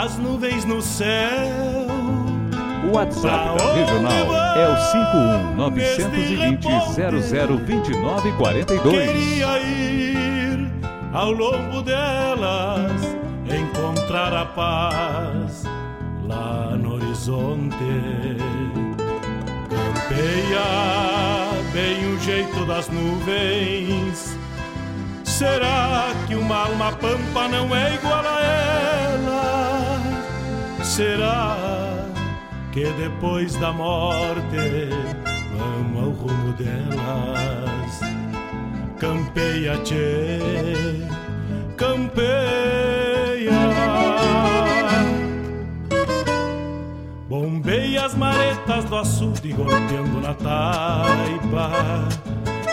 As 0.00 0.16
nuvens 0.16 0.64
no 0.64 0.80
céu. 0.80 1.88
O 2.88 2.94
WhatsApp 2.94 3.58
da 3.58 3.74
Regional 3.74 4.32
é 4.56 4.68
o 4.68 4.76
51 4.76 5.56
Queria 8.92 9.58
ir 9.58 10.70
ao 11.12 11.32
longo 11.32 11.82
delas, 11.82 12.92
encontrar 13.44 14.32
a 14.32 14.44
paz 14.44 15.64
lá 16.28 16.76
no 16.76 16.94
horizonte. 16.94 17.74
Campeia 19.68 20.62
bem 21.72 22.14
o 22.14 22.20
jeito 22.20 22.64
das 22.66 22.88
nuvens. 22.88 24.38
Será 25.24 26.12
que 26.28 26.36
uma 26.36 26.68
alma 26.68 26.92
pampa 26.92 27.48
não 27.48 27.74
é 27.74 27.94
igual 27.96 28.24
a 28.24 28.40
ela? 28.40 28.87
Será 30.98 31.56
que 32.72 32.84
depois 32.94 33.54
da 33.54 33.72
morte 33.72 34.88
vamos 35.56 36.02
ao 36.02 36.10
rumo 36.10 36.52
delas? 36.54 38.00
Campeia, 38.98 39.76
tchê, 39.84 40.40
campeia. 41.76 43.52
Bombei 47.28 47.96
as 47.96 48.16
maretas 48.16 48.84
do 48.86 48.96
açude 48.96 49.52
golpeando 49.52 50.20
na 50.20 50.34
taipa. 50.34 52.08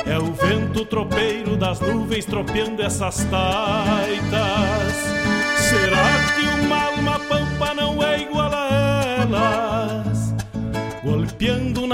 É 0.03 0.17
o 0.17 0.33
vento 0.33 0.83
tropeiro 0.85 1.55
das 1.55 1.79
nuvens 1.79 2.25
tropeando 2.25 2.81
essas 2.81 3.17
taitas. 3.25 4.95
Será 5.69 6.33
que 6.35 6.65
uma 6.65 6.85
alma 6.85 7.19
pampa 7.27 7.73
não 7.73 8.01
é 8.03 8.14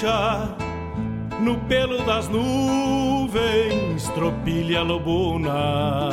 Ficha 0.00 0.56
no 1.40 1.56
pelo 1.68 2.02
das 2.04 2.28
nuvens, 2.28 4.08
tropilha 4.14 4.82
lobuna. 4.82 6.08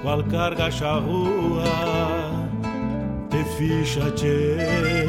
qual 0.02 0.22
carga 0.24 0.70
charrua. 0.70 1.64
Te 3.30 3.44
ficha, 3.56 4.10
tchê, 4.12 5.06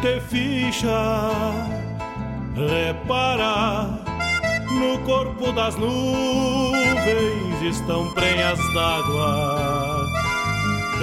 te 0.00 0.20
ficha, 0.20 1.30
repara. 2.56 4.02
No 4.80 4.98
corpo 5.04 5.52
das 5.52 5.76
nuvens 5.76 7.62
estão 7.62 8.12
prenhas 8.12 8.58
d'água 8.74 9.53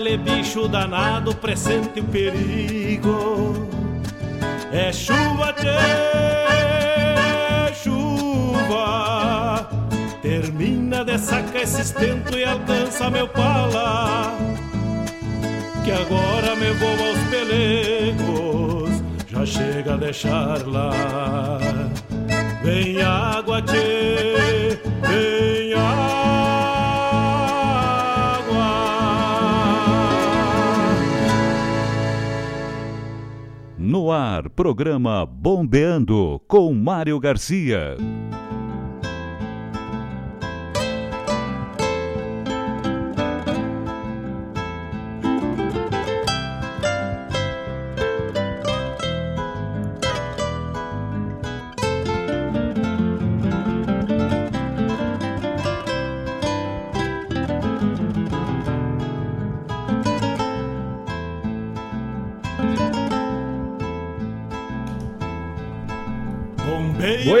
Oi, 0.00 0.16
gale, 0.16 0.16
bicho 0.16 0.66
danado, 0.66 1.34
presente 1.34 2.00
o 2.00 2.04
perigo. 2.04 3.68
É 4.72 4.90
chuva, 4.92 5.52
tchê, 5.52 5.76
chuva. 7.74 9.68
Termina 10.22 11.04
de 11.04 11.18
sacar 11.18 11.62
esse 11.62 11.82
estento 11.82 12.38
e 12.38 12.44
alcança 12.44 13.10
meu 13.10 13.28
pala. 13.28 14.32
Que 15.84 15.92
agora 15.92 16.56
me 16.56 16.70
vou 16.72 16.88
aos 16.88 17.18
pelegos, 17.28 19.02
já 19.28 19.44
chega 19.44 19.94
a 19.94 19.98
deixar 19.98 20.66
lá. 20.66 20.92
Vem 22.64 23.02
água, 23.02 23.60
tchê, 23.60 24.78
vem 25.06 25.74
água. 25.74 26.19
No 33.90 34.12
ar, 34.12 34.48
programa 34.48 35.26
Bombeando 35.26 36.40
com 36.46 36.72
Mário 36.72 37.18
Garcia. 37.18 37.96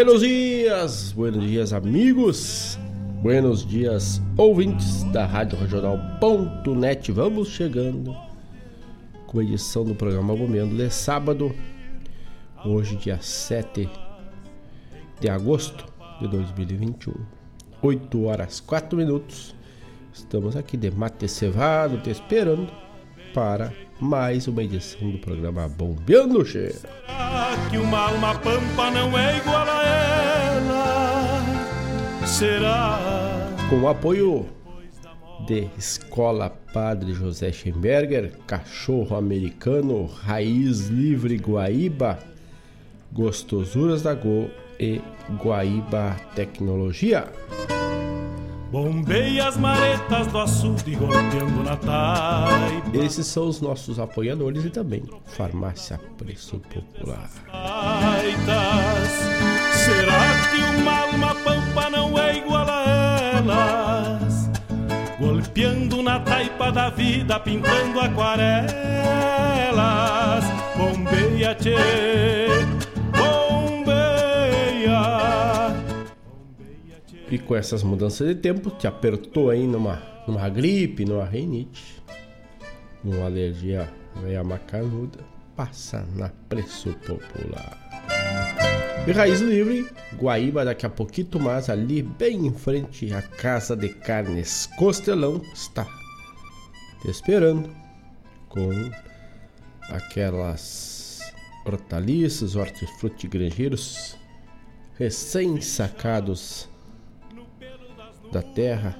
Buenos 0.02 0.22
dias, 0.22 1.12
buenos 1.12 1.44
dias 1.44 1.74
amigos, 1.74 2.78
buenos 3.22 3.66
dias 3.66 4.18
ouvintes 4.34 5.02
da 5.12 5.26
Rádio 5.26 5.58
Regional.net. 5.58 7.12
Vamos 7.12 7.48
chegando 7.48 8.16
com 9.26 9.40
a 9.40 9.42
edição 9.42 9.84
do 9.84 9.94
programa 9.94 10.34
Bombeando 10.34 10.74
de 10.74 10.88
sábado, 10.88 11.54
hoje 12.64 12.96
dia 12.96 13.18
7 13.20 13.90
de 15.20 15.28
agosto 15.28 15.84
de 16.18 16.28
2021, 16.28 17.12
8 17.82 18.24
horas 18.24 18.58
4 18.58 18.96
minutos. 18.96 19.54
Estamos 20.14 20.56
aqui 20.56 20.78
de 20.78 20.90
mate 20.90 21.28
cevado, 21.28 22.00
te 22.00 22.08
esperando 22.08 22.72
para 23.34 23.70
mais 24.00 24.48
uma 24.48 24.62
edição 24.62 25.10
do 25.10 25.18
programa 25.18 25.68
Bombeando 25.68 26.44
Cheiro. 26.44 26.74
Será 26.74 27.56
que 27.70 27.76
uma 27.76 28.08
alma 28.08 28.34
pampa 28.38 28.90
não 28.90 29.16
é 29.18 29.36
igual 29.36 29.68
a 29.68 29.84
ela? 29.84 31.40
Será? 32.26 32.98
Com 33.68 33.82
o 33.82 33.88
apoio 33.88 34.46
de 35.46 35.68
Escola 35.76 36.48
Padre 36.72 37.12
José 37.12 37.52
Schemberger, 37.52 38.32
Cachorro 38.46 39.14
Americano, 39.16 40.06
Raiz 40.06 40.88
Livre 40.88 41.36
Guaíba, 41.36 42.18
Gostosuras 43.12 44.02
da 44.02 44.14
Go 44.14 44.48
e 44.78 45.00
Guaíba 45.42 46.16
Tecnologia. 46.34 47.28
Bombei 48.70 49.40
as 49.40 49.56
maretas 49.56 50.26
do 50.28 50.38
açude 50.38 50.94
golpeando 50.94 51.62
na 51.64 51.76
taipa. 51.76 52.96
Esses 52.96 53.26
são 53.26 53.48
os 53.48 53.60
nossos 53.60 53.98
apoiadores 53.98 54.64
e 54.64 54.70
também 54.70 55.02
Farmácia 55.26 56.00
Preço 56.16 56.60
Popular. 56.60 57.30
Taitas. 57.50 59.10
Será 59.74 60.50
que 60.50 60.80
uma 60.80 61.00
alma 61.00 61.34
pampa 61.36 61.90
não 61.90 62.18
é 62.18 62.36
igual 62.36 62.66
a 62.68 62.84
elas? 63.34 64.50
Golpeando 65.18 66.02
na 66.02 66.20
taipa 66.20 66.40
taipa 66.60 66.72
da 66.72 66.90
vida 66.90 67.40
pintando 67.40 68.00
aquarelas. 68.00 68.70
Bombeia, 70.76 71.54
tchê, 71.54 71.74
E 77.30 77.38
com 77.38 77.54
essas 77.54 77.84
mudanças 77.84 78.26
de 78.26 78.34
tempo, 78.34 78.70
te 78.70 78.88
apertou 78.88 79.50
aí 79.50 79.64
numa, 79.64 80.02
numa 80.26 80.48
gripe, 80.48 81.04
numa 81.04 81.24
rinite, 81.24 82.02
numa 83.04 83.26
alergia 83.26 83.88
meia 84.20 84.42
macanuda, 84.42 85.20
passa 85.54 86.04
na 86.16 86.28
Preço 86.48 86.92
Popular. 87.06 87.78
E 89.06 89.12
Raiz 89.12 89.40
Livre, 89.40 89.88
Guaíba 90.16 90.64
daqui 90.64 90.84
a 90.84 90.90
pouquinho 90.90 91.40
mais 91.40 91.70
ali 91.70 92.02
bem 92.02 92.46
em 92.46 92.52
frente 92.52 93.12
à 93.14 93.22
Casa 93.22 93.76
de 93.76 93.88
Carnes 93.88 94.66
Costelão 94.76 95.40
está 95.54 95.86
te 97.00 97.10
esperando 97.10 97.70
com 98.48 98.70
aquelas 99.88 101.20
hortaliças, 101.64 102.56
hortifruti 102.56 103.28
granjeiros 103.28 104.16
recém-sacados 104.98 106.69
da 108.32 108.42
terra, 108.42 108.96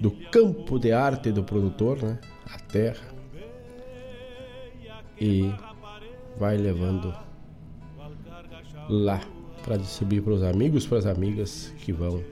do 0.00 0.10
campo 0.30 0.78
de 0.78 0.92
arte 0.92 1.30
do 1.30 1.42
produtor, 1.42 2.02
né? 2.02 2.18
A 2.52 2.58
terra. 2.58 3.14
E 5.20 5.52
vai 6.38 6.56
levando 6.56 7.14
lá 8.88 9.20
para 9.62 9.76
distribuir 9.76 10.22
para 10.22 10.32
os 10.32 10.42
amigos, 10.42 10.86
para 10.86 10.98
as 10.98 11.06
amigas 11.06 11.72
que 11.78 11.92
vão 11.92 12.22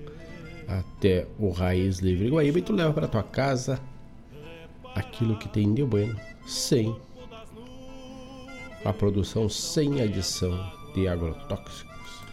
até 0.67 1.27
o 1.39 1.51
Raiz 1.51 1.99
Livre 1.99 2.29
Guaíba 2.29 2.59
e 2.59 2.63
tu 2.63 2.73
leva 2.73 2.93
para 2.93 3.09
tua 3.09 3.23
casa 3.23 3.81
aquilo 4.95 5.39
que 5.39 5.49
tem 5.49 5.73
de 5.73 5.85
bueno, 5.85 6.19
sem 6.47 6.95
a 8.85 8.93
produção 8.93 9.49
sem 9.49 10.01
adição 10.01 10.51
de 10.95 11.09
agrotóxicos. 11.09 12.25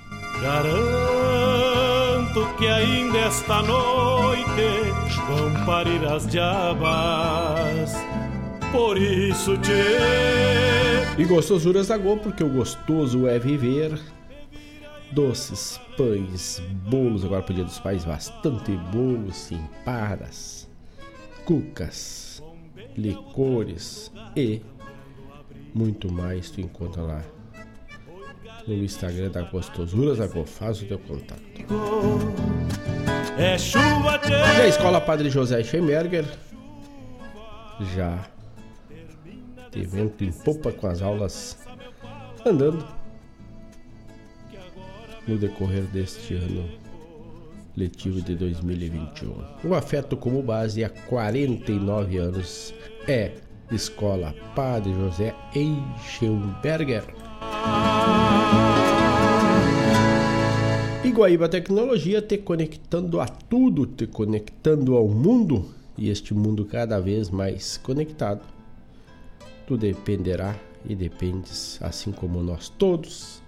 Que 2.57 2.67
ainda 2.67 3.17
esta 3.17 3.61
noite 3.61 4.43
vão 5.27 5.65
parir 5.65 6.05
as 6.05 6.27
diabas. 6.27 7.93
Por 8.71 8.97
isso 8.97 9.57
te 9.57 9.71
e 11.17 11.23
gostosuras 11.23 11.87
da 11.87 11.97
Go, 11.97 12.17
porque 12.17 12.43
o 12.43 12.49
gostoso 12.49 13.25
é 13.25 13.39
viver 13.39 13.97
doces, 15.13 15.79
pães, 15.95 16.61
bolos. 16.89 17.23
Agora 17.23 17.41
pro 17.41 17.53
Dia 17.53 17.63
dos 17.63 17.79
Pais, 17.79 18.03
bastante 18.03 18.73
bolos, 18.91 19.49
empadas, 19.49 20.67
cucas, 21.45 22.43
licores 22.97 24.11
e 24.35 24.61
muito 25.73 26.11
mais. 26.11 26.49
Tu 26.49 26.59
encontra 26.59 27.01
lá 27.01 27.23
no 28.67 28.73
Instagram 28.73 29.29
da 29.29 29.41
Gostosuras 29.43 30.17
da 30.17 30.27
Go. 30.27 30.45
Faz 30.45 30.81
o 30.81 30.85
teu 30.85 30.99
contato. 30.99 31.41
É 33.37 33.57
chuva 33.57 34.17
de... 34.17 34.31
E 34.31 34.61
a 34.61 34.67
Escola 34.67 35.01
Padre 35.01 35.29
José 35.29 35.63
Schemberger 35.63 36.25
já 37.95 38.29
de 39.71 39.83
vento 39.83 40.23
em 40.23 40.31
popa 40.31 40.71
com 40.71 40.87
as 40.87 41.01
aulas 41.01 41.57
andando 42.45 42.85
no 45.27 45.37
decorrer 45.37 45.83
deste 45.83 46.35
ano 46.35 46.69
letivo 47.75 48.21
de 48.21 48.35
2021. 48.35 49.33
O 49.65 49.75
afeto 49.75 50.15
como 50.15 50.41
base 50.41 50.83
há 50.83 50.89
49 50.89 52.17
anos 52.17 52.73
é 53.07 53.33
Escola 53.71 54.33
Padre 54.55 54.93
José 54.93 55.35
Eichenberger. 55.53 57.03
Iguaíba 61.03 61.47
Tecnologia 61.47 62.21
te 62.21 62.39
conectando 62.39 63.21
a 63.21 63.25
tudo, 63.25 63.85
te 63.85 64.05
conectando 64.07 64.97
ao 64.97 65.07
mundo 65.07 65.65
e 65.97 66.09
este 66.09 66.33
mundo 66.33 66.65
cada 66.65 66.99
vez 66.99 67.29
mais 67.29 67.77
conectado. 67.77 68.41
Tu 69.65 69.77
dependerá 69.77 70.55
e 70.87 70.93
dependes, 70.93 71.79
assim 71.81 72.11
como 72.11 72.43
nós 72.43 72.69
todos, 72.69 73.41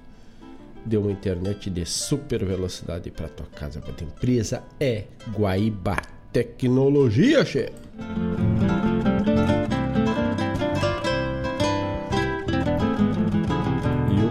de 0.85 0.97
uma 0.97 1.11
internet 1.11 1.69
de 1.69 1.85
super 1.85 2.45
velocidade 2.45 3.11
para 3.11 3.27
tua 3.27 3.47
casa, 3.47 3.81
para 3.81 3.93
tua 3.93 4.07
empresa 4.07 4.63
é 4.79 5.03
Guaíba 5.35 5.97
Tecnologia, 6.31 7.43
che. 7.43 7.71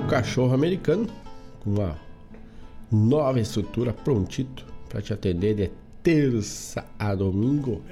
Cachorro 0.09 0.55
americano 0.55 1.09
com 1.61 1.71
uma 1.71 1.97
nova 2.91 3.41
estrutura 3.41 3.93
prontito 3.93 4.65
para 4.89 5.03
te 5.03 5.13
atender 5.13 5.55
de 5.55 5.71
terça 6.03 6.85
a 6.99 7.15
domingo. 7.15 7.83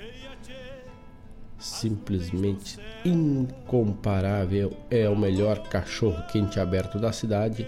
Simplesmente 1.58 2.78
incomparável, 3.04 4.76
é 4.90 5.08
o 5.08 5.16
melhor 5.16 5.68
cachorro 5.68 6.22
quente 6.30 6.60
aberto 6.60 6.98
da 6.98 7.12
cidade 7.12 7.66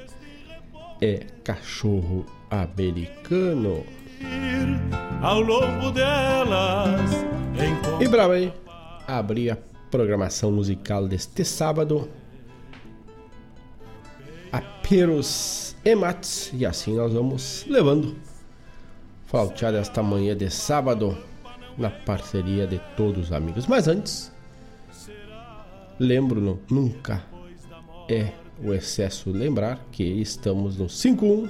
é 1.00 1.26
cachorro 1.44 2.24
americano. 2.50 3.84
Ao 5.22 5.40
longo 5.40 5.90
delas. 5.90 7.10
E 8.00 8.08
bravo 8.08 8.32
aí, 8.32 8.52
abri 9.06 9.50
a 9.50 9.58
programação 9.90 10.50
musical 10.50 11.06
deste 11.06 11.44
sábado. 11.44 12.08
Aperos 14.52 15.74
e 15.84 15.94
mates. 15.94 16.50
E 16.54 16.66
assim 16.66 16.96
nós 16.96 17.12
vamos 17.12 17.64
levando. 17.68 18.16
Faltear 19.26 19.74
esta 19.74 20.02
manhã 20.02 20.36
de 20.36 20.50
sábado 20.50 21.16
na 21.76 21.90
parceria 21.90 22.66
de 22.66 22.80
todos 22.96 23.26
os 23.26 23.32
amigos. 23.32 23.66
Mas 23.66 23.86
antes, 23.88 24.32
lembro-no, 25.98 26.60
nunca 26.70 27.22
é 28.08 28.32
o 28.62 28.72
excesso 28.72 29.30
lembrar 29.30 29.84
que 29.90 30.04
estamos 30.04 30.76
no 30.76 30.88
51 30.88 31.48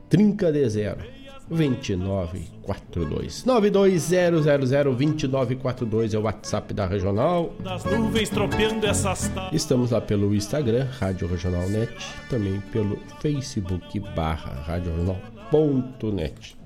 30 0.09 0.53
de 0.53 0.69
0 0.69 1.18
2942 1.51 3.45
920002942 3.45 6.15
é 6.15 6.19
o 6.19 6.23
WhatsApp 6.23 6.73
da 6.75 6.87
Regional. 6.87 7.53
Das 7.61 7.85
nuvens 7.85 8.29
tropeando 8.29 8.87
essas 8.87 9.31
Estamos 9.53 9.91
lá 9.91 10.01
pelo 10.01 10.35
Instagram, 10.35 10.87
Rádio 10.99 11.29
Regional 11.29 11.69
Net, 11.69 11.93
também 12.29 12.61
pelo 12.73 12.99
Facebook 13.21 14.01
barra 14.15 14.53
Rádio 14.67 14.91
Regional 14.93 15.17
ponto 15.51 16.13
net. 16.13 16.57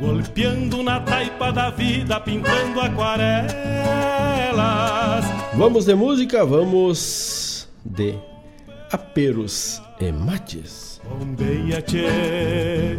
Golpeando 0.00 0.82
na 0.82 0.98
taipa 1.00 1.52
da 1.52 1.70
vida, 1.70 2.18
pintando 2.20 2.80
aquarelas. 2.80 3.50
Vamos 5.54 5.84
de 5.84 5.94
música, 5.94 6.44
vamos 6.44 7.68
de 7.84 8.14
aperos 8.90 9.80
e 10.00 10.10
mates. 10.10 11.00
Bombeia, 11.04 11.80
tchê, 11.82 12.98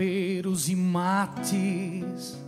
Sobre 0.00 0.38
aperos 0.40 0.70
e 0.70 0.74
mates, 0.74 2.38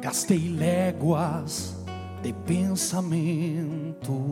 gastei 0.00 0.48
léguas 0.48 1.74
de 2.22 2.32
pensamento, 2.32 4.30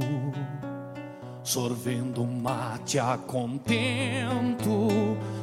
sorvendo 1.43 2.25
mate 2.25 2.97
a 3.01 3.19
contento, 3.19 4.89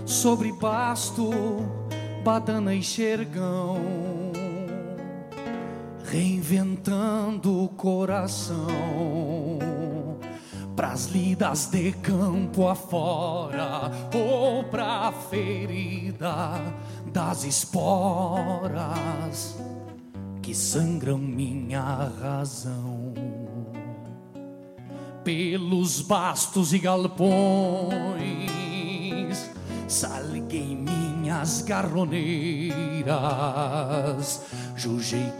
sobre 0.06 0.54
basto, 0.54 1.32
badana 2.24 2.74
e 2.74 2.82
xergão, 2.82 3.78
reinventando 6.06 7.66
o 7.66 7.68
coração 7.68 8.66
pras 10.76 11.06
lidas 11.06 11.68
de 11.68 11.94
campo 11.94 12.68
afora 12.68 13.90
ou 14.14 14.64
pra 14.66 15.12
ferida 15.30 16.62
das 17.12 17.44
esporas 17.46 18.76
que 20.42 20.54
sangram 20.54 21.18
minha 21.18 22.12
razão. 22.22 23.14
Pelos 25.24 26.02
bastos 26.02 26.74
e 26.74 26.80
galpões 26.80 27.96
salguei 29.88 30.76
minhas 30.76 31.62
garroneiras 31.62 33.16
jujei 34.76 35.32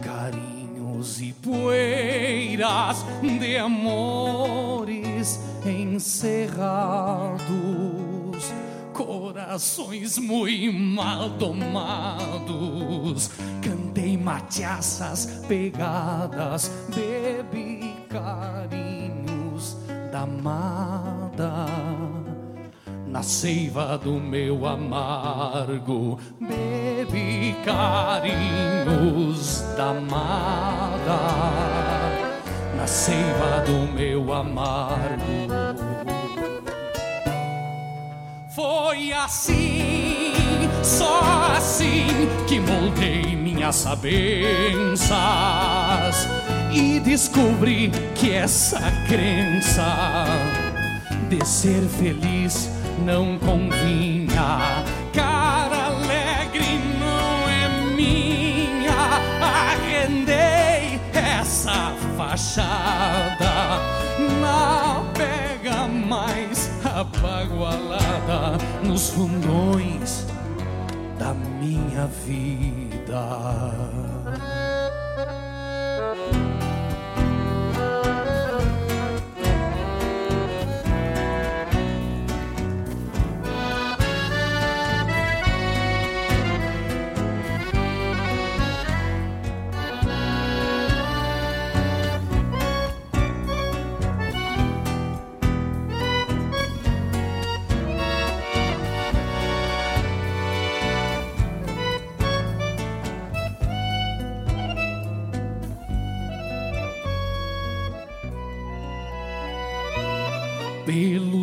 e 0.96 1.32
poeiras 1.34 3.04
de 3.20 3.56
amores 3.58 5.38
encerrados 5.64 7.36
corações 8.94 10.16
muito 10.16 10.72
mal 10.72 11.28
domados 11.28 12.48
cantei 13.62 14.16
machaças 14.16 15.26
pegadas 15.46 16.70
bebi 16.88 17.94
carinhos 18.08 19.76
da 20.10 20.22
amada 20.22 21.66
na 23.06 23.22
seiva 23.22 23.96
do 23.96 24.14
meu 24.14 24.66
amargo 24.66 26.18
bebi 26.40 27.56
carinhos 27.64 29.62
da 29.76 29.90
amada 29.90 31.16
na 32.76 32.86
seiva 32.86 33.64
do 33.64 33.92
meu 33.92 34.32
amargo. 34.32 35.24
Foi 38.50 39.12
assim, 39.12 40.32
só 40.82 41.20
assim 41.56 42.06
que 42.46 42.60
moldei 42.60 43.36
minhas 43.36 43.76
sabenças 43.76 45.16
e 46.72 47.00
descobri 47.00 47.90
que 48.14 48.32
essa 48.32 48.80
crença 49.08 50.26
de 51.28 51.44
ser 51.44 51.82
feliz 51.82 52.70
não 53.04 53.38
convinha. 53.38 54.84
Cara 55.12 55.86
alegre 55.86 56.80
não 56.98 57.48
é 57.48 57.94
minha, 57.94 58.92
arrendei 59.40 61.00
essa 61.12 61.92
fachada 62.16 63.80
na 64.40 65.02
pega 65.14 65.86
mais 65.86 66.70
abagualada 66.84 68.58
nos 68.82 69.10
fundões 69.10 70.26
da 71.18 71.34
minha 71.34 72.06
vida. 72.26 73.95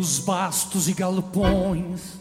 Pelos 0.04 0.18
bastos 0.18 0.86
e 0.86 0.92
galpões. 0.92 2.20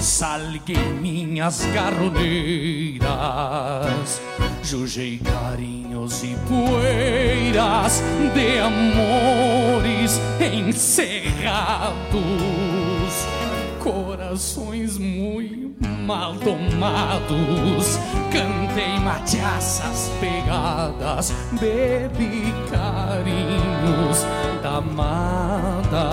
Salguei 0.00 0.76
minhas 1.00 1.64
garroneiras, 1.66 3.00
jujei 4.62 5.18
carinhos 5.18 6.24
e 6.24 6.36
poeiras 6.48 8.02
de 8.34 8.58
amores 8.58 10.20
encerrados, 10.68 11.94
corações 13.78 14.98
muito 14.98 15.55
mal 16.06 16.34
domados. 16.34 17.98
Cantei 18.32 18.98
machaças 19.00 20.10
pegadas, 20.20 21.32
bebi 21.52 22.54
carinhos 22.70 24.24
da 24.62 24.76
amada. 24.76 26.10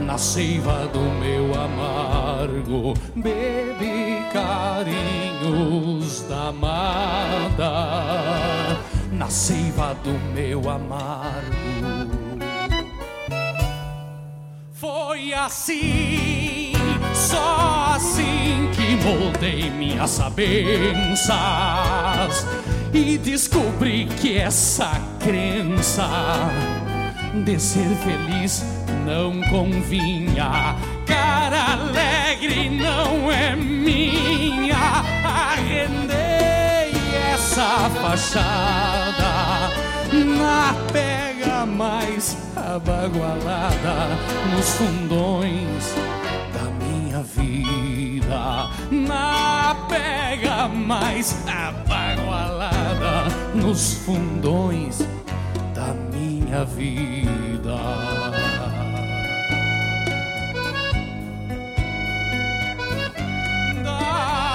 Na 0.00 0.18
seiva 0.18 0.88
do 0.92 1.00
meu 1.20 1.52
amargo, 1.54 2.94
bebi 3.14 4.24
carinhos 4.32 6.22
da 6.22 6.48
amada. 6.48 7.72
Na 9.12 9.28
seiva 9.28 9.94
do 10.02 10.12
meu 10.34 10.68
amargo. 10.70 12.04
Foi 14.72 15.32
assim, 15.32 16.33
só 17.14 17.94
assim 17.96 18.70
que 18.74 18.96
moldei 19.04 19.70
minhas 19.70 20.10
sabenças 20.10 21.34
e 22.92 23.16
descobri 23.18 24.06
que 24.06 24.36
essa 24.36 25.00
crença 25.20 26.08
de 27.44 27.58
ser 27.58 27.88
feliz 28.04 28.64
não 29.04 29.40
convinha. 29.50 30.76
Cara 31.06 31.72
alegre 31.72 32.70
não 32.70 33.30
é 33.30 33.54
minha, 33.56 35.04
arrendei 35.24 36.92
essa 37.32 37.90
fachada 38.00 39.70
na 40.12 40.74
pega 40.92 41.66
mais 41.66 42.36
abagualada 42.56 44.16
nos 44.52 44.70
fundões 44.70 45.94
vida 47.24 48.70
na 48.90 49.74
pega 49.88 50.68
mais 50.68 51.36
abagualada 51.48 53.28
nos 53.54 53.94
fundões 53.94 54.98
da 55.74 55.94
minha 56.12 56.64
vida. 56.64 57.74
Da 63.82 64.53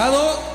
Obrigado. 0.00 0.49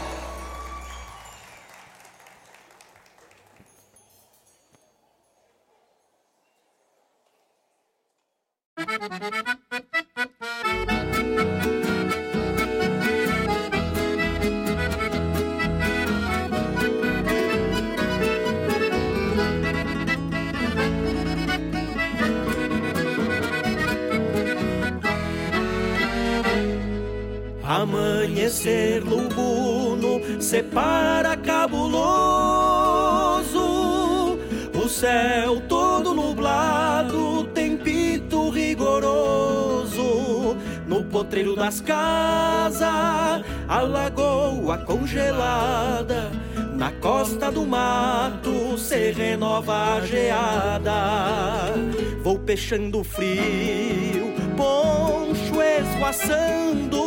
No 40.87 41.03
potreiro 41.03 41.55
das 41.55 41.81
casas, 41.81 43.43
a 43.67 43.81
lagoa 43.81 44.77
congelada, 44.79 46.31
na 46.75 46.91
costa 46.91 47.51
do 47.51 47.65
mato 47.65 48.77
se 48.77 49.11
renova 49.11 49.95
a 49.95 50.01
geada. 50.01 51.73
Vou 52.21 52.37
peixando 52.39 53.03
frio, 53.03 54.33
poncho 54.55 55.61
esvoaçando, 55.61 56.97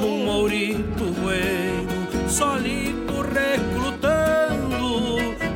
num 0.00 0.24
mourito 0.24 1.04
bueno, 1.20 2.28
solito 2.28 3.22
recrutando. 3.22 4.76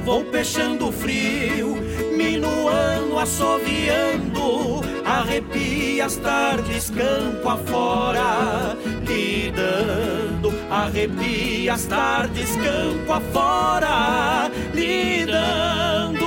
Vou 0.05 0.25
peixando 0.25 0.91
frio, 0.93 1.77
minuano 2.17 3.19
assoviando 3.19 4.90
arrepia 5.11 6.07
as 6.07 6.17
tardes 6.17 6.91
campo 6.91 7.49
afora, 7.49 8.77
lidando, 9.07 10.53
arrepia 10.71 11.75
as 11.75 11.85
tardes 11.87 12.57
campo 12.57 13.13
afora, 13.13 14.51
lidando. 14.73 16.27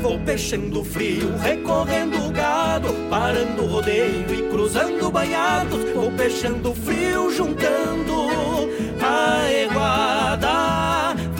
Vou 0.00 0.18
peixando 0.20 0.82
frio, 0.82 1.36
recorrendo 1.38 2.26
o 2.26 2.30
gado, 2.30 2.88
parando 3.10 3.64
o 3.64 3.66
rodeio 3.66 4.34
e 4.34 4.42
cruzando 4.50 5.10
banhados. 5.10 5.80
Vou 5.94 6.10
peixando 6.12 6.74
frio, 6.74 7.30
juntando 7.30 8.28
a 9.02 9.52
eguada. 9.52 10.49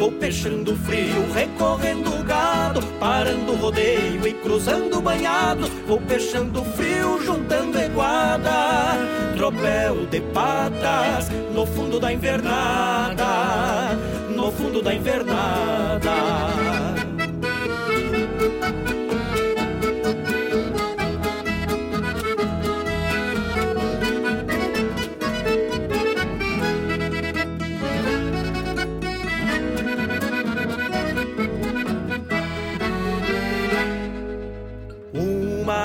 Vou 0.00 0.10
peixando 0.10 0.74
frio, 0.76 1.30
recorrendo 1.34 2.08
o 2.18 2.24
gado, 2.24 2.80
parando 2.98 3.52
o 3.52 3.56
rodeio 3.56 4.26
e 4.26 4.32
cruzando 4.32 4.98
banhado. 4.98 5.68
Vou 5.86 6.00
peixando 6.00 6.64
frio, 6.64 7.22
juntando 7.22 7.78
eguada. 7.78 8.96
Tropel 9.36 10.06
de 10.06 10.22
patas 10.32 11.28
no 11.54 11.66
fundo 11.66 12.00
da 12.00 12.10
invernada, 12.10 13.94
no 14.34 14.50
fundo 14.50 14.80
da 14.80 14.94
invernada. 14.94 16.59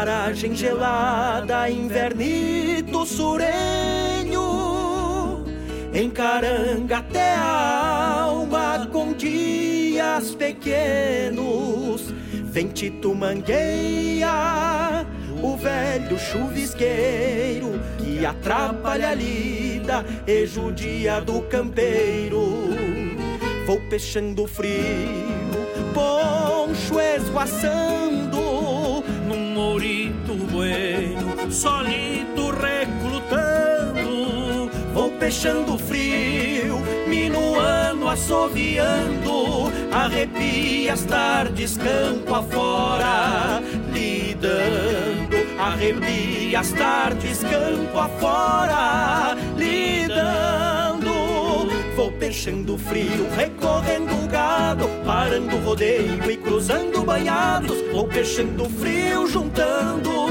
Maragem 0.06 0.54
gelada, 0.54 1.68
invernito 1.68 3.04
surenho, 3.08 4.44
encaranga 5.92 6.98
até 6.98 7.34
a 7.34 8.22
alma 8.22 8.88
com 8.92 9.14
dias 9.14 10.36
pequenos, 10.36 12.14
ventito 12.44 13.16
mangueia, 13.16 15.08
o 15.42 15.58
velho 15.58 16.20
chuvisqueiro 16.20 17.82
que 17.98 18.24
atrapalha 18.24 19.10
a 19.10 19.16
lida 19.16 20.06
e 20.28 20.46
judia 20.46 21.20
do 21.20 21.42
campeiro. 21.42 22.70
Vou 23.66 23.82
peixando 23.90 24.46
frio, 24.46 24.70
poncho 25.96 27.02
esvoaçando 27.02 28.35
bueno, 30.76 31.52
solito 31.52 32.52
recrutando. 32.52 34.06
Vou 34.94 35.12
peixando 35.12 35.78
frio, 35.78 36.82
minuano 37.08 38.10
assoviando, 38.10 39.72
arrepia 39.92 40.94
as 40.94 41.04
tardes 41.04 41.78
campo 41.78 42.34
afora, 42.34 43.62
lidando, 43.92 45.36
arrepia 45.60 46.60
as 46.60 46.72
tardes 46.72 47.40
campo 47.44 48.00
afora, 48.00 49.36
lidando. 49.58 51.14
Vou 51.96 52.12
peixando 52.14 52.78
frio, 52.78 53.28
recorrendo 53.36 54.14
o 54.24 54.28
gado, 54.28 54.88
parando 55.06 55.56
o 55.58 55.60
rodeio 55.62 56.30
e 56.30 56.38
cruzando 56.38 57.04
banhados. 57.04 57.82
Vou 57.92 58.08
peixando 58.08 58.70
frio, 58.70 59.28
juntando 59.28 60.25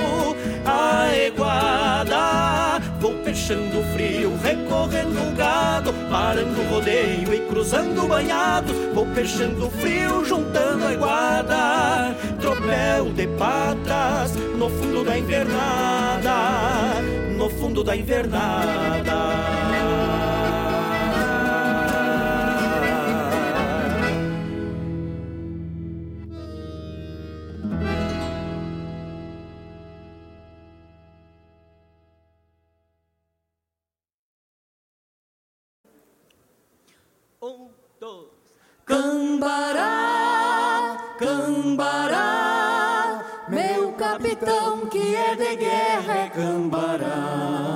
a 0.64 1.16
eguada. 1.16 2.80
Vou 3.00 3.14
peixando 3.22 3.82
frio, 3.92 4.32
recorrendo 4.42 5.20
o 5.20 5.36
gado, 5.36 5.92
parando 6.10 6.60
o 6.60 6.68
rodeio 6.74 7.34
e 7.34 7.40
cruzando 7.48 8.06
banhados. 8.08 8.74
Vou 8.94 9.06
peixando 9.06 9.70
frio, 9.70 10.24
juntando 10.24 10.86
a 10.86 10.92
eguada. 10.92 12.16
Tropel 12.40 13.12
de 13.12 13.26
patas 13.38 14.34
no 14.56 14.68
fundo 14.70 15.04
da 15.04 15.18
invernada, 15.18 16.32
no 17.36 17.50
fundo 17.50 17.84
da 17.84 17.96
invernada. 17.96 19.73
Cambará, 38.86 39.96
Cambará, 41.18 42.24
meu 43.48 43.92
capitão 43.92 44.86
que 44.86 45.14
é 45.14 45.34
de 45.36 45.56
guerra 45.56 46.14
é 46.14 46.30
Cambará. 46.30 47.73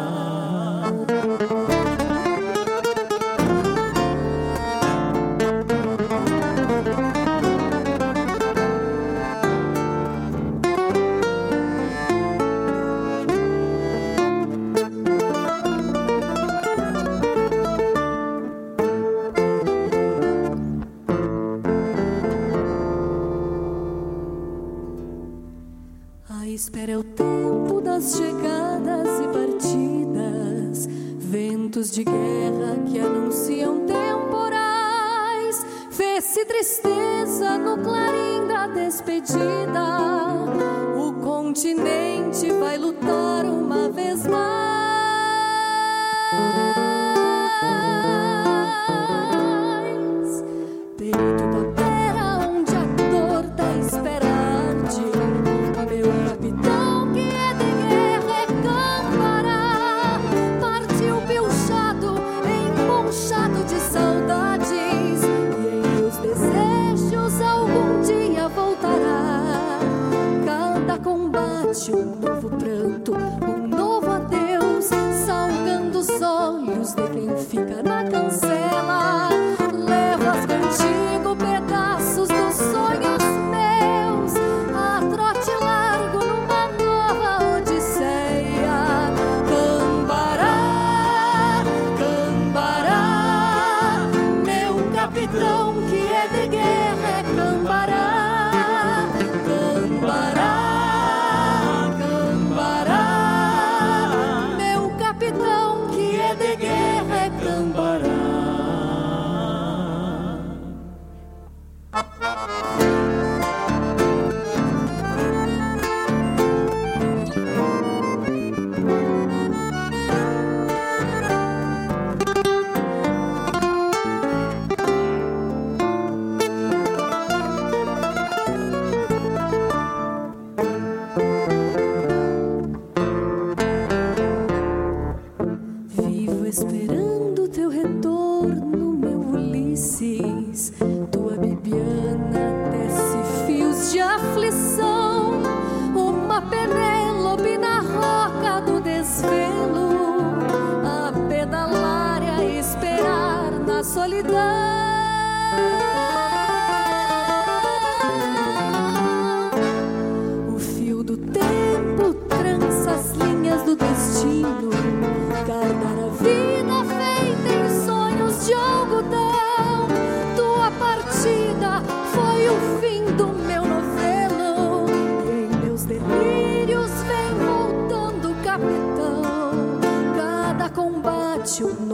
Espera 26.78 26.92
é 26.92 26.96
o 26.96 27.02
tempo 27.02 27.80
das 27.80 28.16
chegadas 28.16 29.08
e 29.20 29.26
partidas, 29.32 30.86
ventos 31.18 31.90
de 31.90 32.04
guerra 32.04 32.76
que 32.86 33.00
anunciam 33.00 33.84
temporais. 33.84 35.66
Fez-se 35.90 36.44
tristeza 36.44 37.58
no 37.58 37.78
clarim 37.78 38.46
da 38.46 38.68
despedida. 38.68 39.86
O 40.96 41.14
continente 41.14 42.48
vai 42.52 42.78
lutar 42.78 43.44
uma 43.44 43.90
vez 43.90 44.24
mais. 44.24 44.77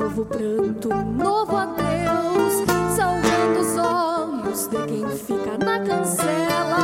novo 0.05 0.27
pranto, 0.27 0.89
novo 0.91 1.57
adeus, 1.57 2.63
salvando 2.95 3.61
os 3.61 3.77
olhos 3.79 4.67
de 4.67 4.77
quem 4.87 5.09
fica 5.17 5.57
na 5.57 5.79
cancela. 5.81 6.84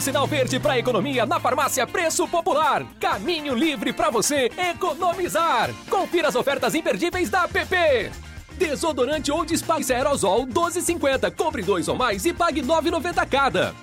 O 0.00 0.02
sinal 0.02 0.26
verde 0.26 0.58
para 0.58 0.78
economia 0.78 1.26
na 1.26 1.38
farmácia 1.38 1.86
Preço 1.86 2.26
Popular. 2.26 2.86
Caminho 2.98 3.54
livre 3.54 3.92
para 3.92 4.08
você 4.08 4.50
economizar. 4.56 5.68
Confira 5.90 6.28
as 6.28 6.34
ofertas 6.34 6.74
imperdíveis 6.74 7.28
da 7.28 7.46
PP. 7.46 8.10
Desodorante 8.52 9.30
ou 9.30 9.44
disfarce 9.44 9.92
aerosol 9.92 10.46
12,50. 10.46 11.30
Compre 11.36 11.62
dois 11.62 11.86
ou 11.86 11.96
mais 11.96 12.24
e 12.24 12.32
pague 12.32 12.62
9,90 12.62 13.28
cada. 13.28 13.74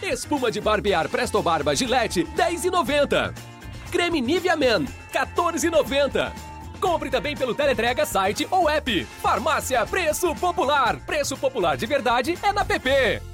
Espuma 0.00 0.48
de 0.48 0.60
barbear 0.60 1.08
Presto 1.08 1.42
Barba 1.42 1.74
Gillette 1.74 2.22
10,90. 2.22 3.34
Creme 3.90 4.20
Nivea 4.20 4.54
Men 4.54 4.86
14,90. 5.12 6.32
Compre 6.80 7.10
também 7.10 7.36
pelo 7.36 7.52
Teletrega 7.52 8.06
site 8.06 8.46
ou 8.48 8.70
app. 8.70 9.04
Farmácia 9.20 9.84
Preço 9.86 10.36
Popular. 10.36 11.00
Preço 11.04 11.36
Popular 11.36 11.76
de 11.76 11.86
verdade 11.86 12.38
é 12.44 12.52
na 12.52 12.64
PP. 12.64 13.33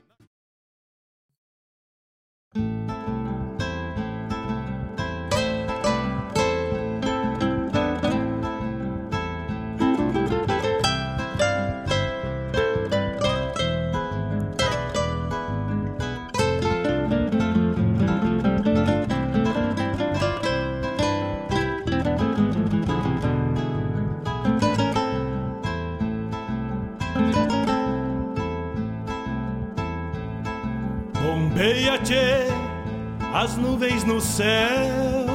As 33.33 33.57
nuvens 33.57 34.03
no 34.03 34.21
céu. 34.21 35.25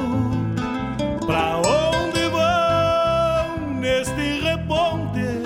Pra 1.25 1.57
onde 1.57 2.21
vão 2.29 3.73
neste 3.79 4.41
reponte? 4.41 5.43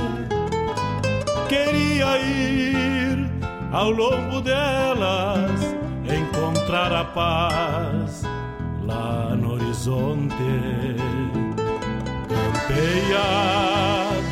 Queria 1.49 2.17
ir 2.17 3.29
ao 3.73 3.91
longo 3.91 4.41
delas, 4.41 5.75
encontrar 6.05 6.93
a 6.93 7.03
paz 7.03 8.23
lá 8.83 9.35
no 9.35 9.53
horizonte. 9.53 10.35
Campeia 12.29 13.21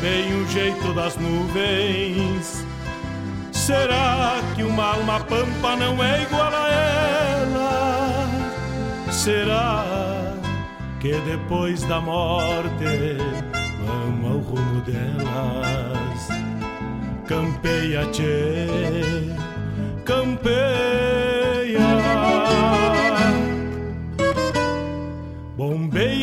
bem 0.00 0.42
o 0.42 0.48
jeito 0.48 0.94
das 0.94 1.16
nuvens. 1.16 2.69
Será 3.70 4.42
que 4.56 4.64
uma 4.64 4.94
alma 4.94 5.20
pampa 5.20 5.76
não 5.76 6.02
é 6.02 6.22
igual 6.24 6.52
a 6.52 6.68
ela? 6.72 8.28
será 9.12 9.84
que 10.98 11.12
depois 11.20 11.84
da 11.84 12.00
morte 12.00 13.16
vamos 13.86 14.28
ao 14.28 14.38
rumo 14.38 14.80
delas? 14.80 16.28
Campeia, 17.28 18.06
tchê, 18.06 18.66
campeia. 20.04 21.29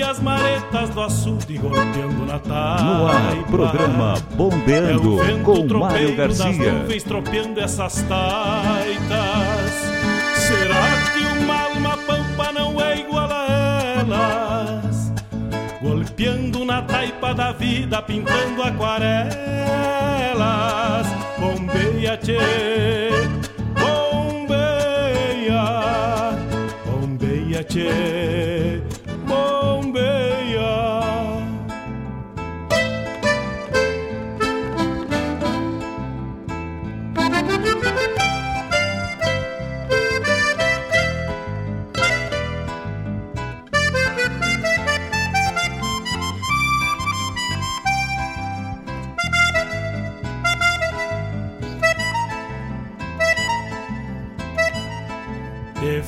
As 0.08 0.20
maretas 0.22 0.90
do 0.92 1.02
açude 1.02 1.58
golpeando 1.58 2.26
na 2.26 2.40
taipa. 2.40 2.84
No 2.84 3.08
ar, 3.08 3.36
programa 3.52 4.14
Bombeando 4.36 5.22
é 5.22 5.34
com 5.44 5.68
Mário 5.80 6.16
Garcia. 6.16 6.46
Das 6.46 6.58
nuvens 6.58 7.04
tropeando 7.04 7.60
essas 7.60 8.02
taitas. 8.04 9.72
Será 10.36 11.12
que 11.14 11.20
uma 11.44 11.62
alma 11.64 11.98
pampa 11.98 12.54
não 12.54 12.80
é 12.80 13.00
igual 13.00 13.30
a 13.30 13.78
elas? 14.00 15.12
Golpeando 15.82 16.64
na 16.64 16.82
taipa 16.84 17.34
da 17.34 17.52
vida, 17.52 18.02
pintando 18.02 18.64
aquarelas. 18.64 19.28
Bombeia, 21.38 22.18
tchê, 22.18 23.12
bombeia, 23.76 24.82
bombeia, 26.86 27.64
tchê. 27.66 28.57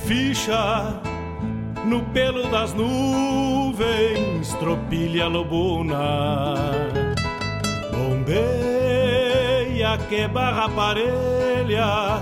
Ficha 0.09 0.99
no 1.85 2.01
pelo 2.15 2.49
das 2.49 2.73
nuvens, 2.73 4.55
tropilha 4.55 5.27
lobuna. 5.27 6.55
Bombeia 7.93 9.99
que 10.09 10.27
barra 10.27 10.67
parelha, 10.69 12.19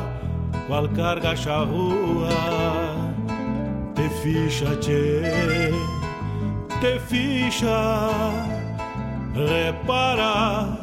qual 0.67 0.89
carga 0.89 1.33
charrua, 1.33 2.27
te 3.95 4.09
ficha, 4.21 4.75
tchê, 4.81 5.21
te 6.81 6.99
ficha, 7.07 8.09
repara, 9.33 10.77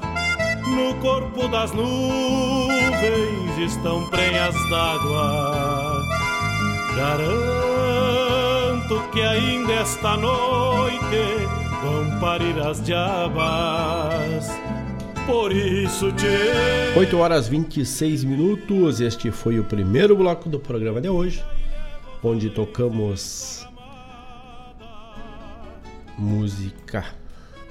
no 0.74 0.94
corpo 1.02 1.48
das 1.48 1.70
nuvens 1.72 3.58
estão 3.58 4.08
prenhas 4.08 4.54
d'água. 4.70 5.53
Garanto 6.96 7.50
que 9.12 9.20
ainda 9.20 9.72
esta 9.72 10.16
noite 10.16 11.46
vão 11.82 12.20
parir 12.20 12.56
as 12.60 12.80
diabas. 12.82 14.48
Por 15.26 15.50
isso 15.50 16.12
te. 16.12 16.26
8 16.96 17.18
horas 17.18 17.48
26 17.48 18.22
minutos. 18.24 19.00
Este 19.00 19.32
foi 19.32 19.58
o 19.58 19.64
primeiro 19.64 20.16
bloco 20.16 20.48
do 20.48 20.60
programa 20.60 21.00
de 21.00 21.08
hoje, 21.08 21.44
onde 22.22 22.48
tocamos 22.50 23.66
música 26.16 27.04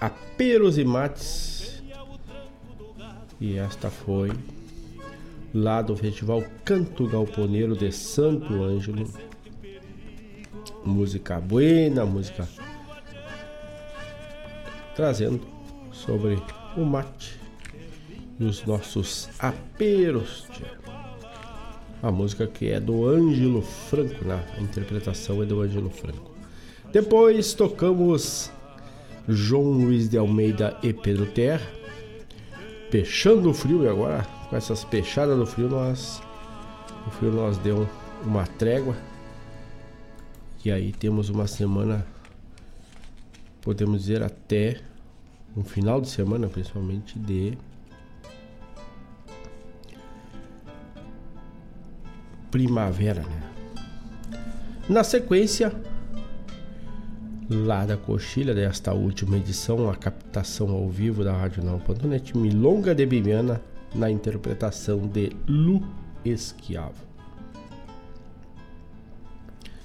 Aperos 0.01 0.77
e 0.77 0.83
Mates. 0.83 1.81
E 3.39 3.57
esta 3.57 3.89
foi 3.89 4.31
lá 5.53 5.81
do 5.81 5.95
Festival 5.95 6.43
Canto 6.65 7.07
Galponeiro 7.07 7.75
de 7.75 7.91
Santo 7.91 8.63
Ângelo. 8.63 9.07
Música 10.83 11.39
buena, 11.39 12.05
música 12.05 12.47
trazendo 14.95 15.41
sobre 15.91 16.37
o 16.77 16.83
mate 16.83 17.39
e 18.39 18.43
os 18.43 18.65
nossos 18.65 19.29
aperos. 19.39 20.47
A 22.01 22.11
música 22.11 22.47
que 22.47 22.69
é 22.69 22.79
do 22.79 23.07
Ângelo 23.07 23.61
Franco, 23.61 24.25
na 24.25 24.43
interpretação 24.59 25.41
é 25.41 25.45
do 25.45 25.61
Ângelo 25.61 25.89
Franco. 25.89 26.31
Depois 26.91 27.53
tocamos 27.53 28.51
João 29.27 29.71
Luiz 29.71 30.09
de 30.09 30.17
Almeida 30.17 30.77
e 30.83 30.91
Pedro 30.93 31.25
Terra, 31.27 31.65
Peixando 32.91 33.49
o 33.49 33.53
Frio, 33.53 33.85
e 33.85 33.87
agora 33.87 34.27
com 34.53 34.57
essas 34.57 34.83
pechadas 34.83 35.35
do 35.35 35.47
frio 35.47 35.67
nós 35.67 36.21
o 37.07 37.09
frio 37.09 37.31
nós 37.31 37.57
deu 37.57 37.89
uma 38.23 38.45
trégua 38.45 38.95
e 40.63 40.71
aí 40.71 40.91
temos 40.91 41.27
uma 41.27 41.47
semana 41.47 42.05
podemos 43.63 44.01
dizer 44.01 44.21
até 44.21 44.79
um 45.57 45.63
final 45.63 45.99
de 45.99 46.07
semana 46.07 46.47
principalmente 46.47 47.17
de 47.17 47.57
primavera 52.51 53.23
né? 53.23 53.53
na 54.87 55.03
sequência 55.03 55.73
lá 57.49 57.87
da 57.87 57.97
coxilha 57.97 58.53
desta 58.53 58.93
última 58.93 59.35
edição 59.37 59.89
a 59.89 59.95
captação 59.95 60.69
ao 60.69 60.87
vivo 60.87 61.23
da 61.23 61.33
Rádio 61.35 61.63
Não.net 61.63 62.37
Milonga 62.37 62.93
de 62.93 63.03
Bibiana 63.03 63.72
na 63.93 64.09
interpretação 64.09 64.99
de 65.07 65.31
Lu 65.47 65.81
Esquiavo. 66.25 67.05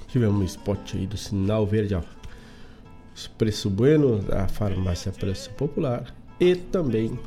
Tivemos 0.09 0.41
um 0.41 0.45
spot 0.45 0.95
aí 0.95 1.07
do 1.07 1.17
sinal 1.17 1.67
verde, 1.67 1.95
ó. 1.95 2.03
Preço 3.37 3.69
Bueno 3.69 4.21
da 4.21 4.47
farmácia 4.47 5.11
Preço 5.11 5.51
Popular 5.51 6.15
e 6.39 6.55
também 6.55 7.19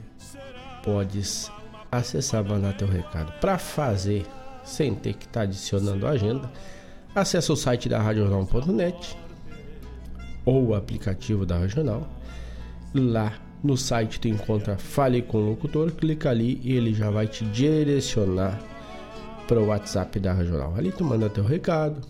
podes 0.83 1.51
acessar, 1.91 2.43
mandar 2.43 2.73
teu 2.73 2.87
recado. 2.87 3.31
Para 3.39 3.59
fazer, 3.59 4.25
sem 4.63 4.95
ter 4.95 5.13
que 5.13 5.25
estar 5.25 5.41
tá 5.41 5.41
adicionando 5.41 6.07
a 6.07 6.11
agenda, 6.11 6.51
acessa 7.13 7.53
o 7.53 7.55
site 7.55 7.87
da 7.89 8.01
radional.net 8.01 9.15
ou 10.45 10.67
o 10.67 10.75
aplicativo 10.75 11.45
da 11.45 11.57
regional. 11.57 12.07
Lá 12.93 13.33
no 13.63 13.75
site 13.75 14.19
tu 14.19 14.27
encontra 14.27 14.77
Fale 14.77 15.21
com 15.21 15.37
o 15.37 15.49
Locutor, 15.49 15.91
clica 15.91 16.29
ali 16.29 16.59
e 16.63 16.73
ele 16.73 16.93
já 16.93 17.09
vai 17.09 17.27
te 17.27 17.43
direcionar 17.45 18.59
para 19.47 19.59
o 19.59 19.67
WhatsApp 19.67 20.19
da 20.19 20.33
Regional. 20.33 20.73
Ali 20.75 20.91
tu 20.91 21.03
manda 21.03 21.29
teu 21.29 21.43
recado. 21.43 22.01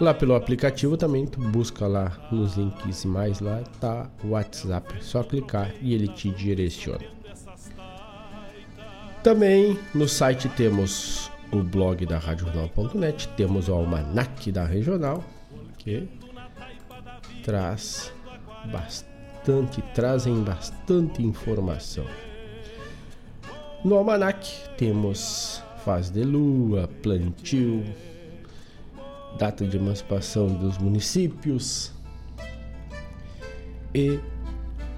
Lá 0.00 0.12
pelo 0.12 0.34
aplicativo 0.34 0.96
também 0.96 1.24
tu 1.24 1.40
busca 1.40 1.86
lá 1.86 2.10
nos 2.32 2.56
links 2.56 3.04
mais 3.04 3.40
lá 3.40 3.62
tá 3.80 4.10
o 4.24 4.30
WhatsApp, 4.30 4.96
só 5.00 5.22
clicar 5.22 5.72
e 5.80 5.94
ele 5.94 6.08
te 6.08 6.30
direciona. 6.30 7.04
Também 9.22 9.78
no 9.94 10.08
site 10.08 10.48
temos 10.50 11.30
o 11.52 11.62
blog 11.62 12.04
da 12.04 12.18
Radional.net, 12.18 13.28
temos 13.36 13.68
o 13.68 13.72
almanac 13.72 14.50
da 14.50 14.64
Regional, 14.64 15.24
que 15.78 16.08
traz 17.44 18.12
bastante, 18.70 19.13
trazem 19.94 20.42
bastante 20.42 21.22
informação. 21.22 22.06
No 23.84 23.96
almanac 23.96 24.50
temos 24.78 25.62
fase 25.84 26.12
de 26.12 26.24
lua, 26.24 26.88
plantio, 27.02 27.84
data 29.38 29.66
de 29.66 29.76
emancipação 29.76 30.46
dos 30.46 30.78
municípios 30.78 31.92
e 33.94 34.18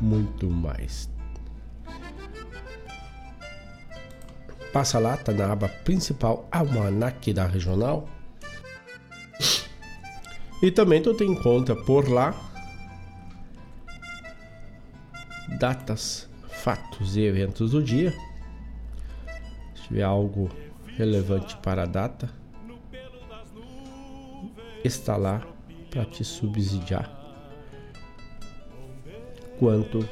muito 0.01 0.49
mais. 0.49 1.11
Passa 4.73 4.99
lá, 4.99 5.17
tá 5.17 5.33
na 5.33 5.53
aba 5.53 5.69
principal 5.69 6.47
Almanac 6.53 7.33
da 7.33 7.47
Regional. 7.47 8.09
E 10.63 10.71
também 10.71 11.03
tu 11.03 11.15
tem 11.15 11.35
conta 11.35 11.75
por 11.75 12.09
lá 12.09 12.46
datas, 15.49 16.29
fatos 16.49 17.17
e 17.17 17.23
eventos 17.23 17.71
do 17.71 17.83
dia. 17.83 18.13
Se 19.75 19.89
tiver 19.89 20.03
algo 20.03 20.51
relevante 20.97 21.57
para 21.59 21.83
a 21.83 21.87
data, 21.87 22.31
está 24.85 25.17
lá 25.17 25.47
para 25.91 26.05
te 26.05 26.25
subsidiar 26.25 27.11
quanto 29.59 30.07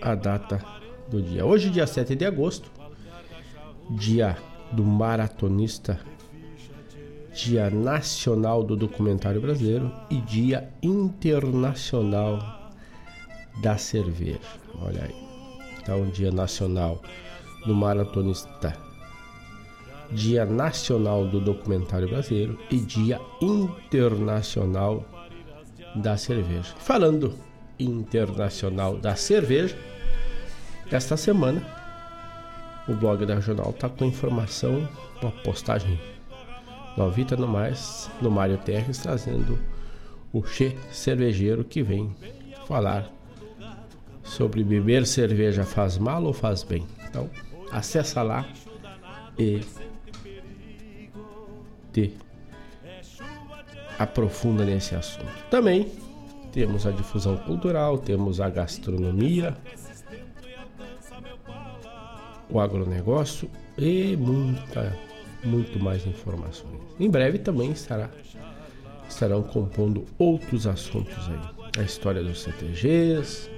a 0.00 0.14
data 0.14 0.64
do 1.08 1.20
dia. 1.22 1.44
Hoje, 1.44 1.70
dia 1.70 1.86
7 1.86 2.14
de 2.14 2.24
agosto, 2.24 2.70
dia 3.90 4.36
do 4.72 4.84
maratonista, 4.84 6.00
dia 7.34 7.68
nacional 7.70 8.62
do 8.62 8.76
documentário 8.76 9.40
brasileiro 9.40 9.92
e 10.08 10.20
dia 10.20 10.72
internacional 10.82 12.63
da 13.56 13.76
cerveja. 13.76 14.40
Olha 14.80 15.04
aí. 15.04 15.14
Então, 15.80 16.06
dia 16.06 16.30
nacional 16.30 17.00
do 17.66 17.74
maratonista 17.74 18.76
Dia 20.10 20.44
Nacional 20.44 21.26
do 21.26 21.40
Documentário 21.40 22.08
Brasileiro 22.08 22.58
e 22.70 22.78
Dia 22.78 23.20
Internacional 23.40 25.04
da 25.96 26.16
Cerveja. 26.16 26.74
Falando 26.78 27.34
internacional 27.78 28.96
da 28.96 29.16
cerveja, 29.16 29.76
esta 30.90 31.16
semana 31.16 31.62
o 32.86 32.94
blog 32.94 33.24
da 33.26 33.34
Regional 33.34 33.70
está 33.70 33.88
com 33.88 34.04
informação, 34.04 34.88
uma 35.20 35.32
postagem 35.42 35.98
novita 36.96 37.34
no 37.34 37.48
mais, 37.48 38.10
no 38.20 38.30
Mário 38.30 38.58
Terres, 38.58 38.98
trazendo 38.98 39.58
o 40.32 40.44
Che 40.44 40.76
Cervejeiro 40.92 41.64
que 41.64 41.82
vem 41.82 42.14
falar 42.68 43.10
sobre 44.24 44.64
beber 44.64 45.06
cerveja 45.06 45.64
faz 45.64 45.98
mal 45.98 46.24
ou 46.24 46.32
faz 46.32 46.62
bem. 46.62 46.84
Então, 47.08 47.30
acessa 47.70 48.22
lá 48.22 48.46
e 49.38 49.60
te 51.92 52.12
aprofunda 53.98 54.64
nesse 54.64 54.94
assunto. 54.94 55.32
Também 55.50 55.92
temos 56.52 56.86
a 56.86 56.90
difusão 56.90 57.36
cultural, 57.36 57.98
temos 57.98 58.40
a 58.40 58.48
gastronomia, 58.48 59.56
o 62.50 62.58
agronegócio 62.58 63.48
e 63.76 64.16
muita, 64.16 64.96
muito 65.44 65.78
mais 65.78 66.06
informações. 66.06 66.80
Em 66.98 67.10
breve 67.10 67.38
também 67.38 67.72
estará, 67.72 68.10
estarão 69.08 69.42
compondo 69.42 70.04
outros 70.18 70.66
assuntos 70.66 71.28
aí. 71.28 71.54
A 71.78 71.82
história 71.82 72.22
dos 72.22 72.42
CTGs 72.42 73.53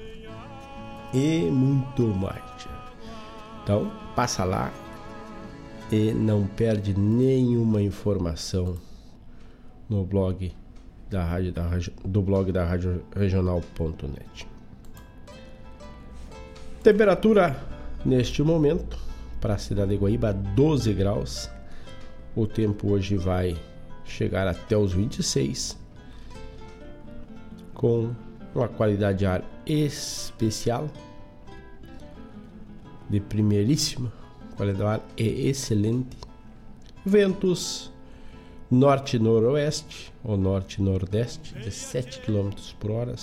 e 1.16 1.50
muito 1.50 2.02
mais. 2.08 2.68
Então, 3.62 3.90
passa 4.14 4.44
lá 4.44 4.70
e 5.90 6.12
não 6.12 6.46
perde 6.46 6.92
nenhuma 6.92 7.80
informação 7.80 8.76
no 9.88 10.04
blog 10.04 10.52
da 11.08 11.24
rádio, 11.24 11.52
da, 11.52 11.70
do 12.04 12.20
blog 12.20 12.52
da 12.52 12.66
rádio 12.66 13.02
regional.net. 13.14 14.46
Temperatura 16.82 17.56
neste 18.04 18.42
momento 18.42 18.98
para 19.40 19.54
a 19.54 19.58
cidade 19.58 19.92
de 19.92 19.96
Guaíba 19.96 20.34
12 20.34 20.92
graus. 20.92 21.50
O 22.34 22.46
tempo 22.46 22.90
hoje 22.90 23.16
vai 23.16 23.56
chegar 24.04 24.46
até 24.46 24.76
os 24.76 24.92
26 24.92 25.78
com 27.72 28.14
uma 28.54 28.68
qualidade 28.68 29.20
de 29.20 29.26
ar 29.26 29.42
especial 29.66 30.88
de 33.08 33.20
primeiríssima 33.20 34.12
qualidade 34.56 35.02
é 35.16 35.24
excelente. 35.24 36.16
Ventos 37.04 37.92
norte-noroeste 38.70 40.12
ou 40.24 40.36
norte-nordeste 40.36 41.54
de 41.54 41.70
7 41.70 42.20
km 42.20 42.50
por 42.80 42.90
hora, 42.90 43.14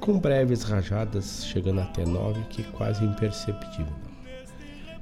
com 0.00 0.18
breves 0.18 0.64
rajadas 0.64 1.44
chegando 1.46 1.80
até 1.80 2.04
9, 2.04 2.40
que 2.50 2.62
é 2.62 2.64
quase 2.72 3.04
imperceptível. 3.04 3.92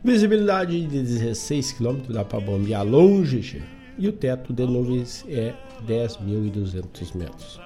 Visibilidade 0.04 0.86
de 0.86 1.02
16 1.02 1.72
km, 1.72 2.00
dá 2.08 2.24
para 2.24 2.40
bombear 2.40 2.84
longe, 2.84 3.62
e 3.98 4.08
o 4.08 4.12
teto 4.12 4.52
de 4.52 4.66
nuvens 4.66 5.24
é 5.26 5.54
10.200 5.86 7.14
metros. 7.16 7.65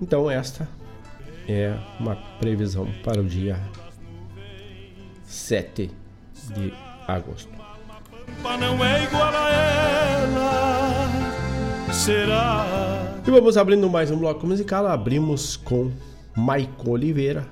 Então 0.00 0.30
esta 0.30 0.66
é 1.48 1.76
uma 1.98 2.16
previsão 2.38 2.88
para 3.04 3.20
o 3.20 3.24
dia 3.24 3.60
7 5.24 5.90
de 6.54 6.72
agosto. 7.06 7.50
É? 11.52 13.20
E 13.26 13.30
vamos 13.30 13.56
abrindo 13.56 13.90
mais 13.90 14.10
um 14.10 14.16
bloco 14.16 14.46
musical. 14.46 14.86
Abrimos 14.86 15.56
com 15.56 15.92
Maicon 16.34 16.92
Oliveira, 16.92 17.46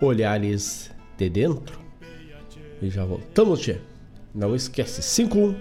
Olhares 0.00 0.90
de 1.16 1.30
Dentro. 1.30 1.80
E 2.82 2.90
já 2.90 3.04
voltamos, 3.04 3.60
Tchê. 3.60 3.78
Não 4.34 4.54
esquece, 4.54 5.00
51 5.00 5.54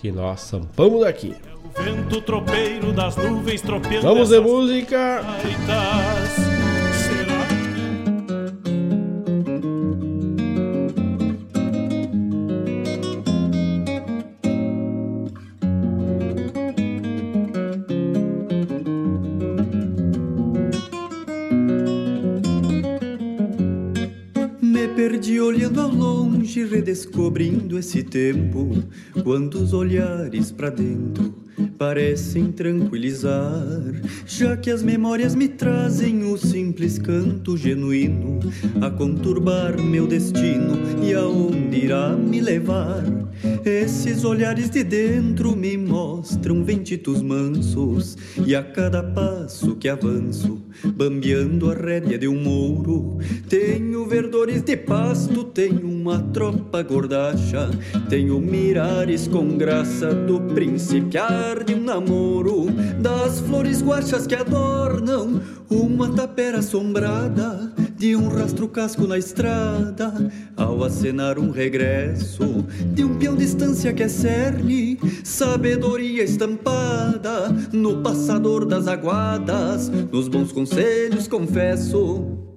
que 0.00 0.10
nós 0.10 0.40
sampamos 0.40 1.00
daqui. 1.00 1.34
Vento 1.78 2.20
tropeiro 2.20 2.92
das 2.92 3.16
nuvens 3.16 3.62
tropeando 3.62 4.06
Vamos 4.06 4.28
de 4.28 4.40
música. 4.40 5.24
perdi 5.24 6.53
longe, 26.54 26.64
redescobrindo 26.64 27.78
esse 27.78 28.02
tempo. 28.02 28.70
Quantos 29.22 29.72
olhares 29.72 30.52
para 30.52 30.70
dentro 30.70 31.34
parecem 31.76 32.52
tranquilizar, 32.52 33.62
já 34.26 34.56
que 34.56 34.70
as 34.70 34.82
memórias 34.82 35.34
me 35.34 35.48
trazem 35.48 36.24
o 36.24 36.36
simples 36.36 36.98
canto 36.98 37.56
genuíno 37.56 38.38
a 38.80 38.90
conturbar 38.90 39.80
meu 39.80 40.06
destino 40.06 40.76
e 41.02 41.12
aonde 41.12 41.84
irá 41.84 42.10
me 42.10 42.40
levar. 42.40 43.02
Esses 43.64 44.24
olhares 44.24 44.68
de 44.68 44.84
dentro 44.84 45.56
me 45.56 45.74
mostram 45.78 46.62
ventitos 46.62 47.22
mansos 47.22 48.14
e 48.44 48.54
a 48.54 48.62
cada 48.62 49.02
passo 49.02 49.74
que 49.76 49.88
avanço, 49.88 50.60
bambeando 50.84 51.70
a 51.70 51.74
rédea 51.74 52.18
de 52.18 52.28
um 52.28 52.38
mouro, 52.38 53.16
tenho 53.48 54.04
verdores 54.04 54.60
de 54.60 54.76
pasto, 54.76 55.44
tenho 55.44 55.88
uma 55.88 56.20
tropa 56.20 56.82
gordacha, 56.82 57.70
tenho 58.10 58.38
mirares 58.38 59.26
com 59.26 59.56
graça 59.56 60.14
do 60.14 60.42
principiar 60.52 61.64
de 61.64 61.74
um 61.74 61.84
namoro, 61.84 62.66
das 63.00 63.40
flores 63.40 63.80
guachas 63.80 64.26
que 64.26 64.34
adornam 64.34 65.40
uma 65.70 66.14
tapera 66.14 66.58
assombrada 66.58 67.72
de 68.04 68.14
um 68.14 68.28
rastro 68.28 68.68
casco 68.68 69.06
na 69.06 69.16
estrada, 69.16 70.30
ao 70.54 70.84
acenar 70.84 71.38
um 71.38 71.50
regresso 71.50 72.62
de 72.92 73.02
um 73.02 73.16
peão 73.16 73.34
distância 73.34 73.94
que 73.94 74.02
é 74.02 74.08
cerne, 74.08 74.98
sabedoria 75.24 76.22
estampada 76.22 77.48
no 77.72 78.02
passador 78.02 78.66
das 78.66 78.88
aguadas, 78.88 79.88
nos 79.88 80.28
bons 80.28 80.52
conselhos 80.52 81.26
confesso 81.26 82.53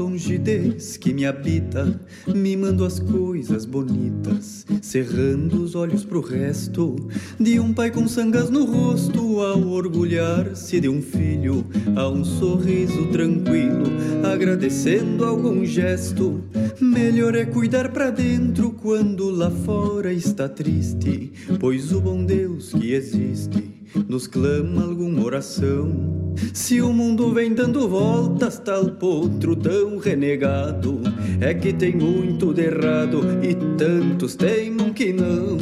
na 0.00 0.09
longidez 0.20 0.98
que 0.98 1.14
me 1.14 1.24
habita, 1.24 1.98
mimando 2.26 2.84
as 2.84 3.00
coisas 3.00 3.64
bonitas, 3.64 4.66
cerrando 4.82 5.62
os 5.62 5.74
olhos 5.74 6.04
pro 6.04 6.20
resto 6.20 6.94
de 7.38 7.58
um 7.58 7.72
pai 7.72 7.90
com 7.90 8.06
sangas 8.06 8.50
no 8.50 8.66
rosto, 8.66 9.40
ao 9.40 9.66
orgulhar-se 9.66 10.78
de 10.78 10.90
um 10.90 11.00
filho, 11.00 11.64
a 11.96 12.06
um 12.06 12.22
sorriso 12.22 13.06
tranquilo, 13.06 13.84
agradecendo 14.22 15.24
algum 15.24 15.64
gesto. 15.64 16.44
Melhor 16.78 17.34
é 17.34 17.46
cuidar 17.46 17.90
pra 17.90 18.10
dentro 18.10 18.72
quando 18.72 19.30
lá 19.30 19.50
fora 19.50 20.12
está 20.12 20.50
triste, 20.50 21.32
pois 21.58 21.92
o 21.92 22.00
bom 22.00 22.22
Deus 22.22 22.74
que 22.74 22.92
existe 22.92 23.80
nos 24.08 24.26
clama 24.26 24.84
alguma 24.84 25.24
oração. 25.24 26.20
Se 26.54 26.80
o 26.80 26.92
mundo 26.92 27.32
vem 27.32 27.52
dando 27.52 27.88
voltas, 27.88 28.58
tal 28.58 28.90
potro 28.92 29.56
tão 29.56 29.98
renegado, 30.10 31.00
é 31.40 31.54
que 31.54 31.72
tem 31.72 31.94
muito 31.94 32.52
de 32.52 32.62
errado 32.62 33.20
e 33.42 33.54
tantos 33.76 34.34
teimam 34.34 34.92
que 34.92 35.12
não. 35.12 35.58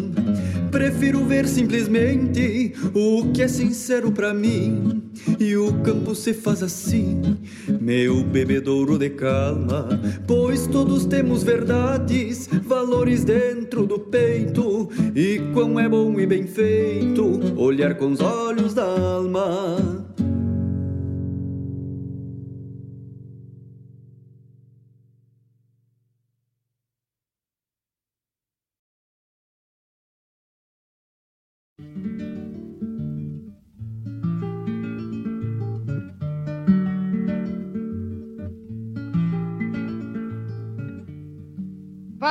Prefiro 0.71 1.25
ver 1.25 1.47
simplesmente 1.47 2.73
o 2.95 3.31
que 3.33 3.43
é 3.43 3.49
sincero 3.49 4.11
para 4.11 4.33
mim. 4.33 5.03
E 5.39 5.57
o 5.57 5.73
campo 5.83 6.15
se 6.15 6.33
faz 6.33 6.63
assim, 6.63 7.37
meu 7.81 8.23
bebedouro 8.23 8.99
de 8.99 9.11
calma. 9.11 9.89
Pois 10.27 10.67
todos 10.67 11.05
temos 11.05 11.43
verdades, 11.43 12.49
valores 12.65 13.25
dentro 13.25 13.87
do 13.87 13.99
peito. 13.99 14.89
E 15.15 15.41
quão 15.53 15.79
é 15.79 15.89
bom 15.89 16.19
e 16.19 16.27
bem 16.27 16.47
feito 16.47 17.41
olhar 17.57 17.95
com 17.97 18.13
os 18.13 18.21
olhos 18.21 18.73
da 18.73 18.85
alma. 18.85 19.98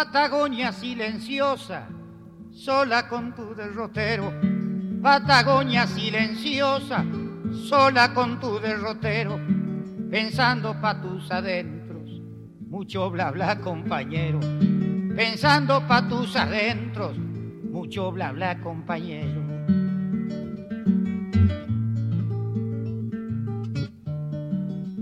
Patagonia 0.10 0.72
silenciosa, 0.72 1.86
sola 2.54 3.10
con 3.10 3.36
tu 3.36 3.54
derrotero. 3.54 4.32
Patagonia 5.02 5.86
silenciosa, 5.86 7.04
sola 7.52 8.14
con 8.14 8.40
tu 8.40 8.58
derrotero, 8.58 9.38
pensando 10.10 10.74
pa' 10.80 11.02
tus 11.02 11.30
adentros. 11.30 12.22
mucho 12.70 13.10
bla 13.10 13.32
bla 13.32 13.60
compañero. 13.60 14.40
Pensando 15.14 15.86
pa' 15.86 16.08
tus 16.08 16.38
adentros, 16.38 17.18
mucho 17.18 18.10
bla 18.14 18.32
bla 18.32 18.62
compañero. 18.62 19.42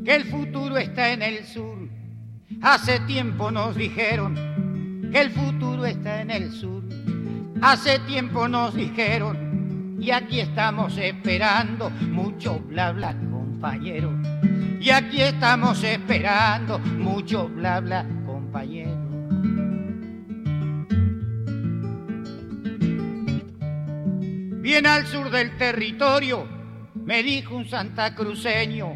Que 0.04 0.16
el 0.16 0.24
futuro 0.26 0.78
está 0.78 1.12
en 1.12 1.22
el 1.22 1.46
sur, 1.46 1.78
hace 2.60 3.00
tiempo 3.02 3.52
nos 3.52 3.76
dijeron 3.76 4.55
el 5.16 5.32
futuro 5.32 5.86
está 5.86 6.22
en 6.22 6.30
el 6.30 6.52
sur. 6.52 6.84
Hace 7.62 8.00
tiempo 8.00 8.50
nos 8.50 8.76
dijeron 8.76 9.98
y 9.98 10.12
aquí 10.12 10.42
estamos 10.42 10.98
esperando 10.98 11.90
mucho 11.90 12.60
bla 12.60 12.92
bla 12.92 13.16
compañero. 13.32 14.12
Y 14.82 14.90
aquí 14.90 15.22
estamos 15.22 15.82
esperando 15.86 16.80
mucho 16.80 17.48
bla 17.48 17.80
bla 17.80 18.06
compañero. 18.26 18.92
Bien 24.62 24.86
al 24.86 25.08
sur 25.08 25.32
del 25.32 25.56
territorio, 25.58 26.46
me 26.94 27.24
dijo 27.24 27.56
un 27.56 27.66
santacruceño. 27.66 28.94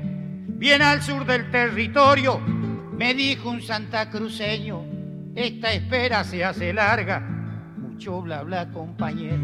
Bien 0.49 0.81
al 0.81 1.01
sur 1.01 1.25
del 1.25 1.49
territorio, 1.49 2.39
me 2.39 3.13
dijo 3.13 3.49
un 3.49 3.61
santacruceño. 3.61 4.88
Esta 5.35 5.73
espera 5.73 6.23
se 6.23 6.43
hace 6.43 6.73
larga, 6.73 7.19
mucho 7.77 8.21
bla 8.21 8.43
bla 8.43 8.69
compañero. 8.69 9.43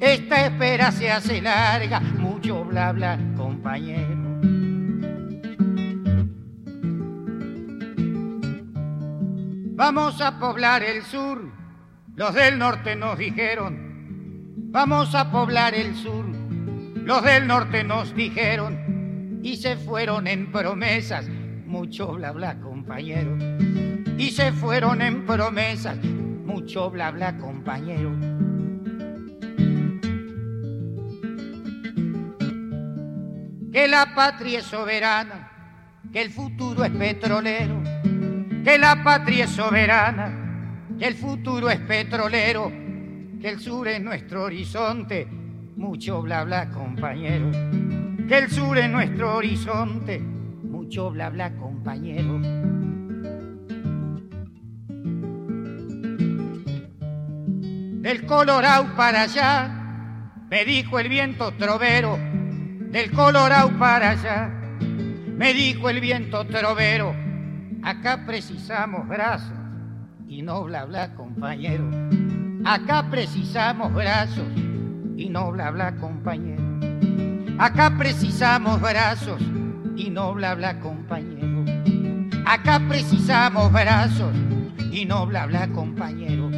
Esta 0.00 0.46
espera 0.46 0.92
se 0.92 1.10
hace 1.10 1.42
larga, 1.42 2.00
mucho 2.00 2.64
bla 2.64 2.92
bla 2.92 3.18
compañero. 3.36 4.20
Vamos 9.74 10.20
a 10.20 10.38
poblar 10.38 10.82
el 10.82 11.02
sur, 11.02 11.50
los 12.14 12.34
del 12.34 12.58
norte 12.58 12.96
nos 12.96 13.18
dijeron. 13.18 13.90
Vamos 14.72 15.14
a 15.14 15.30
poblar 15.30 15.74
el 15.74 15.96
sur, 15.96 16.26
los 16.26 17.22
del 17.24 17.46
norte 17.46 17.82
nos 17.82 18.14
dijeron. 18.14 19.40
Y 19.42 19.56
se 19.56 19.76
fueron 19.76 20.26
en 20.26 20.52
promesas, 20.52 21.28
mucho 21.66 22.12
bla 22.12 22.30
bla 22.32 22.60
compañero. 22.60 23.36
Y 24.20 24.30
se 24.30 24.52
fueron 24.52 25.02
en 25.02 25.24
promesas, 25.24 25.96
mucho 26.04 26.90
bla 26.90 27.10
bla 27.10 27.36
compañero. 27.38 28.10
Que 33.72 33.88
la 33.88 34.14
patria 34.14 34.58
es 34.58 34.66
soberana, 34.66 35.50
que 36.12 36.22
el 36.22 36.30
futuro 36.30 36.84
es 36.84 36.90
petrolero 36.90 37.82
que 38.64 38.76
la 38.76 39.02
patria 39.02 39.44
es 39.44 39.50
soberana, 39.50 40.86
que 40.98 41.06
el 41.06 41.14
futuro 41.14 41.70
es 41.70 41.78
petrolero, 41.80 42.70
que 43.40 43.48
el 43.48 43.58
sur 43.58 43.88
es 43.88 44.02
nuestro 44.02 44.44
horizonte, 44.44 45.26
mucho 45.76 46.20
bla 46.20 46.44
bla 46.44 46.68
compañero, 46.68 47.50
que 48.28 48.38
el 48.38 48.50
sur 48.50 48.76
es 48.76 48.90
nuestro 48.90 49.36
horizonte, 49.36 50.18
mucho 50.20 51.10
bla 51.10 51.30
bla 51.30 51.56
compañero. 51.56 52.59
Del 58.00 58.26
Colorado 58.26 58.96
para 58.96 59.22
allá, 59.22 59.70
me 60.48 60.64
dijo 60.64 60.98
el 60.98 61.08
viento 61.08 61.52
trovero, 61.52 62.18
del 62.18 63.10
Colorado 63.12 63.70
para 63.78 64.10
allá, 64.10 64.48
me 65.36 65.54
dijo 65.54 65.88
el 65.88 66.00
viento 66.00 66.46
trovero 66.46 67.14
Acá 67.82 68.24
precisamos 68.26 69.08
brazos 69.08 69.56
y 70.28 70.42
no 70.42 70.64
bla 70.64 70.84
bla 70.84 71.14
compañero. 71.14 71.88
Acá 72.64 73.08
precisamos 73.10 73.92
brazos 73.94 74.46
y 75.16 75.30
no 75.30 75.50
bla 75.50 75.70
bla 75.70 75.96
compañero. 75.96 76.62
Acá 77.58 77.96
precisamos 77.96 78.80
brazos 78.80 79.40
y 79.96 80.10
no 80.10 80.34
bla 80.34 80.54
bla 80.54 80.78
compañero. 80.78 81.64
Acá 82.44 82.80
precisamos 82.86 83.72
brazos 83.72 84.34
y 84.92 85.06
no 85.06 85.26
bla 85.26 85.46
bla 85.46 85.68
compañero. 85.68 86.49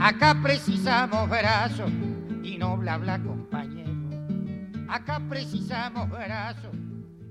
Acá 0.00 0.34
precisamos 0.42 1.28
brazos 1.28 1.90
y 2.42 2.58
no 2.58 2.76
bla 2.76 2.98
bla 2.98 3.18
compañero. 3.22 3.92
Acá 4.88 5.20
precisamos 5.28 6.10
brazos 6.10 6.74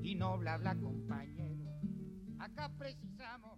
y 0.02 0.16
no 0.16 0.38
bla 0.38 0.58
bla 0.58 0.76
compañero. 0.76 1.70
Acá 2.40 2.70
precisamos 2.78 3.58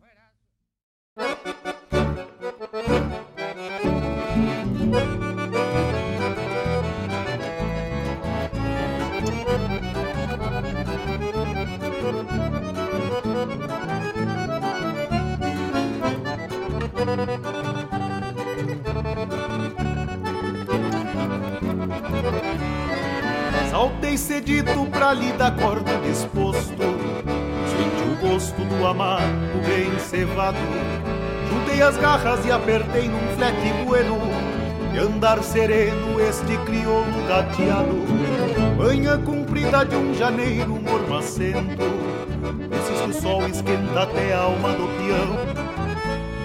Saltei 24.15 24.17
cedito 24.17 24.85
pra 24.91 25.13
lhe 25.13 25.31
dar 25.33 25.55
corda 25.55 25.97
disposto 25.99 26.73
o 26.73 28.27
gosto 28.27 28.61
do 28.61 28.85
amado 28.85 29.23
bem 29.67 29.97
cevado. 29.99 30.57
Juntei 31.49 31.81
as 31.81 31.97
garras 31.97 32.45
e 32.45 32.51
apertei 32.51 33.07
num 33.07 33.35
flete 33.35 33.73
bueno. 33.85 34.17
De 34.91 34.99
andar 34.99 35.43
sereno 35.43 36.19
este 36.21 36.57
crioulo 36.65 37.27
gateado. 37.27 38.05
Manhã 38.77 39.21
comprida 39.21 39.83
de 39.83 39.95
um 39.95 40.13
janeiro 40.13 40.79
mormacento. 40.81 41.83
Esses 42.71 43.01
que 43.01 43.09
o 43.09 43.21
sol 43.21 43.45
esquenta 43.47 44.03
até 44.03 44.33
a 44.33 44.39
alma 44.39 44.69
do 44.69 44.87
peão. 44.97 45.65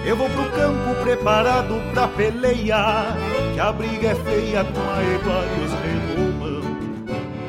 Eu 0.05 0.17
vou 0.17 0.29
pro 0.29 0.51
campo 0.51 1.01
preparado 1.03 1.75
pra 1.93 2.07
pelear. 2.09 3.15
Que 3.53 3.59
a 3.59 3.71
briga 3.71 4.09
é 4.09 4.15
feia 4.15 4.65
com 4.65 4.81
a 4.81 5.01
égua 5.01 5.45
e 5.57 5.65
os 5.65 5.73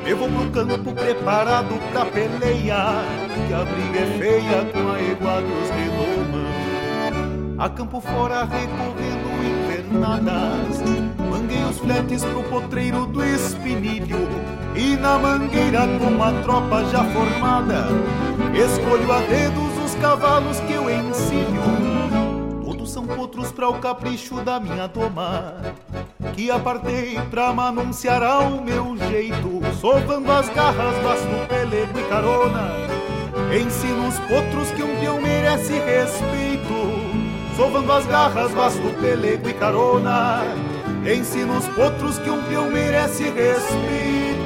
eu 0.06 0.16
vou 0.16 0.28
pro 0.28 0.50
campo 0.50 0.92
preparado 0.92 1.74
pra 1.92 2.04
pelear 2.06 3.04
Que 3.46 3.54
a 3.54 3.64
briga 3.64 4.00
é 4.00 4.18
feia 4.18 4.64
com 4.72 4.90
a 4.90 5.00
égua 5.00 5.40
dos 5.42 5.70
redomão 5.70 7.56
A 7.58 7.68
campo 7.68 8.00
fora 8.00 8.44
recorrendo 8.44 9.28
invernadas 9.44 10.82
Manguei 11.30 11.62
os 11.64 11.78
fletes 11.78 12.24
pro 12.24 12.42
potreiro 12.44 13.06
do 13.06 13.24
espinilho. 13.24 14.28
E 14.74 14.96
na 14.96 15.18
mangueira 15.18 15.86
com 15.98 16.22
a 16.22 16.32
tropa 16.42 16.84
já 16.86 17.04
formada 17.04 17.86
Escolho 18.54 19.12
a 19.12 19.20
dedos 19.20 19.84
os 19.84 19.94
cavalos 19.96 20.60
que 20.60 20.72
eu 20.72 20.90
ensino 20.90 22.64
Todos 22.64 22.90
são 22.92 23.06
potros 23.06 23.52
pra 23.52 23.68
o 23.68 23.78
capricho 23.78 24.40
da 24.42 24.58
minha 24.58 24.86
doma 24.86 25.54
que 26.32 26.50
apartei 26.50 27.18
pra 27.30 27.52
manunciar 27.52 28.22
ao 28.22 28.62
meu 28.62 28.96
jeito, 29.08 29.60
sovando 29.80 30.30
as 30.30 30.48
garras, 30.48 30.96
basto, 31.02 31.48
pelego 31.48 31.98
e 31.98 32.02
carona. 32.08 32.72
Ensino 33.54 34.08
os 34.08 34.18
potros 34.20 34.70
que 34.72 34.82
um 34.82 34.96
peão 34.98 35.20
merece 35.20 35.74
respeito, 35.74 37.56
sovando 37.56 37.92
as 37.92 38.06
garras, 38.06 38.52
basto, 38.52 38.82
pelego 39.00 39.48
e 39.48 39.54
carona. 39.54 40.42
Ensino 41.04 41.58
os 41.58 41.68
potros 41.68 42.18
que 42.18 42.30
um 42.30 42.42
peão 42.44 42.70
merece 42.70 43.24
respeito. 43.24 44.41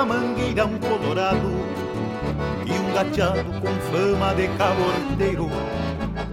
Pra 0.00 0.04
mangueira 0.04 0.64
um 0.64 0.78
colorado 0.78 1.50
E 2.64 2.72
um 2.72 2.94
gateado 2.94 3.44
com 3.60 3.92
fama 3.92 4.34
de 4.34 4.48
cabordeiro 4.56 5.50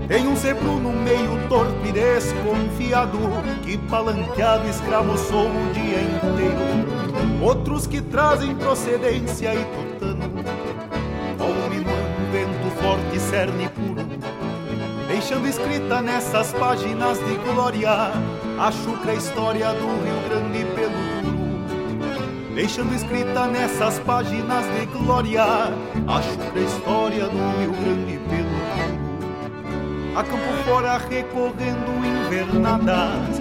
Em 0.09 0.27
um 0.27 0.35
cepruno 0.35 0.93
meio 0.93 1.37
torto 1.49 1.75
e 1.85 1.91
desconfiado 1.91 3.17
Que 3.63 3.77
palanqueado 3.77 4.67
escravocou 4.69 5.47
o 5.47 5.73
dia 5.73 5.99
inteiro. 6.01 7.43
Outros 7.43 7.87
que 7.87 8.01
trazem 8.01 8.55
procedência 8.55 9.53
e 9.53 9.65
tutano 9.65 10.31
Ao 11.39 11.69
minuano 11.69 12.31
vento 12.31 12.81
forte 12.81 13.19
cerne 13.19 13.69
puro. 13.69 14.07
Deixando 15.07 15.47
escrita 15.47 16.01
nessas 16.01 16.53
páginas 16.53 17.17
de 17.19 17.35
glória 17.35 18.11
A 18.59 18.71
chucra 18.71 19.13
história 19.13 19.73
do 19.73 19.87
Rio 20.03 20.29
Grande 20.29 20.56
Deixando 22.57 22.95
escrita 22.95 23.45
nessas 23.45 23.99
páginas 23.99 24.65
de 24.65 24.87
glória 24.87 25.43
A 25.43 26.21
chucra 26.23 26.59
história 26.59 27.29
do 27.29 27.59
Rio 27.59 27.71
Grande 27.71 28.19
pelo 28.27 28.57
a 30.15 30.23
campo 30.23 30.51
fora 30.65 30.97
recorrendo 30.97 31.91
invernadas. 32.03 33.39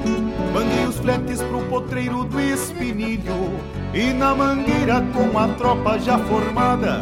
Banguei 0.52 0.84
os 0.84 0.98
fletes 0.98 1.40
pro 1.44 1.64
potreiro 1.70 2.24
do 2.24 2.38
espinilho 2.38 3.58
e 3.94 4.12
na 4.12 4.34
mangueira 4.34 5.02
com 5.14 5.38
a 5.38 5.48
tropa 5.54 5.98
já 5.98 6.18
formada. 6.18 7.00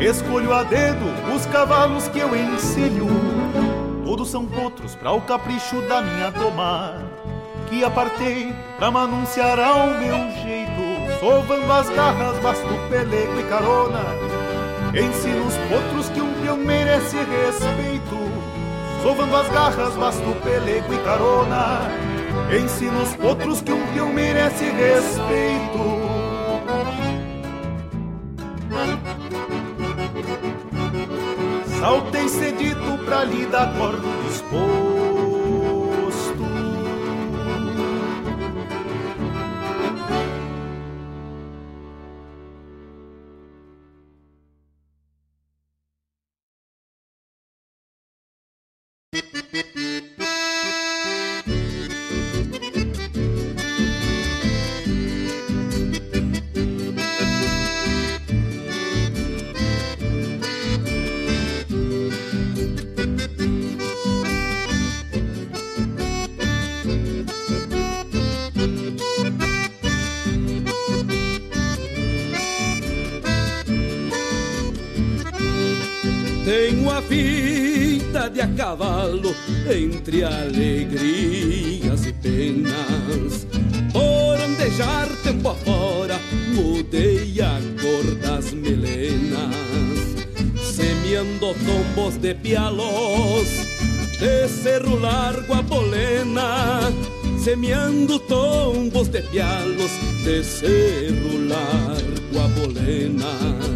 Escolho 0.00 0.52
a 0.52 0.64
dedo 0.64 1.04
os 1.32 1.46
cavalos 1.46 2.08
que 2.08 2.18
eu 2.18 2.34
encilho. 2.34 3.06
Todos 4.04 4.28
são 4.28 4.44
potros 4.44 4.96
para 4.96 5.12
o 5.12 5.20
capricho 5.20 5.80
da 5.82 6.02
minha 6.02 6.30
doma. 6.32 7.00
Que 7.68 7.84
apartei 7.84 8.52
pra 8.76 8.90
manunciar 8.90 9.60
ao 9.60 9.86
meu 9.88 10.32
jeito, 10.42 10.55
sovando 11.26 11.72
as 11.72 11.88
garras, 11.90 12.38
basto 12.38 12.68
pelego 12.88 13.40
e 13.40 13.42
carona. 13.48 14.04
Ensino 14.94 15.44
os 15.44 15.56
potros 15.68 16.08
que 16.10 16.20
um 16.20 16.32
peão 16.34 16.56
merece 16.56 17.16
respeito. 17.16 18.16
Sovando 19.02 19.34
as 19.34 19.48
garras, 19.48 19.94
basto 19.94 20.36
pelego 20.44 20.94
e 20.94 20.98
carona. 20.98 21.90
Ensina 22.56 23.02
os 23.02 23.12
potros 23.16 23.60
que 23.60 23.72
um 23.72 23.86
peão 23.92 24.12
merece 24.12 24.66
respeito. 24.66 26.06
Saltei 31.80 32.28
cedito 32.28 32.98
pra 33.04 33.24
lhe 33.24 33.46
dar 33.46 33.74
corda 33.76 34.06
disposto 77.02 78.56
cavalo 78.56 79.34
entre 79.70 80.24
alegrias 80.24 82.06
e 82.06 82.12
penas. 82.12 83.46
Por 83.92 84.40
andejar 84.40 85.08
tempo 85.22 85.50
afora, 85.50 86.18
mudei 86.54 87.40
a 87.40 87.60
cor 87.80 88.14
das 88.16 88.52
melenas, 88.52 90.16
semeando 90.62 91.54
tombos 91.54 92.16
de 92.16 92.34
pialos, 92.34 93.48
de 94.18 94.48
cerro 94.48 94.98
largo 94.98 95.54
a 95.54 95.62
polena, 95.62 96.92
semeando 97.42 98.18
tombos 98.20 99.08
de 99.08 99.22
pialos, 99.22 99.90
de 100.24 100.42
cerro 100.42 101.38
largo 101.48 102.40
a 102.40 102.48
polena, 102.48 103.75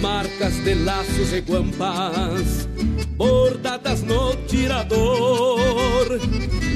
marcas 0.00 0.54
de 0.64 0.74
laços 0.74 1.32
e 1.32 1.40
guampas 1.40 2.68
bordadas 3.16 4.02
no 4.02 4.34
tirador. 4.46 6.18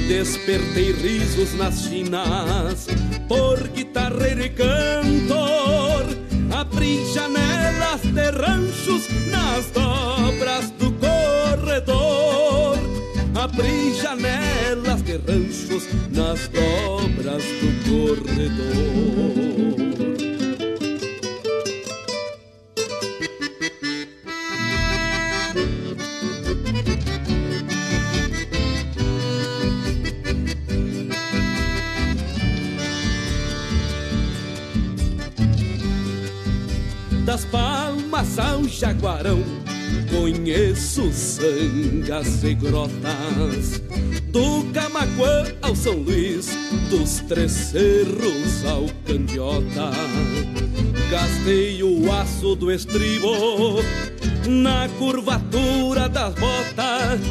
Despertei 0.07 0.91
risos 0.91 1.53
nas 1.55 1.83
chinas 1.83 2.87
por 3.27 3.67
guitarreiro 3.69 4.43
e 4.43 4.49
cantor. 4.49 6.03
Abri 6.51 7.05
janelas 7.13 8.01
de 8.01 8.31
ranchos 8.31 9.07
nas 9.31 9.65
dobras 9.71 10.69
do 10.71 10.91
corredor. 10.93 12.77
Abri 13.35 13.93
janelas 13.95 15.01
de 15.01 15.17
ranchos 15.17 15.87
nas 16.11 16.47
dobras 16.49 17.43
do 17.43 18.15
corredor. 18.15 19.72
Jaguarão. 38.83 39.41
Conheço 40.11 41.09
sangas 41.13 42.43
e 42.43 42.53
grotas, 42.53 43.81
do 44.27 44.65
Camacuã 44.73 45.45
ao 45.61 45.73
São 45.73 45.93
Luís, 45.93 46.49
dos 46.89 47.21
Três 47.21 47.51
Cerros 47.51 48.65
ao 48.65 48.85
Candiota. 49.05 49.89
Gastei 51.09 51.81
o 51.81 52.11
aço 52.11 52.55
do 52.55 52.69
estribo 52.71 53.81
na 54.49 54.89
curvatura 54.99 56.09
das 56.09 56.33
botas. 56.35 57.21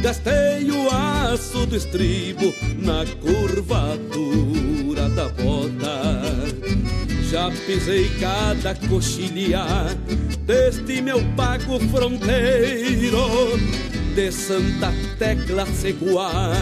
Gastei 0.00 0.70
o 0.70 0.88
aço 0.90 1.66
do 1.66 1.76
estribo 1.76 2.54
na 2.78 3.04
curvatura 3.20 4.53
já 7.34 7.50
pisei 7.66 8.08
cada 8.20 8.76
coxilha 8.88 9.66
deste 10.46 11.02
meu 11.02 11.20
pago 11.34 11.80
fronteiro 11.90 13.58
de 14.14 14.30
Santa 14.30 14.92
Tecla 15.18 15.66
Seguá. 15.66 16.52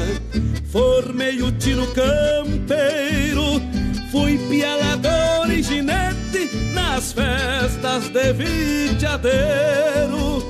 Formei 0.70 1.42
o 1.42 1.52
tino 1.52 1.86
campeiro, 1.88 3.60
fui 4.10 4.38
pialador 4.48 5.50
e 5.50 5.62
ginete 5.62 6.48
nas 6.72 7.12
festas 7.12 8.08
de 8.08 8.32
vitiadeiro. 8.32 10.42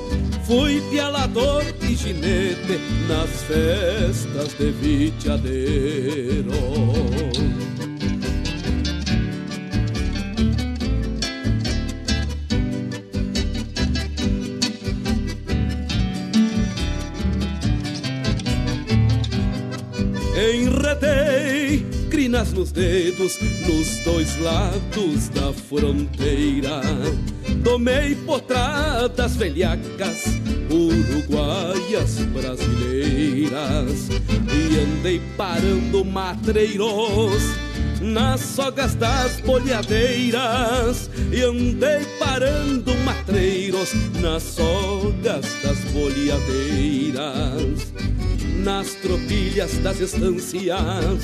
Fui 0.47 0.81
pialador 0.89 1.65
e 1.81 1.95
ginete 1.97 2.79
nas 3.09 3.29
festas 3.43 4.53
de 4.57 4.71
vitiadeiro. 4.71 6.53
Crinas 22.33 22.51
nos 22.51 22.71
dedos 22.71 23.37
nos 23.67 23.97
dois 24.03 24.37
lados 24.39 25.29
da 25.29 25.53
fronteira. 25.53 26.81
Tomei 27.63 28.15
potradas 28.15 29.35
velhacas, 29.35 30.25
uruguaias 30.67 32.17
brasileiras. 32.33 34.09
E 34.49 34.79
andei 34.79 35.21
parando 35.37 36.03
matreiros 36.03 37.43
nas 38.03 38.41
sogas 38.41 38.95
das 38.95 39.39
bolhadeiras. 39.39 41.09
E 41.31 41.41
andei 41.41 42.05
parando 42.19 42.93
matreiros 42.97 43.93
nas 44.21 44.43
sogas 44.43 45.45
das 45.63 45.79
bolhadeiras 45.91 47.93
nas 48.63 48.93
tropilhas 48.93 49.77
das 49.79 49.99
estâncias 49.99 51.21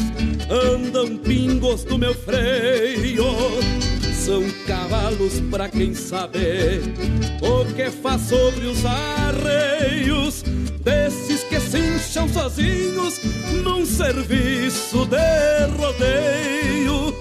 andam 0.50 1.18
pingos 1.18 1.86
do 1.86 1.98
meu 1.98 2.14
freio. 2.14 3.24
São 4.14 4.44
cavalos 4.68 5.40
pra 5.50 5.70
quem 5.70 5.96
sabe 5.96 6.82
o 7.42 7.66
que 7.74 7.90
faz 7.90 8.24
sobre 8.24 8.68
os 8.68 8.86
arreios. 8.86 10.44
desses 10.84 11.44
se 11.70 11.78
incham 11.78 12.28
sozinhos 12.28 13.22
num 13.64 13.86
serviço 13.86 15.06
de 15.06 15.66
rodeio. 15.78 17.14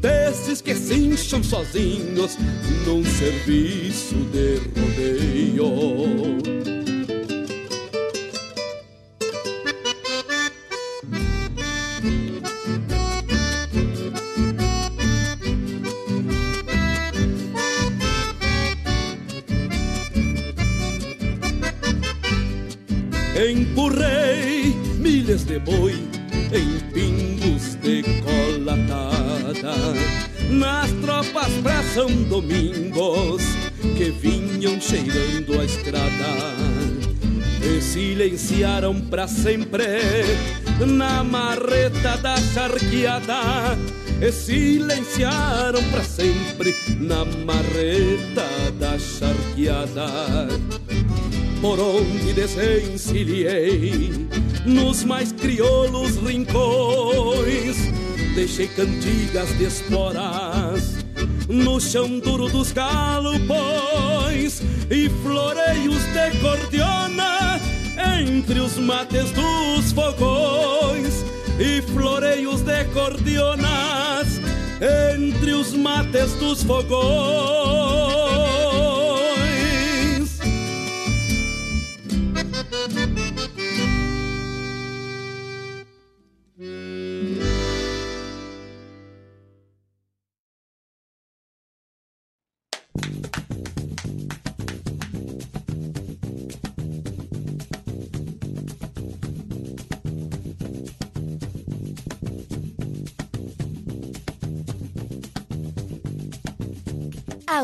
Desses 0.00 0.60
que 0.60 0.74
se 0.74 0.94
incham 0.94 1.42
sozinhos 1.42 2.36
num 2.84 3.04
serviço 3.04 4.16
de 4.32 4.56
rodeio. 4.80 6.71
Boi 25.64 25.94
em 26.52 26.78
pingos 26.92 27.74
de 27.76 28.02
colatada. 28.22 29.74
Nas 30.50 30.90
tropas 31.00 31.52
pra 31.62 31.82
São 31.94 32.08
Domingos 32.24 33.42
que 33.96 34.10
vinham 34.10 34.80
cheirando 34.80 35.60
a 35.60 35.64
estrada. 35.64 36.52
E 37.64 37.80
silenciaram 37.80 39.00
pra 39.00 39.26
sempre 39.28 39.84
na 40.86 41.24
marreta 41.24 42.16
da 42.18 42.36
charqueada. 42.36 43.78
E 44.20 44.30
silenciaram 44.32 45.82
pra 45.90 46.02
sempre 46.02 46.74
na 46.98 47.24
marreta 47.24 48.46
da 48.78 48.98
charqueada. 48.98 50.48
Por 51.60 51.78
onde 51.78 52.32
desencilhei 52.32 54.10
nos 54.64 55.04
mais 55.04 55.32
crioulos 55.32 56.16
rincões. 56.16 57.76
Deixei 58.34 58.66
cantigas 58.68 59.48
de 59.58 59.64
esporas 59.64 60.96
no 61.48 61.80
chão 61.80 62.18
duro 62.18 62.48
dos 62.48 62.72
galopões 62.72 64.62
e 64.90 65.08
floreios 65.22 66.02
de 66.04 66.30
cordiona 66.40 67.60
entre 68.20 68.60
os 68.60 68.78
mates 68.78 69.30
dos 69.32 69.92
fogões 69.92 71.24
e 71.58 71.82
floreios 71.92 72.62
de 72.62 72.84
cordionas 72.86 74.40
entre 74.80 75.52
os 75.52 75.74
mates 75.74 76.32
dos 76.34 76.62
fogões. 76.62 78.11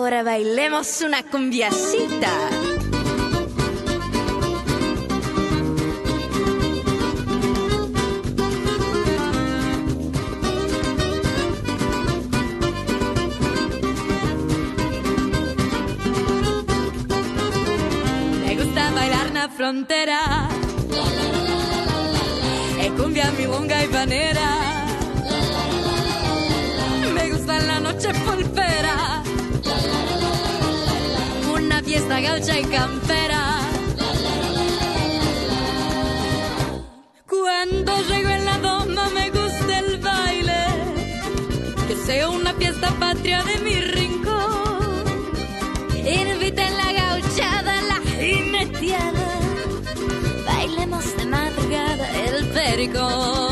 Ahora 0.09 0.23
bailemos 0.23 1.03
una 1.03 1.23
cumbiacita. 1.23 2.33
Me 18.47 18.57
gusta 18.57 18.91
bailar 18.93 19.31
la 19.35 19.51
frontera. 19.51 20.49
Es 22.81 22.93
cumbia 22.93 23.31
milonga 23.33 23.85
y 23.85 23.87
vanera. 23.89 24.68
Gaucha 32.21 32.59
y 32.59 32.64
campera. 32.64 33.61
Cuando 37.27 37.93
llego 38.09 38.29
en 38.29 38.45
la 38.45 38.59
doma 38.59 39.09
me 39.11 39.31
gusta 39.31 39.79
el 39.79 39.99
baile, 39.99 40.64
que 41.87 41.97
sea 42.07 42.29
una 42.29 42.53
fiesta 42.55 42.91
patria 42.99 43.43
de 43.45 43.59
mi 43.59 43.75
rincón. 43.75 45.05
Inviten 45.95 46.77
la 46.77 46.93
gauchada, 46.93 47.83
la 47.83 48.01
jineteada, 48.11 49.29
bailemos 50.47 51.16
de 51.16 51.27
madrugada 51.27 52.07
el 52.27 52.47
pericón. 52.49 53.47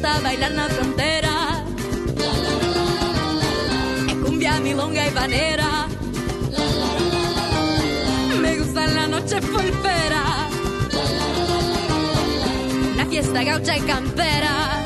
Gusta 0.00 0.20
bailar 0.20 0.52
la 0.52 0.68
frontera. 0.68 1.64
Es 4.08 4.14
cumbia, 4.14 4.58
milonga 4.60 5.06
y 5.06 5.10
vanera. 5.10 5.88
Me 8.40 8.58
gusta 8.58 8.86
la 8.86 9.06
noche 9.08 9.42
polpera. 9.42 10.48
La 12.96 13.04
fiesta 13.04 13.42
gaucha 13.42 13.76
y 13.76 13.80
campera. 13.80 14.79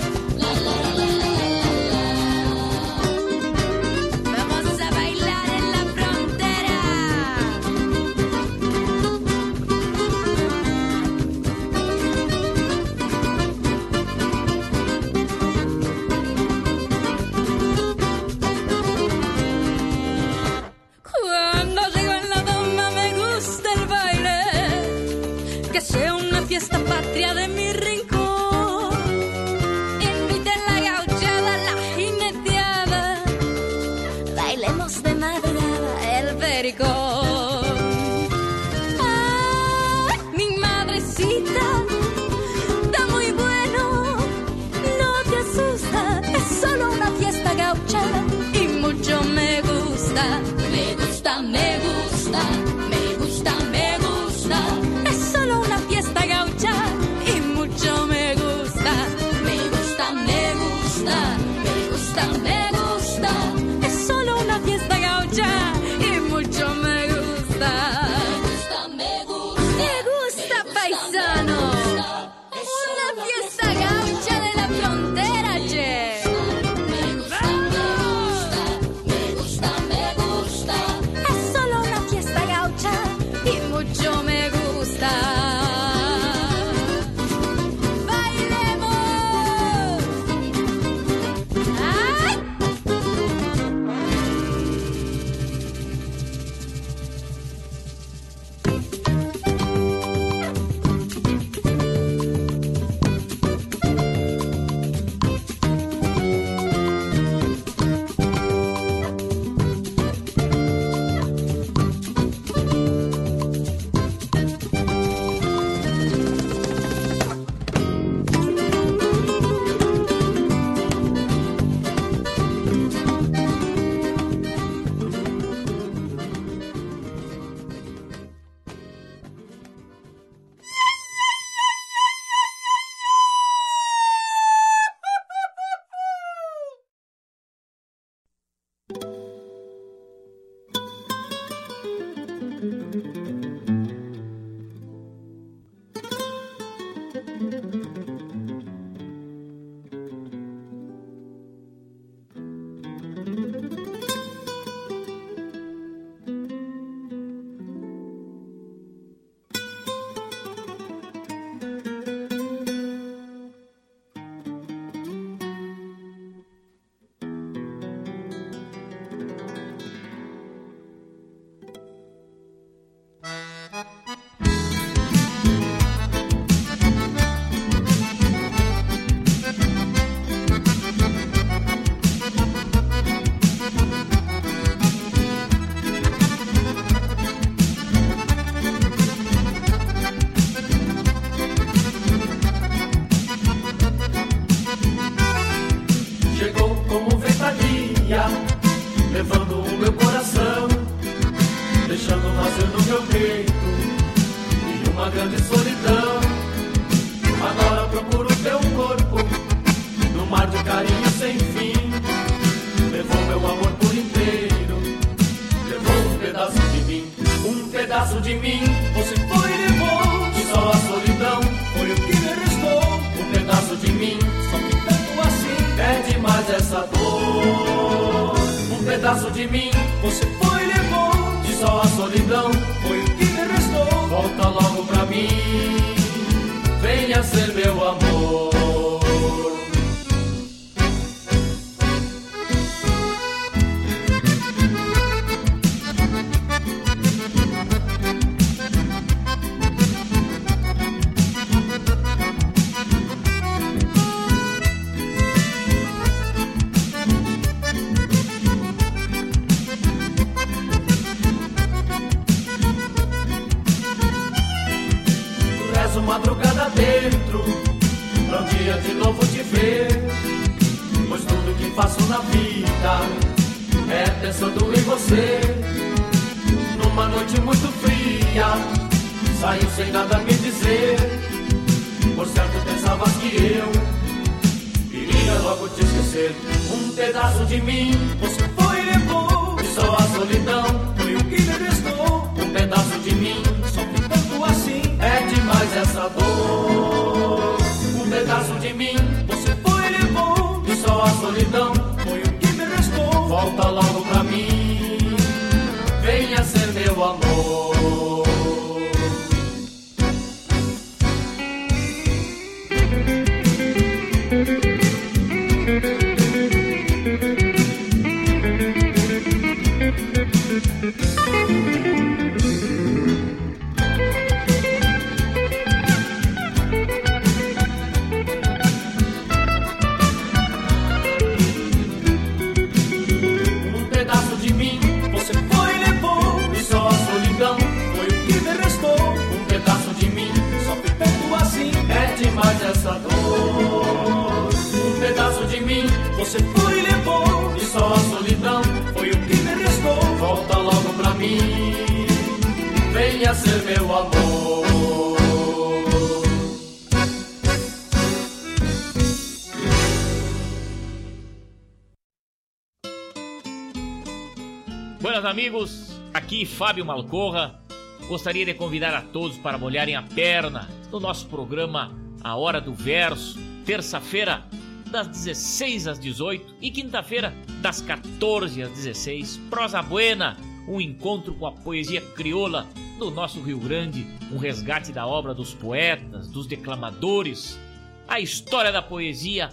Fábio 366.47 366.84
Malcorra. 366.84 367.61
Gostaria 368.09 368.45
de 368.45 368.55
convidar 368.55 368.95
a 368.95 369.01
todos 369.01 369.38
para 369.38 369.59
molharem 369.59 369.97
a 369.97 370.03
perna 370.03 370.68
no 370.90 371.01
nosso 371.01 371.26
programa 371.26 371.92
A 372.22 372.36
Hora 372.36 372.61
do 372.61 372.74
Verso, 372.74 373.38
terça-feira, 373.64 374.45
das 374.90 375.09
16 375.09 375.88
às 375.88 375.99
18 375.99 376.57
e 376.61 376.70
quinta-feira, 376.70 377.34
das 377.61 377.80
14 377.80 378.62
às 378.62 378.70
16. 378.70 379.38
Prosa 379.51 379.82
Buena, 379.82 380.36
um 380.68 380.80
encontro 380.80 381.34
com 381.34 381.47
a 381.47 381.53
poesia 381.53 382.01
crioula 382.01 382.66
do 382.99 383.11
nosso 383.11 383.40
Rio 383.40 383.59
Grande, 383.59 384.07
um 384.30 384.38
resgate 384.38 384.92
da 384.92 385.07
obra 385.07 385.34
dos 385.34 385.53
poetas, 385.53 386.28
dos 386.28 386.47
declamadores, 386.47 387.59
a 388.07 388.20
história 388.20 388.70
da 388.70 388.82
poesia 388.82 389.49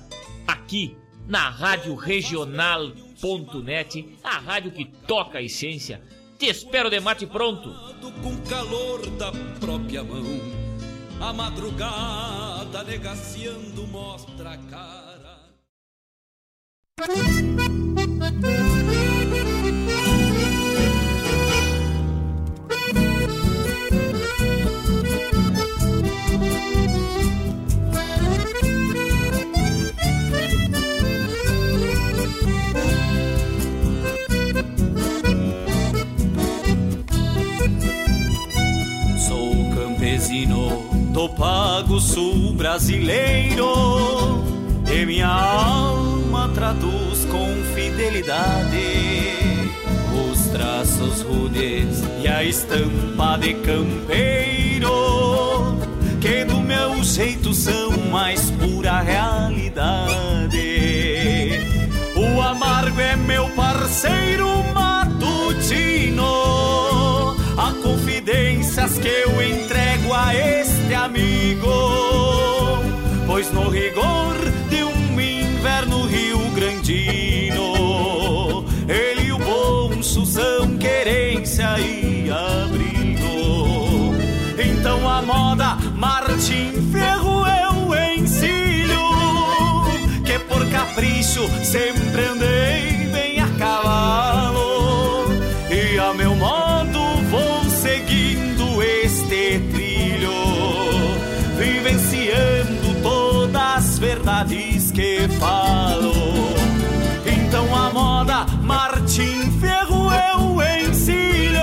aqui 0.46 0.96
na 1.28 1.50
Rádio 1.50 1.96
Regional.net, 1.96 2.86
a 4.24 4.38
rádio 4.40 4.72
que 4.72 4.86
toca 4.86 5.38
a 5.40 5.42
essência 5.42 6.02
te 6.42 6.50
espero 6.50 6.90
de 6.90 7.00
mate 7.00 7.28
pronto. 7.28 7.72
Com 8.24 8.36
calor 8.50 9.08
da 9.12 9.32
própria 9.60 10.04
mão, 10.04 10.26
a 11.20 11.32
madrugada 11.32 12.84
negaciando 12.84 13.86
mostra 13.86 14.54
a 14.54 14.58
cara. 14.58 15.12
Do 41.12 41.28
Pago 41.30 42.00
Sul 42.00 42.54
brasileiro 42.54 43.66
e 44.90 45.06
minha 45.06 45.28
alma 45.28 46.48
traçados 46.50 47.26
com 47.26 47.48
fidelidade. 47.74 49.34
Os 50.14 50.46
traços 50.48 51.24
rudes 51.24 52.04
e 52.22 52.28
a 52.28 52.44
estampa 52.44 53.38
de 53.40 53.56
campeiro, 53.56 54.90
que 56.22 56.46
do 56.46 56.62
meu 56.62 57.04
jeito 57.04 57.52
são 57.54 57.92
mais 58.12 58.52
pura 58.52 59.02
realidade. 59.02 60.52
O 62.16 62.42
amargo 62.42 63.02
é 63.02 63.16
meu 63.16 63.50
parceiro 63.50 64.48
matutino, 64.74 66.26
a 67.58 67.72
que 69.02 69.08
eu 69.08 69.42
entrego 69.44 70.14
a 70.14 70.34
este 70.34 70.94
amigo, 70.94 71.68
pois 73.28 73.52
no 73.52 73.70
rigor 73.70 74.36
de 74.70 74.82
um 74.84 75.20
inverno 75.20 76.06
rio 76.06 76.40
grandino, 76.56 77.66
ele 78.88 79.28
e 79.28 79.32
o 79.34 79.38
bonso 79.38 80.26
são 80.26 80.78
querência 80.78 81.78
e 81.80 82.30
abrigo. 82.32 84.16
Então 84.58 85.08
a 85.10 85.22
moda 85.22 85.76
Martim 85.96 86.72
Ferro 86.94 87.44
eu 87.46 87.94
encilho, 88.16 89.02
que 90.26 90.40
por 90.40 90.66
capricho 90.72 91.46
sempre 91.62 92.26
andei 92.26 92.91
verdades 104.02 104.92
que 104.92 105.28
falo. 105.40 106.12
Então 107.24 107.74
a 107.76 107.92
moda 107.92 108.48
Martim 108.64 109.52
Ferro 109.62 110.10
eu 110.12 110.90
encilho, 110.90 111.62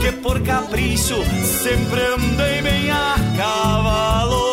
que 0.00 0.12
por 0.12 0.40
capricho 0.42 1.16
sempre 1.42 2.00
andei 2.00 2.62
bem 2.62 2.92
a 2.92 3.16
cavalo, 3.36 4.49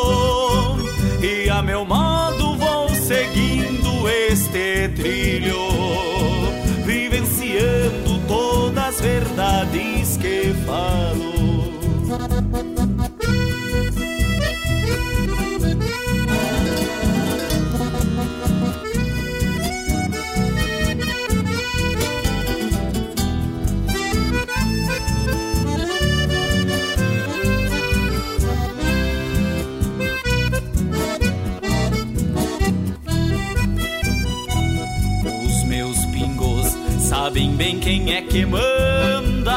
quem 37.87 38.13
é 38.13 38.21
que 38.21 38.45
manda, 38.45 39.53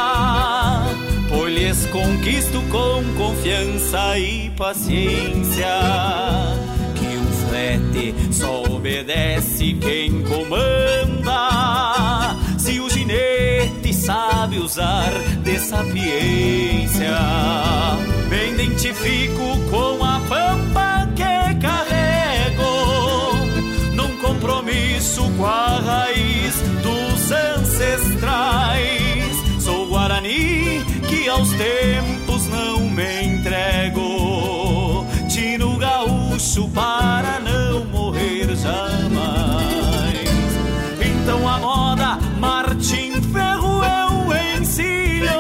pois 1.28 1.52
lhes 1.52 1.84
conquisto 1.86 2.62
com 2.70 3.02
confiança 3.18 4.16
e 4.20 4.50
paciência. 4.50 5.66
Que 6.94 7.06
um 7.06 7.26
flete 7.48 8.14
só 8.32 8.62
obedece 8.62 9.74
quem 9.80 10.22
comanda, 10.22 11.40
se 12.56 12.78
o 12.78 12.88
ginete 12.88 13.92
sabe 13.92 14.58
usar 14.58 15.10
de 15.42 15.58
sapiência. 15.58 17.18
Me 18.30 18.52
identifico 18.52 19.58
com 19.72 20.04
a 20.04 20.20
pampa 20.28 21.08
que 21.16 21.54
carrego 21.60 22.64
num 23.92 24.16
compromisso 24.18 25.28
com 25.36 25.44
a 25.44 25.80
raiz 25.80 26.69
ancestrais. 27.30 29.36
Sou 29.60 29.86
Guarani 29.86 30.82
que 31.08 31.28
aos 31.28 31.50
tempos 31.52 32.46
não 32.46 32.80
me 32.80 33.22
entrego. 33.24 35.06
Tino 35.28 35.76
gaúcho 35.78 36.68
para 36.70 37.38
não 37.40 37.84
morrer 37.86 38.56
jamais. 38.56 39.70
Então 41.00 41.48
a 41.48 41.58
moda 41.58 42.18
Martim 42.38 43.20
Ferro 43.32 43.82
eu 43.84 44.32
encilho, 44.58 45.30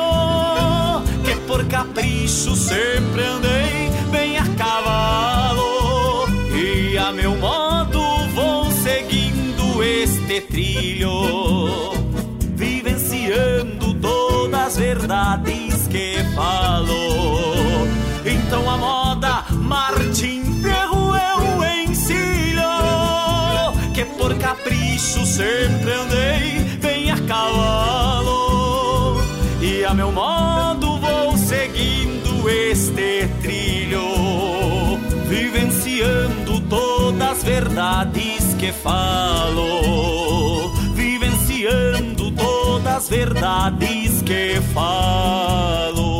que 1.24 1.34
por 1.46 1.64
capricho 1.66 2.54
sempre 2.54 3.22
andei 3.22 3.90
bem 4.10 4.38
a 4.38 4.46
cavalo. 4.56 6.28
E 6.54 6.96
a 6.98 7.12
meu 7.12 7.36
modo 7.36 8.00
vou 8.34 8.70
seguindo 8.70 9.82
este 9.82 10.40
trilho, 10.42 11.59
verdades 14.80 15.86
que 15.88 16.16
falo. 16.34 17.86
Então 18.24 18.68
a 18.70 18.78
moda 18.78 19.44
Martim 19.50 20.42
Ferro 20.62 21.14
eu 21.14 21.62
encilho, 21.84 22.62
que 23.92 24.06
por 24.06 24.34
capricho 24.36 25.26
sempre 25.26 25.92
andei 25.92 26.64
bem 26.80 27.10
a 27.10 27.18
cavalo. 27.28 29.20
E 29.60 29.84
a 29.84 29.92
meu 29.92 30.10
modo 30.10 30.98
vou 30.98 31.36
seguindo 31.36 32.48
este 32.48 33.28
trilho, 33.42 34.96
vivenciando 35.28 36.58
todas 36.70 37.32
as 37.32 37.44
verdades 37.44 38.54
que 38.58 38.72
falo, 38.72 39.66
vivenciando 39.82 40.29
todas 42.90 42.96
as 42.96 43.08
verdades 43.08 44.22
que 44.22 44.60
falo. 44.74 46.19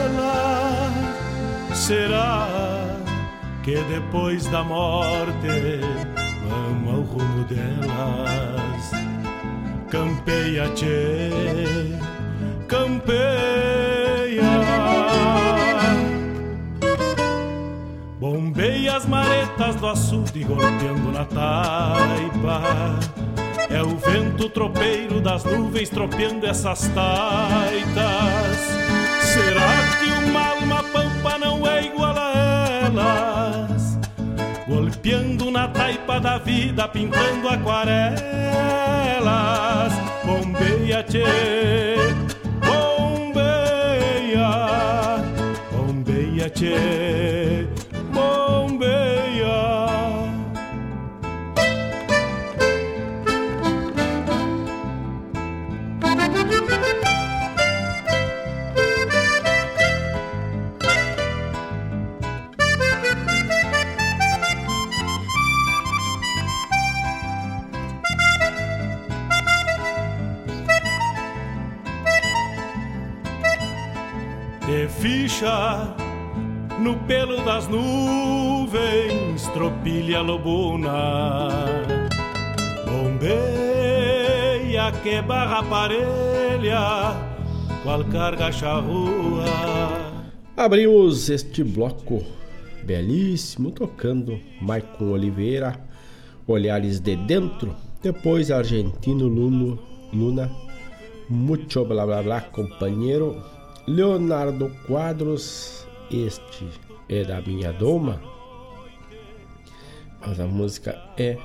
Será 1.81 2.47
que 3.63 3.75
depois 3.85 4.45
da 4.45 4.63
morte 4.63 5.81
vamos 6.47 6.93
ao 6.93 7.01
rumo 7.01 7.43
delas? 7.45 8.91
Campeia, 9.89 10.69
tchê, 10.75 11.31
campeia. 12.67 13.23
Bombei 18.19 18.87
as 18.87 19.07
maretas 19.07 19.75
do 19.77 19.87
açude 19.87 20.43
golpeando 20.43 21.11
na 21.11 21.25
taipa. 21.25 22.61
É 23.71 23.81
o 23.81 23.97
vento 23.97 24.47
tropeiro 24.49 25.19
das 25.19 25.43
nuvens 25.45 25.89
tropeando 25.89 26.45
essas 26.45 26.81
taitas. 26.89 28.59
Será 29.23 29.97
que 29.99 30.10
não 31.41 31.65
é 31.65 31.83
igual 31.85 32.15
a 32.15 32.31
elas? 32.85 33.97
Golpeando 34.67 35.49
na 35.49 35.67
taipa 35.67 36.19
da 36.19 36.37
vida, 36.37 36.87
pintando 36.87 37.49
aquarelas. 37.49 38.21
Bombeia, 40.23 41.03
tchê, 41.03 41.25
bombeia, 42.67 44.49
bombeia, 45.71 46.49
tchê. 46.51 47.20
No 75.41 76.95
pelo 77.07 77.43
das 77.43 77.67
nuvens, 77.67 79.47
tropilha 79.53 80.21
lobuna, 80.21 81.49
bombeia 82.85 84.21
que 85.01 85.21
barra 85.21 85.63
parelha, 85.63 87.15
qual 87.83 88.03
carga 88.05 88.51
charrua. 88.51 89.45
Abrimos 90.55 91.27
este 91.29 91.63
bloco 91.63 92.21
belíssimo 92.83 93.71
tocando 93.71 94.39
Maicon 94.61 95.13
Oliveira, 95.13 95.79
Olhares 96.45 96.99
de 96.99 97.15
Dentro, 97.15 97.73
depois 98.03 98.51
Argentino 98.51 99.27
Luno, 99.27 99.79
Luna, 100.13 100.51
Mucho 101.29 101.83
Blá 101.85 102.05
Blá 102.05 102.21
Blá 102.21 102.41
Companheiro, 102.41 103.41
Leonardo 103.87 104.71
Quadros, 104.85 105.87
este 106.11 106.67
é 107.09 107.23
da 107.23 107.41
minha 107.41 107.73
doma. 107.73 108.21
Mas 110.19 110.39
a 110.39 110.45
música 110.45 111.01
é 111.17 111.35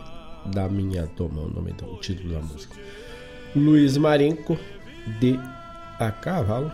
da 0.52 0.68
minha 0.68 1.06
doma, 1.16 1.42
o 1.42 1.48
nome 1.48 1.72
do 1.72 1.86
o 1.86 1.98
título 1.98 2.34
da 2.34 2.40
música. 2.40 2.76
Luiz 3.54 3.96
Marenco 3.96 4.58
de 5.18 5.38
A 5.98 6.10
Cavalo. 6.10 6.70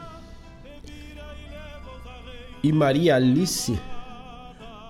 E 2.65 2.73
Maria 2.73 3.17
Alice, 3.17 3.79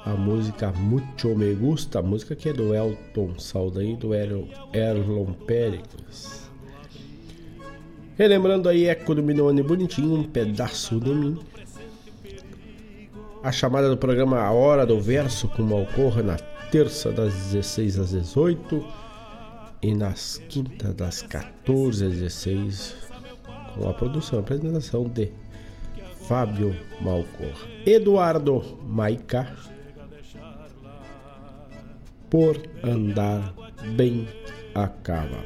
a 0.05 0.11
música 0.11 0.73
Mucho 0.73 1.35
Me 1.37 1.55
Gusta, 1.55 2.01
a 2.01 2.03
música 2.03 2.35
que 2.35 2.49
é 2.49 2.53
do 2.53 2.75
Elton 2.75 3.39
Saldanha 3.39 3.93
e 3.93 3.97
do 3.97 4.15
Erlon 4.15 5.33
Pérez. 5.47 6.51
Relembrando 8.23 8.69
aí 8.69 8.87
Eco 8.87 9.17
do 9.17 9.21
Minone 9.21 9.65
Bonitinho, 9.65 10.15
um 10.15 10.23
pedaço 10.23 11.01
de 11.01 11.13
mim. 11.13 11.37
A 13.43 13.51
chamada 13.51 13.91
do 13.91 13.97
programa 13.97 14.39
A 14.39 14.53
Hora 14.53 14.87
do 14.87 15.01
Verso, 15.01 15.49
como 15.49 15.83
ocorre 15.83 16.23
na 16.23 16.37
terça 16.71 17.11
das 17.11 17.35
16 17.51 17.99
às 17.99 18.11
18 18.11 18.87
e 19.83 19.93
nas 19.93 20.41
quintas 20.49 20.95
das 20.95 21.23
14 21.23 22.07
às 22.07 22.13
16, 22.13 22.95
com 23.75 23.89
a 23.89 23.93
produção 23.93 24.39
e 24.39 24.43
apresentação 24.43 25.03
de 25.09 25.33
Fábio 26.29 26.77
Malcor. 27.01 27.67
Eduardo 27.85 28.63
Maica, 28.87 29.53
por 32.31 32.57
andar 32.85 33.53
bem 33.97 34.29
a 34.77 34.87
cavalo. 34.87 35.43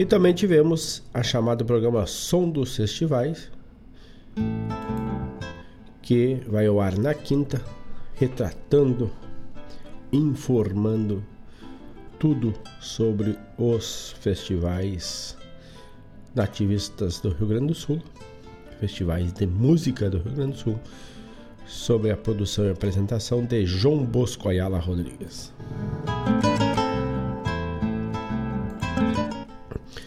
E 0.00 0.06
também 0.06 0.32
tivemos 0.32 1.02
a 1.12 1.22
chamada 1.22 1.62
programa 1.62 2.06
Som 2.06 2.48
dos 2.48 2.74
Festivais, 2.74 3.50
que 6.00 6.40
vai 6.48 6.66
ao 6.66 6.80
ar 6.80 6.96
na 6.96 7.12
quinta, 7.12 7.62
retratando, 8.14 9.10
informando 10.10 11.22
tudo 12.18 12.54
sobre 12.80 13.38
os 13.58 14.14
festivais 14.18 15.36
nativistas 16.34 17.20
do 17.20 17.28
Rio 17.34 17.48
Grande 17.48 17.66
do 17.66 17.74
Sul, 17.74 18.00
festivais 18.80 19.30
de 19.34 19.46
música 19.46 20.08
do 20.08 20.16
Rio 20.16 20.32
Grande 20.32 20.52
do 20.52 20.58
Sul, 20.60 20.80
sobre 21.66 22.10
a 22.10 22.16
produção 22.16 22.64
e 22.64 22.70
apresentação 22.70 23.44
de 23.44 23.66
João 23.66 24.02
Bosco 24.02 24.48
Ayala 24.48 24.78
Rodrigues. 24.78 25.52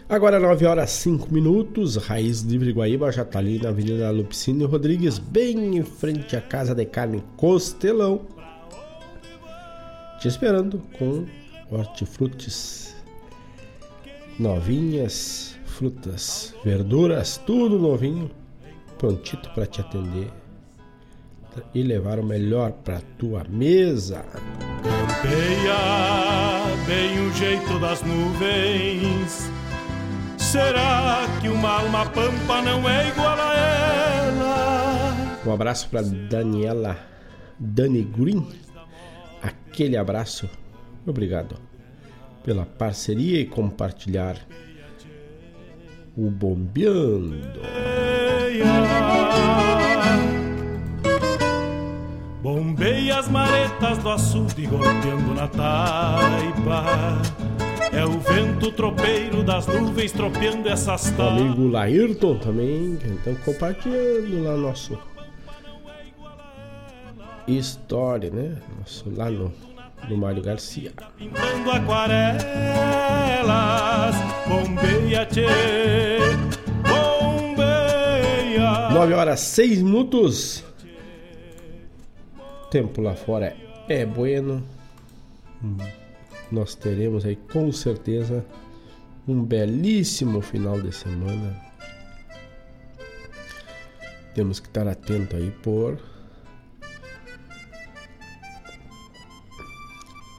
Agora 0.10 0.38
9 0.38 0.66
horas 0.66 0.90
5 0.92 1.34
minutos, 1.34 1.96
Raiz 1.96 2.42
Livre 2.42 2.74
Guaíba 2.74 3.10
já 3.10 3.22
está 3.22 3.40
ali 3.40 3.58
na 3.58 3.70
Avenida 3.70 4.12
Lupicínio 4.12 4.68
Rodrigues, 4.68 5.18
bem 5.18 5.78
em 5.78 5.84
frente 5.84 6.36
à 6.36 6.42
Casa 6.42 6.76
de 6.76 6.86
Carne 6.86 7.24
Costelão. 7.38 8.22
Te 10.20 10.28
esperando 10.28 10.82
com 11.00 11.26
hortifrutis 11.72 12.94
novinhas, 14.38 15.56
frutas, 15.66 16.54
verduras, 16.66 17.38
tudo 17.38 17.80
novinho, 17.80 18.30
prontito 18.98 19.50
para 19.52 19.66
te 19.66 19.80
atender 19.80 20.28
e 21.74 21.82
levar 21.82 22.20
o 22.20 22.26
melhor 22.26 22.74
para 22.74 23.00
tua 23.18 23.46
mesa. 23.50 24.26
Campeia 24.84 25.78
bem 26.86 27.26
o 27.26 27.34
jeito 27.34 27.80
das 27.80 28.02
nuvens 28.02 29.63
será 30.54 31.26
que 31.42 31.50
uma 31.50 31.80
alma 31.80 32.06
pampa 32.06 32.62
não 32.62 32.88
é 32.88 33.10
igual 33.10 33.36
a 33.40 33.56
ela? 33.58 35.40
Um 35.44 35.52
abraço 35.52 35.90
para 35.90 36.04
Daniela 36.04 36.96
Dani 37.58 38.04
Green. 38.04 38.48
Aquele 39.42 39.98
abraço. 39.98 40.48
Obrigado 41.08 41.56
pela 42.44 42.68
parceria 42.68 43.40
e 43.40 43.46
compartilhar 43.46 44.38
o 46.16 46.30
Bombeando. 46.30 47.60
Bombei 52.44 53.10
as 53.10 53.28
maretas 53.28 53.98
do 53.98 54.10
açude 54.10 54.68
golpeando 54.68 55.34
na 55.34 55.48
taipa 55.48 57.43
é 57.96 58.06
o 58.06 58.20
vento 58.20 58.72
tropeiro 58.72 59.44
das 59.44 59.68
nuvens 59.68 60.12
tropeando 60.12 60.68
essas 60.68 61.12
taças. 61.12 61.20
amigo 61.20 61.68
Laírton 61.68 62.38
também, 62.38 62.98
então 63.06 63.36
compartilhando 63.46 64.44
lá 64.44 64.58
nosso 64.58 64.98
história, 67.48 68.32
né? 68.32 68.58
Nosso, 68.80 69.06
lá 69.16 69.30
no, 69.30 69.54
no 70.10 70.18
Mário 70.18 70.42
Garcia. 70.42 70.92
Pintando 71.18 71.72
aquarelas, 71.72 72.44
bombeia 74.48 75.26
tchê, 75.26 75.46
bombeia. 76.82 78.90
9 78.92 79.14
horas 79.14 79.40
6 79.42 79.84
minutos. 79.84 80.64
Tempo 82.72 83.02
lá 83.02 83.14
fora 83.14 83.56
é 83.88 84.04
bueno 84.04 84.64
nós 86.54 86.76
teremos 86.76 87.26
aí 87.26 87.36
com 87.36 87.72
certeza 87.72 88.46
um 89.28 89.44
belíssimo 89.44 90.42
final 90.42 90.80
de 90.80 90.94
semana. 90.94 91.60
Temos 94.36 94.60
que 94.60 94.68
estar 94.68 94.88
atento 94.88 95.36
aí 95.36 95.52
por 95.64 96.00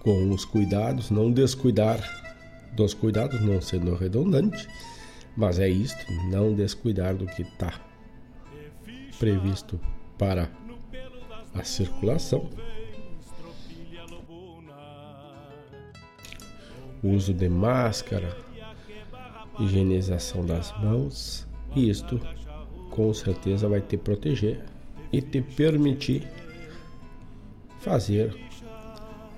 com 0.02 0.30
os 0.30 0.44
cuidados, 0.44 1.10
não 1.10 1.32
descuidar 1.32 1.98
dos 2.76 2.92
cuidados, 2.92 3.40
não 3.40 3.60
sendo 3.60 3.94
redundante, 3.94 4.68
mas 5.36 5.58
é 5.58 5.68
isto, 5.68 6.12
não 6.30 6.54
descuidar 6.54 7.14
do 7.14 7.26
que 7.26 7.42
está 7.42 7.80
previsto 9.18 9.80
para 10.18 10.50
a 11.54 11.64
circulação. 11.64 12.50
Uso 17.04 17.34
de 17.34 17.50
máscara, 17.50 18.34
higienização 19.60 20.44
das 20.44 20.72
mãos, 20.80 21.46
e 21.76 21.90
isto 21.90 22.18
com 22.90 23.12
certeza 23.12 23.68
vai 23.68 23.82
te 23.82 23.98
proteger 23.98 24.64
e 25.12 25.20
te 25.20 25.42
permitir 25.42 26.26
fazer 27.80 28.34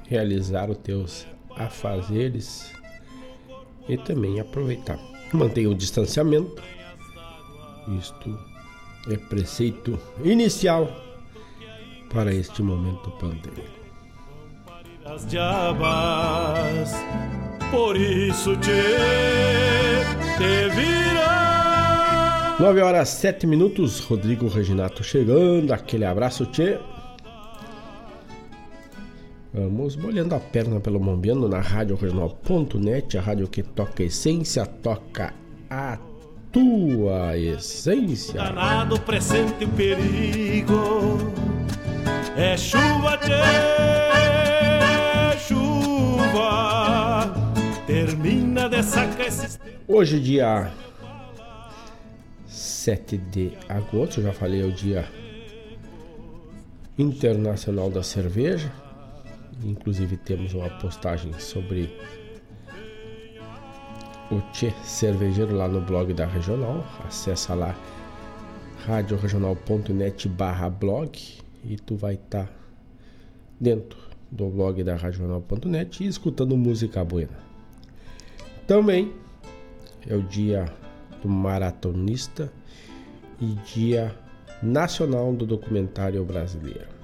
realizar 0.08 0.70
os 0.70 0.78
teus 0.78 1.26
afazeres 1.56 2.72
e 3.88 3.96
também 3.96 4.38
aproveitar. 4.40 4.98
Mantenha 5.32 5.70
o 5.70 5.74
distanciamento. 5.74 6.62
Isto 7.98 8.38
é 9.10 9.16
preceito 9.16 9.98
inicial 10.24 10.88
para 12.12 12.32
este 12.32 12.62
momento 12.62 13.10
pandêmico. 13.12 13.76
Por 17.70 17.96
isso 17.96 18.56
te, 18.56 18.70
te 20.38 20.68
virá. 20.74 22.56
9 22.58 22.80
horas 22.80 23.08
7 23.10 23.46
minutos, 23.46 24.00
Rodrigo 24.00 24.48
Reginato 24.48 25.04
chegando, 25.04 25.72
aquele 25.72 26.04
abraço, 26.04 26.46
Tchê. 26.46 26.78
Vamos 29.52 29.96
molhando 29.96 30.34
a 30.34 30.40
perna 30.40 30.80
pelo 30.80 31.00
Mombiano 31.00 31.48
na 31.48 31.60
Rádio 31.60 31.96
Regional.net, 31.96 33.16
a 33.16 33.22
rádio 33.22 33.48
que 33.48 33.62
toca 33.62 34.02
essência, 34.02 34.66
toca 34.66 35.32
a 35.70 35.98
tua 36.52 37.36
essência. 37.38 38.34
Danado 38.34 39.00
presente 39.00 39.64
o 39.64 39.68
perigo, 39.68 41.18
é 42.36 42.56
chuva, 42.56 43.18
tchê, 43.18 43.32
chuva, 45.38 47.05
Hoje, 49.88 50.20
dia 50.20 50.70
7 52.46 53.16
de 53.16 53.53
agosto, 53.68 54.20
já 54.20 54.34
falei, 54.34 54.61
é 54.61 54.64
o 54.64 54.72
dia 54.72 55.08
internacional 56.98 57.88
da 57.88 58.03
cerveja. 58.03 58.70
Inclusive 59.64 60.18
temos 60.18 60.53
uma 60.53 60.68
postagem 60.78 61.32
sobre 61.38 61.90
o 64.30 64.42
Tchê 64.53 64.74
Cervejeiro 64.84 65.57
lá 65.57 65.66
no 65.66 65.80
blog 65.80 66.12
da 66.12 66.26
Regional. 66.26 66.84
Acessa 67.07 67.54
lá 67.54 67.74
radioregional.net 68.86 70.28
barra 70.28 70.68
blog 70.68 71.18
e 71.64 71.76
tu 71.76 71.96
vai 71.96 72.14
estar 72.14 72.44
tá 72.44 72.53
dentro 73.58 73.98
do 74.30 74.48
blog 74.48 74.84
da 74.84 74.96
regional.net 74.96 76.04
e 76.04 76.07
escutando 76.07 76.57
música 76.58 77.03
buena. 77.03 77.45
Também 78.67 79.14
é 80.09 80.14
o 80.14 80.22
dia 80.22 80.64
do 81.22 81.29
maratonista 81.29 82.53
e 83.41 83.47
dia 83.75 84.17
nacional 84.63 85.33
do 85.33 85.47
documentário 85.47 86.25
brasileiro. 86.25 86.97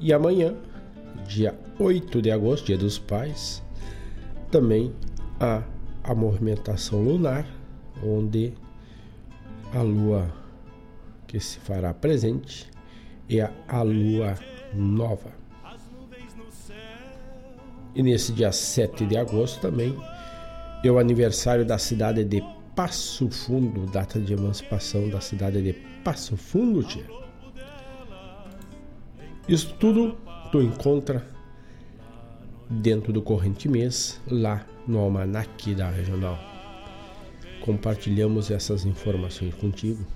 E 0.00 0.12
amanhã, 0.12 0.54
dia 1.26 1.58
8 1.78 2.22
de 2.22 2.30
agosto, 2.30 2.66
dia 2.66 2.78
dos 2.78 2.98
pais, 2.98 3.62
também 4.50 4.94
há 5.40 5.62
a 6.04 6.14
movimentação 6.14 7.02
lunar, 7.02 7.46
onde 8.04 8.52
a 9.74 9.82
lua 9.82 10.32
que 11.26 11.40
se 11.40 11.58
fará 11.58 11.92
presente 11.92 12.70
é 13.28 13.50
a 13.66 13.82
lua 13.82 14.34
nova. 14.74 15.37
E 17.94 18.02
nesse 18.02 18.32
dia 18.32 18.52
7 18.52 19.06
de 19.06 19.16
agosto 19.16 19.60
também 19.60 19.96
é 20.84 20.90
o 20.90 20.98
aniversário 20.98 21.64
da 21.64 21.78
cidade 21.78 22.24
de 22.24 22.42
Passo 22.76 23.28
Fundo, 23.28 23.86
data 23.86 24.20
de 24.20 24.32
emancipação 24.32 25.08
da 25.08 25.20
cidade 25.20 25.60
de 25.60 25.72
Passo 26.04 26.36
Fundo, 26.36 26.84
tia. 26.84 27.04
Isso 29.48 29.74
tudo 29.80 30.16
tu 30.52 30.60
encontra 30.60 31.26
dentro 32.70 33.12
do 33.12 33.22
corrente 33.22 33.68
mês, 33.68 34.20
lá 34.30 34.64
no 34.86 34.98
almanac 34.98 35.74
da 35.74 35.90
regional. 35.90 36.38
Compartilhamos 37.60 38.50
essas 38.50 38.84
informações 38.84 39.54
contigo 39.54 40.06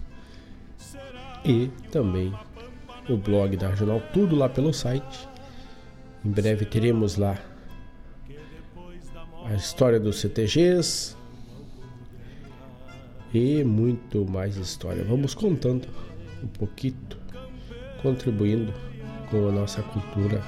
e 1.45 1.69
também 1.91 2.33
o 3.09 3.17
blog 3.17 3.57
da 3.57 3.69
regional, 3.69 4.01
tudo 4.13 4.37
lá 4.37 4.49
pelo 4.49 4.73
site. 4.73 5.29
Em 6.25 6.31
breve 6.31 6.65
teremos 6.65 7.17
lá 7.17 7.37
a 9.53 9.55
história 9.55 10.01
dos 10.01 10.19
CTGs 10.19 11.15
e 13.35 13.63
muito 13.63 14.25
mais 14.25 14.57
história. 14.57 15.05
Vamos 15.05 15.35
contando 15.35 15.87
um 16.43 16.47
pouquinho, 16.47 16.97
contribuindo 18.01 18.73
com 19.31 19.49
a 19.51 19.53
nossa 19.53 19.83
cultura 19.83 20.43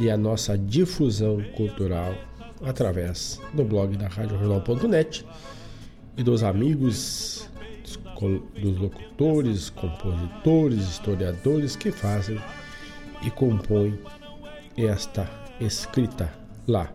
e 0.00 0.10
a 0.10 0.16
nossa 0.16 0.58
difusão 0.58 1.40
cultural 1.56 2.12
através 2.60 3.40
do 3.54 3.62
blog 3.62 3.96
da 3.96 4.08
RádioJornal.net 4.08 5.24
e 6.16 6.24
dos 6.24 6.42
amigos, 6.42 7.48
dos 8.60 8.78
locutores, 8.78 9.70
compositores, 9.70 10.80
historiadores 10.88 11.76
que 11.76 11.92
fazem 11.92 12.40
e 13.22 13.30
compõem 13.30 13.96
esta 14.76 15.30
escrita 15.60 16.32
lá 16.66 16.92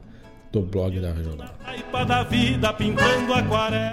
do 0.56 0.62
blog 0.62 1.02
da 1.02 1.12
Regional. 1.12 1.50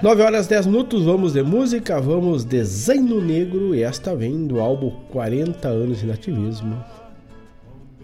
9 0.01 0.22
horas 0.22 0.47
10 0.47 0.66
minutos, 0.66 1.05
vamos 1.05 1.32
de 1.32 1.43
música, 1.43 2.01
vamos 2.01 2.44
de 2.44 2.62
Zaino 2.62 3.20
Negro 3.20 3.74
e 3.74 3.82
esta 3.82 4.14
vem 4.14 4.47
do 4.47 4.60
álbum 4.60 4.90
40 5.10 5.68
anos 5.68 5.98
de 5.98 6.06
nativismo 6.06 6.82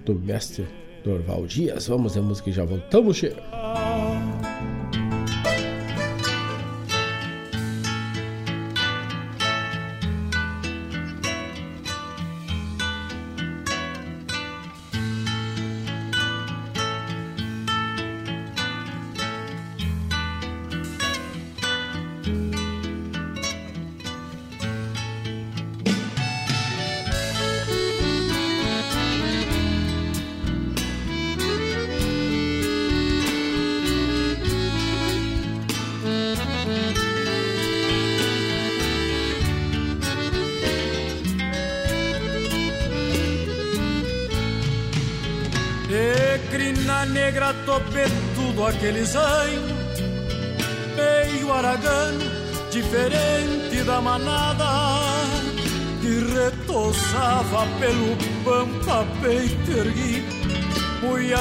do 0.04 0.16
mestre 0.16 0.66
Dorval 1.04 1.46
Dias. 1.46 1.86
Vamos 1.86 2.14
de 2.14 2.20
música 2.20 2.50
e 2.50 2.52
já 2.52 2.64
voltamos, 2.64 3.16
cheiro. 3.16 3.40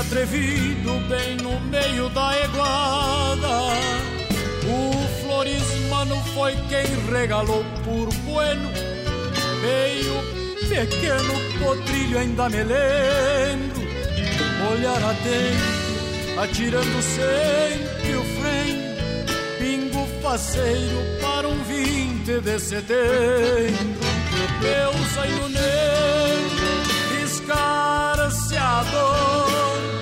Atrevido, 0.07 0.99
bem 1.09 1.35
no 1.37 1.59
meio 1.59 2.07
da 2.09 2.31
iguada. 2.43 3.47
O 4.65 4.91
Florismano 5.21 6.15
foi 6.33 6.55
quem 6.69 6.85
regalou 7.11 7.63
por 7.83 8.07
bueno, 8.23 8.71
meio 9.61 10.15
pequeno 10.69 11.33
potrilho 11.59 12.19
ainda 12.19 12.47
me 12.49 12.63
lembro, 12.63 13.81
olhar 14.71 15.03
atento, 15.03 16.39
atirando 16.41 17.01
sempre 17.01 18.15
o 18.15 18.23
freio, 18.39 18.95
pingo 19.59 20.07
faceiro 20.21 21.03
para 21.21 21.47
um 21.47 21.63
20 21.63 22.41
de 22.41 22.59
setembro. 22.59 24.07
Meu 24.61 24.93
zaino 25.13 25.49
negro, 25.49 26.67
escarceador, 27.23 29.96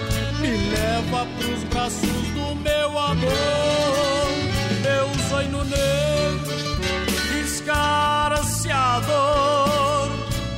meu 3.14 3.16
amor. 3.28 4.28
Meu 4.82 5.08
zaino 5.30 5.64
negro, 5.64 6.58
escarceador, 7.44 10.10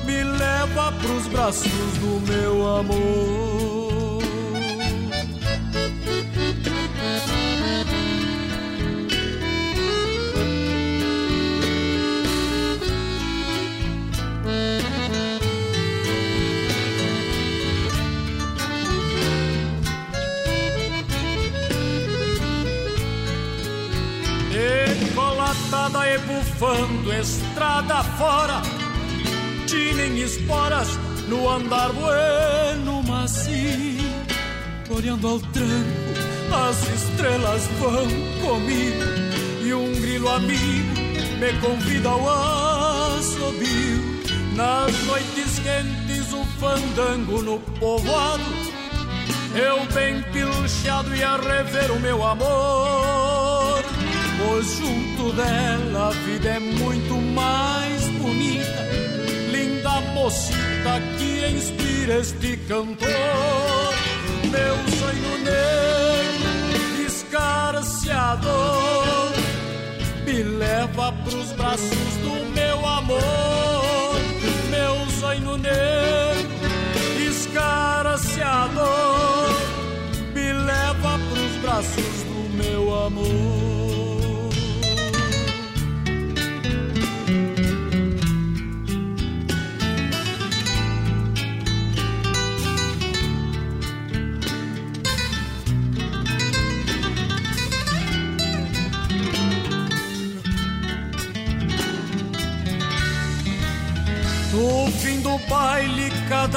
me 0.06 0.24
leva 0.24 0.94
pros 1.02 1.28
braços 1.28 1.98
do 2.00 2.22
meu 2.32 2.66
amor. 2.68 3.57
Fora 28.18 28.62
Tinem 29.68 30.18
esporas 30.22 30.90
no 31.28 31.50
andar 31.50 31.92
bueno 31.94 33.04
macio 33.04 34.08
Olhando 34.90 35.28
ao 35.28 35.40
tranco, 35.40 36.14
as 36.68 36.78
estrelas 36.90 37.64
vão 37.80 38.08
comigo 38.42 39.04
E 39.64 39.74
um 39.74 39.92
grilo 40.02 40.30
amigo 40.30 41.08
me 41.40 41.54
convida 41.62 42.10
ao 42.10 43.18
assobio 43.18 44.22
Nas 44.56 44.92
noites 45.06 45.60
quentes 45.60 46.34
o 46.34 46.44
fandango 46.60 47.42
no 47.42 47.60
povoado 47.80 48.78
eu 49.56 49.86
bem 49.92 50.22
pilchado 50.34 51.16
ia 51.16 51.36
rever 51.38 51.92
o 51.92 52.00
meu 52.00 52.24
amor 52.24 53.84
Pois 54.38 54.68
junto 54.78 55.32
dela 55.34 56.10
a 56.10 56.12
vida 56.12 56.50
é 56.50 56.60
muito 56.60 57.16
mais 57.34 57.77
mocita 60.28 60.94
que 61.18 61.48
inspira 61.48 62.18
este 62.18 62.58
cantor. 62.68 63.96
Meu 64.52 64.76
sonho 65.00 65.38
negro, 65.44 66.52
escarceador 67.08 68.52
Me 70.26 70.44
leva 70.44 71.14
pros 71.24 71.54
braços 71.54 72.18
do 72.24 72.34
meu 72.54 72.86
amor. 72.86 74.20
Meu 74.70 74.96
sonho 75.20 75.58
negro, 75.58 76.52
escarceador 77.30 78.86
Me 80.36 80.52
leva 80.52 81.20
pros 81.30 81.54
braços 81.62 82.24
do 82.24 82.50
meu 82.62 82.84
amor 83.06 83.57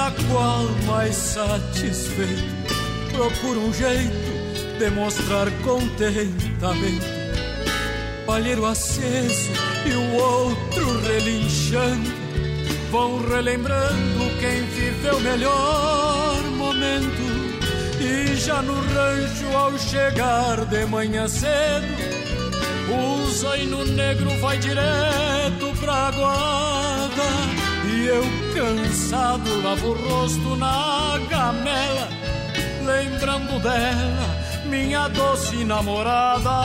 cada 0.01 0.13
qual 0.33 0.65
mais 0.87 1.15
satisfeito 1.15 2.75
procura 3.13 3.59
um 3.59 3.73
jeito 3.73 4.79
de 4.79 4.91
mostrar 4.91 5.47
contentamento. 5.63 7.05
Palheiro 8.25 8.65
aceso 8.65 9.51
e 9.85 9.93
o 9.93 10.15
outro 10.15 11.01
relinchando 11.03 12.11
vão 12.91 13.29
relembrando 13.29 14.39
quem 14.41 14.65
viveu 14.65 15.19
o 15.19 15.21
melhor 15.21 16.43
momento. 16.57 17.31
E 18.01 18.35
já 18.37 18.63
no 18.63 18.75
rancho, 18.75 19.55
ao 19.55 19.79
chegar 19.79 20.65
de 20.65 20.87
manhã 20.87 21.29
cedo, 21.29 21.87
o 22.89 23.31
zaino 23.33 23.85
negro 23.85 24.31
vai 24.39 24.57
direto 24.57 25.79
pra 25.79 26.11
guarda. 26.13 27.70
E 27.93 28.07
eu 28.07 28.23
cansado 28.55 29.63
lavo 29.63 29.89
o 29.89 30.09
rosto 30.09 30.57
na 30.57 31.19
gamela 31.29 32.21
Lembrando 32.85 33.61
dela, 33.63 34.27
minha 34.65 35.07
doce 35.09 35.65
namorada. 35.65 36.65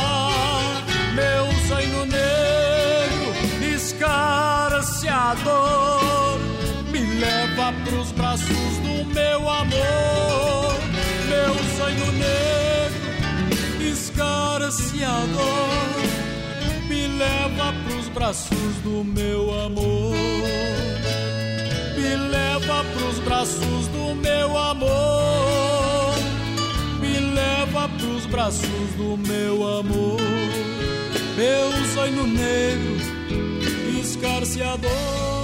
Meu 1.14 1.46
zaino 1.68 2.06
negro, 2.06 3.34
escarceador 3.76 5.20
Me 6.92 7.00
leva 7.20 7.74
pros 7.84 8.12
braços 8.12 8.48
do 8.48 9.06
meu 9.14 9.50
amor. 9.50 10.76
Meu 11.30 11.54
zaino 11.78 12.12
negro, 12.14 13.12
escarceador 13.92 15.36
Me 16.88 17.08
leva 17.08 17.74
pros 17.88 18.10
braços 18.10 18.76
do 18.84 19.04
meu 19.04 19.54
amor 19.66 20.65
me 22.16 22.30
leva 22.30 22.84
pros 22.94 23.20
braços 23.20 23.88
do 23.90 24.16
meu 24.16 24.58
amor, 24.58 26.16
me 27.02 27.20
leva 27.20 27.90
pros 27.90 28.26
braços 28.28 28.94
do 28.96 29.18
meu 29.18 29.56
amor, 29.68 30.22
meu 31.36 31.72
sonho 31.94 32.26
negro, 32.26 32.96
escarceador. 34.00 35.35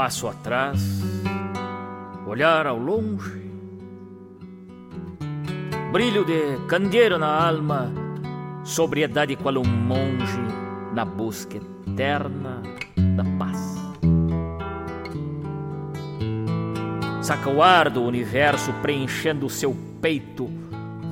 Passo 0.00 0.28
atrás, 0.28 0.80
olhar 2.26 2.66
ao 2.66 2.78
longe, 2.78 3.38
brilho 5.92 6.24
de 6.24 6.56
candeeiro 6.68 7.18
na 7.18 7.28
alma, 7.28 7.92
sobriedade 8.64 9.36
qual 9.36 9.58
um 9.58 9.66
monge 9.66 10.40
na 10.94 11.04
busca 11.04 11.58
eterna 11.58 12.62
da 13.14 13.24
paz. 13.38 13.76
Saca 17.20 17.50
o 17.50 17.62
ar 17.62 17.90
do 17.90 18.02
universo 18.02 18.72
preenchendo 18.80 19.44
o 19.44 19.50
seu 19.50 19.76
peito, 20.00 20.48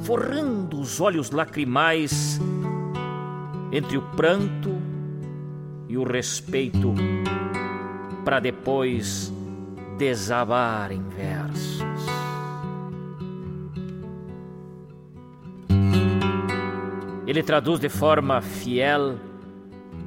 forrando 0.01 0.81
os 0.81 0.99
olhos 0.99 1.31
lacrimais 1.31 2.41
entre 3.71 3.99
o 3.99 4.03
pranto 4.17 4.81
e 5.91 5.99
o 5.99 6.05
respeito 6.05 6.95
para 8.29 8.41
depois 8.41 9.33
desabar 9.97 10.93
em 10.93 11.03
versos. 11.09 12.07
Ele 17.27 17.43
traduz 17.43 17.81
de 17.81 17.89
forma 17.89 18.43
fiel 18.43 19.19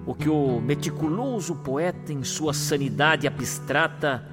o 0.06 0.14
que 0.14 0.30
o 0.30 0.61
meticuloso 0.61 1.56
poeta, 1.56 2.14
em 2.14 2.23
sua 2.23 2.53
sanidade 2.53 3.26
abstrata, 3.26 4.23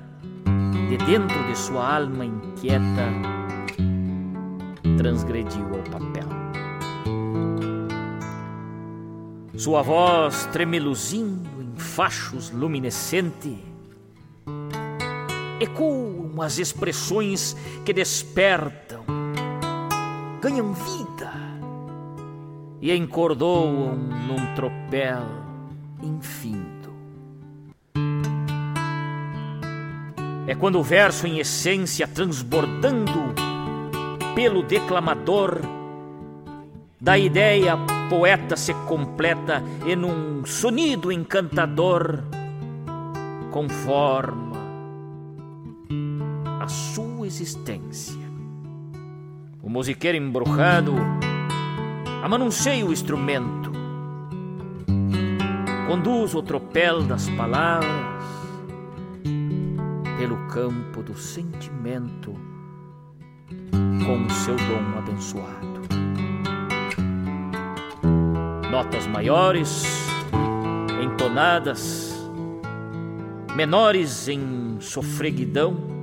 de 0.90 0.98
dentro 0.98 1.42
de 1.46 1.56
sua 1.56 1.96
alma 1.96 2.26
inquieta, 2.26 3.08
transgrediu 4.98 5.64
ao 5.64 5.82
papel. 5.84 6.28
Sua 9.56 9.80
voz 9.80 10.44
tremeluzindo 10.52 11.48
em 11.62 11.74
fachos 11.78 12.50
luminescente 12.50 13.77
ecoam 15.60 16.40
as 16.40 16.58
expressões 16.58 17.56
que 17.84 17.92
despertam, 17.92 19.04
ganham 20.40 20.72
vida 20.72 21.32
e 22.80 22.94
encordoam 22.94 23.96
num 23.96 24.54
tropel 24.54 25.24
infinto. 26.02 26.92
É 30.46 30.54
quando 30.54 30.78
o 30.78 30.82
verso 30.82 31.26
em 31.26 31.38
essência 31.38 32.06
transbordando 32.06 33.34
pelo 34.34 34.62
declamador 34.62 35.60
da 37.00 37.18
ideia 37.18 37.76
poeta 38.08 38.56
se 38.56 38.72
completa 38.86 39.62
em 39.86 40.02
um 40.04 40.44
sonido 40.46 41.12
encantador 41.12 42.24
conforma 43.50 44.47
sua 46.68 47.26
existência. 47.26 48.28
O 49.62 49.68
musiqueiro 49.68 50.16
embrujado 50.16 50.94
amanuncia 52.22 52.84
o 52.84 52.92
instrumento, 52.92 53.72
conduz 55.86 56.34
o 56.34 56.42
tropel 56.42 57.02
das 57.02 57.28
palavras 57.30 58.18
pelo 60.18 60.36
campo 60.48 61.02
do 61.02 61.14
sentimento 61.14 62.34
com 64.04 64.24
o 64.24 64.30
seu 64.30 64.56
dom 64.56 64.98
abençoado. 64.98 65.78
Notas 68.70 69.06
maiores, 69.06 69.84
entonadas, 71.02 72.14
menores 73.54 74.28
em 74.28 74.78
sofreguidão, 74.80 75.97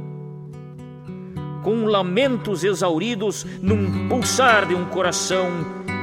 com 1.66 1.86
lamentos 1.86 2.64
exauridos 2.64 3.44
num 3.60 4.08
pulsar 4.08 4.68
de 4.68 4.76
um 4.76 4.86
coração 4.86 5.50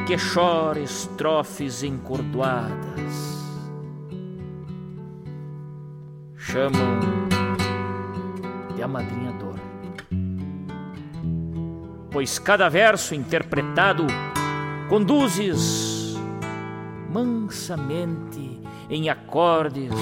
que 0.09 0.17
chora 0.17 0.81
estrofes 0.81 1.85
encordoadas. 1.85 3.39
Chamam 6.37 6.99
de 8.75 8.83
amadrinhador, 8.83 9.55
pois 12.11 12.41
cada 12.41 12.69
verso 12.69 13.15
interpretado 13.15 14.05
conduzes 14.89 16.17
mansamente 17.09 18.61
em 18.91 19.09
acordes. 19.09 19.93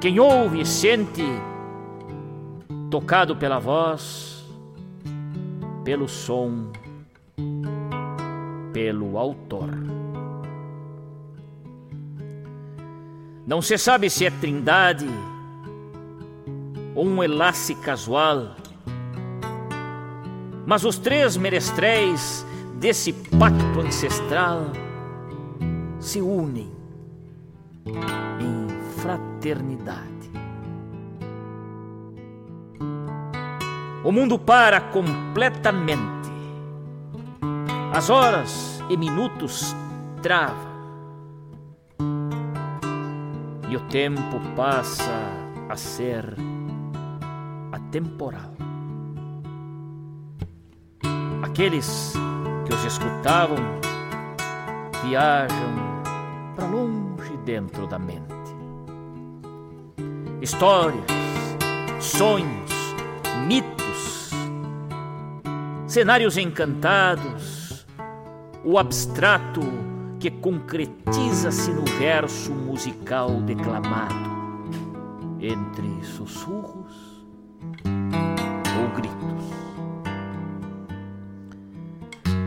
Quem 0.00 0.20
ouve 0.20 0.60
e 0.60 0.64
sente 0.64 1.24
tocado 2.90 3.36
pela 3.36 3.58
voz, 3.58 4.44
pelo 5.84 6.08
som, 6.08 6.70
pelo 8.72 9.18
autor. 9.18 9.70
Não 13.46 13.62
se 13.62 13.78
sabe 13.78 14.10
se 14.10 14.26
é 14.26 14.30
trindade 14.30 15.08
ou 16.94 17.06
um 17.06 17.22
enlace 17.24 17.74
casual, 17.74 18.54
mas 20.66 20.84
os 20.84 20.98
três 20.98 21.36
menestréis 21.36 22.44
desse 22.78 23.12
pacto 23.12 23.80
ancestral 23.80 24.66
se 25.98 26.20
unem 26.20 26.70
em 27.86 29.00
fraternidade. 29.00 30.07
O 34.04 34.12
mundo 34.12 34.38
para 34.38 34.80
completamente. 34.80 36.30
As 37.92 38.08
horas 38.10 38.82
e 38.88 38.96
minutos 38.96 39.74
travam. 40.22 40.68
E 43.68 43.76
o 43.76 43.80
tempo 43.88 44.40
passa 44.54 45.12
a 45.68 45.76
ser 45.76 46.24
atemporal. 47.72 48.54
Aqueles 51.42 52.14
que 52.66 52.72
os 52.72 52.84
escutavam 52.84 53.58
viajam 55.04 55.74
para 56.54 56.66
longe 56.66 57.36
dentro 57.44 57.86
da 57.88 57.98
mente. 57.98 58.22
Histórias, 60.40 61.04
sonhos, 62.00 62.94
mitos 63.46 63.77
cenários 65.98 66.36
encantados, 66.36 67.84
o 68.64 68.78
abstrato 68.78 69.60
que 70.20 70.30
concretiza-se 70.30 71.72
no 71.72 71.84
verso 71.98 72.52
musical 72.52 73.40
declamado, 73.40 74.30
entre 75.40 76.04
sussurros 76.04 77.26
ou 78.78 78.88
gritos. 78.94 79.44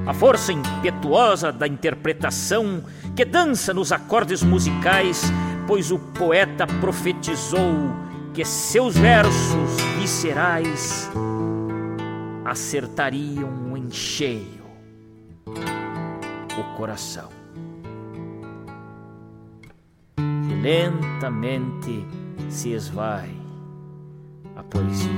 A 0.08 0.14
força 0.14 0.54
impetuosa 0.54 1.52
da 1.52 1.68
interpretação 1.68 2.86
que 3.14 3.26
dança 3.26 3.74
nos 3.74 3.92
acordes 3.92 4.42
musicais, 4.42 5.30
pois 5.68 5.92
o 5.92 6.00
poeta 6.00 6.66
profetizou 6.80 7.92
que 8.34 8.46
seus 8.46 8.96
versos 8.96 9.82
viscerais 10.00 11.12
acertariam 12.52 13.78
em 13.78 13.90
cheio 13.90 14.62
o 15.48 16.76
coração. 16.76 17.30
E 20.18 20.54
lentamente 20.62 22.06
se 22.50 22.74
esvai 22.74 23.34
a 24.58 24.64
poesia, 24.64 25.10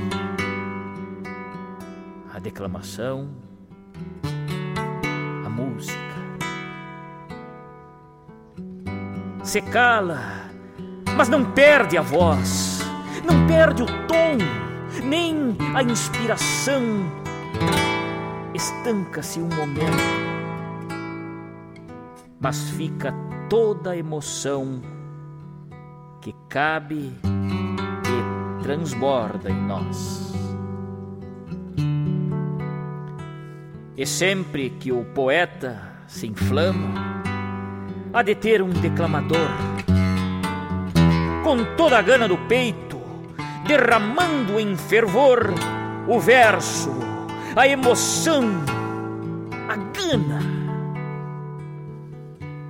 a 2.32 2.38
declamação, 2.38 3.28
a 5.44 5.48
música. 5.48 5.98
Se 9.42 9.60
cala, 9.60 10.20
mas 11.16 11.28
não 11.28 11.50
perde 11.50 11.98
a 11.98 12.02
voz, 12.02 12.78
não 13.24 13.44
perde 13.48 13.82
o 13.82 13.86
tom, 14.06 14.38
nem 15.02 15.56
a 15.74 15.82
inspiração 15.82 17.23
Estanca-se 18.54 19.40
um 19.40 19.48
momento, 19.48 20.04
mas 22.40 22.70
fica 22.70 23.12
toda 23.48 23.90
a 23.90 23.96
emoção 23.96 24.80
que 26.20 26.34
cabe 26.48 27.12
e 27.24 28.62
transborda 28.62 29.50
em 29.50 29.60
nós. 29.60 30.32
E 33.96 34.06
sempre 34.06 34.70
que 34.70 34.90
o 34.90 35.04
poeta 35.04 35.80
se 36.06 36.26
inflama, 36.26 37.22
há 38.12 38.22
de 38.22 38.34
ter 38.34 38.62
um 38.62 38.70
declamador, 38.70 39.50
com 41.42 41.76
toda 41.76 41.98
a 41.98 42.02
gana 42.02 42.26
do 42.26 42.38
peito, 42.48 43.00
derramando 43.66 44.58
em 44.58 44.76
fervor 44.76 45.52
o 46.08 46.18
verso 46.18 47.03
a 47.56 47.68
emoção, 47.68 48.42
a 49.68 49.76
gana, 49.76 50.40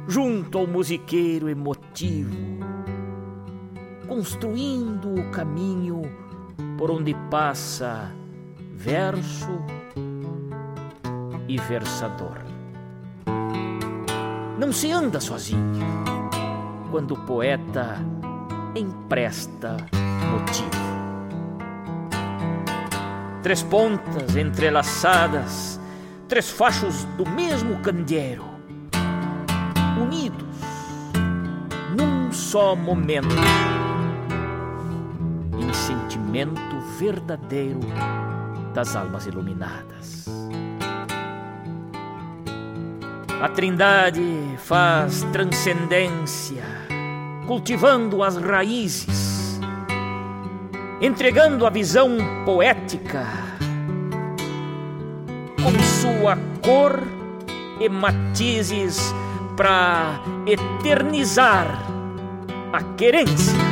junto 0.06 0.58
ao 0.58 0.66
musiqueiro 0.66 1.48
emotivo, 1.48 2.36
construindo 4.06 5.14
o 5.14 5.30
caminho 5.30 6.02
por 6.76 6.90
onde 6.90 7.14
passa 7.30 8.12
verso 8.74 9.58
e 11.48 11.56
versador. 11.56 12.44
Não 14.58 14.70
se 14.70 14.92
anda 14.92 15.18
sozinho 15.18 15.80
quando 16.90 17.12
o 17.14 17.20
poeta 17.24 17.96
empresta 18.76 19.78
motivo 20.30 20.83
três 23.44 23.62
pontas 23.62 24.34
entrelaçadas, 24.36 25.78
três 26.26 26.48
fachos 26.48 27.04
do 27.18 27.28
mesmo 27.28 27.78
candeeiro, 27.80 28.46
unidos 30.00 30.48
num 31.94 32.32
só 32.32 32.74
momento, 32.74 33.28
em 35.60 35.72
sentimento 35.74 36.80
verdadeiro 36.98 37.80
das 38.72 38.96
almas 38.96 39.26
iluminadas. 39.26 40.24
A 43.42 43.48
Trindade 43.50 44.22
faz 44.56 45.22
transcendência, 45.32 46.64
cultivando 47.46 48.22
as 48.22 48.38
raízes, 48.38 49.23
entregando 51.04 51.66
a 51.66 51.70
visão 51.70 52.16
poética. 52.46 53.26
Com 55.62 55.78
sua 56.00 56.38
cor 56.62 57.02
e 57.78 57.88
matizes 57.88 59.14
para 59.54 60.20
eternizar 60.46 61.66
a 62.72 62.82
querência 62.96 63.63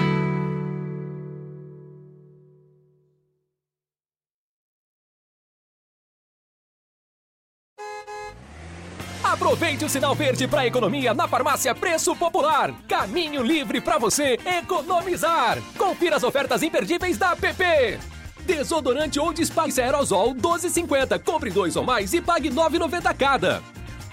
Aproveite 9.63 9.85
o 9.85 9.89
sinal 9.89 10.13
verde 10.13 10.49
para 10.49 10.67
economia 10.67 11.15
na 11.15 11.29
farmácia 11.29 11.73
Preço 11.73 12.17
Popular. 12.17 12.75
Caminho 12.89 13.45
livre 13.45 13.81
para 13.81 13.97
você 13.97 14.37
economizar. 14.45 15.57
Confira 15.79 16.17
as 16.17 16.25
ofertas 16.25 16.65
imperdíveis 16.65 17.17
da 17.17 17.37
PP. 17.37 17.97
Desodorante 18.41 19.21
ou 19.21 19.33
Dispax 19.33 19.79
Aerosol 19.79 20.35
12,50. 20.35 21.23
Compre 21.23 21.49
dois 21.49 21.77
ou 21.77 21.85
mais 21.85 22.13
e 22.13 22.21
pague 22.21 22.51
9,90 22.51 23.17
cada. 23.17 23.63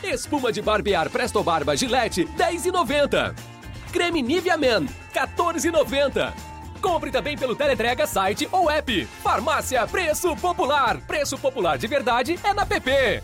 Espuma 0.03 0.51
de 0.51 0.61
barbear 0.61 1.09
Presto 1.09 1.41
Barba 1.41 1.75
Gillette 1.75 2.25
10,90. 2.37 3.33
Creme 3.91 4.21
Nivea 4.21 4.55
Men 4.55 4.87
14,90. 5.15 6.31
Compre 6.79 7.09
também 7.09 7.35
pelo 7.35 7.55
Teletrega 7.55 8.05
site 8.05 8.47
ou 8.51 8.69
app. 8.69 9.03
Farmácia 9.23 9.87
Preço 9.87 10.35
Popular. 10.35 11.01
Preço 11.07 11.39
popular 11.39 11.79
de 11.79 11.87
verdade 11.87 12.39
é 12.43 12.53
na 12.53 12.67
PP. 12.67 13.23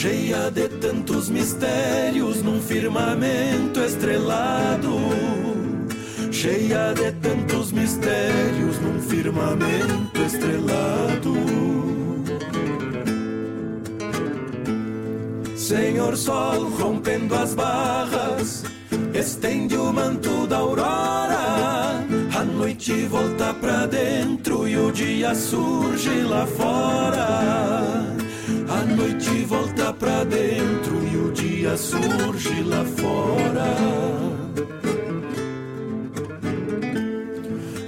Cheia 0.00 0.48
de 0.48 0.68
tantos 0.68 1.28
mistérios 1.28 2.40
num 2.40 2.62
firmamento 2.62 3.80
estrelado. 3.80 4.96
Cheia 6.30 6.94
de 6.94 7.10
tantos 7.20 7.72
mistérios 7.72 8.78
num 8.78 9.00
firmamento 9.00 10.22
estrelado. 10.22 11.34
Senhor 15.56 16.16
Sol 16.16 16.70
rompendo 16.78 17.34
as 17.34 17.54
barras, 17.54 18.64
estende 19.12 19.76
o 19.76 19.92
manto 19.92 20.46
da 20.46 20.58
aurora 20.58 22.04
a 22.38 22.44
noite 22.44 23.04
volta 23.06 23.52
pra 23.54 23.86
dentro 23.86 24.68
e 24.68 24.76
o 24.76 24.92
dia 24.92 25.34
surge 25.34 26.22
lá 26.22 26.46
fora. 26.46 28.07
A 28.68 28.84
noite 28.84 29.44
volta 29.46 29.92
pra 29.94 30.24
dentro 30.24 31.02
e 31.10 31.16
o 31.16 31.32
dia 31.32 31.74
surge 31.76 32.62
lá 32.62 32.84
fora. 32.84 33.74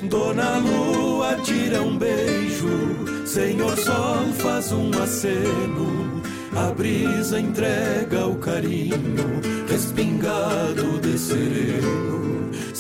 Dona 0.09 0.59
Lua 0.59 1.37
tira 1.43 1.83
um 1.83 1.99
beijo, 1.99 3.27
Senhor 3.27 3.77
Sol 3.77 4.33
faz 4.39 4.73
um 4.73 4.91
aceno. 5.03 6.23
A 6.57 6.73
brisa 6.73 7.39
entrega 7.39 8.27
o 8.27 8.37
carinho, 8.37 9.41
respingado 9.69 10.99
de 11.01 11.19
sereno. 11.19 12.30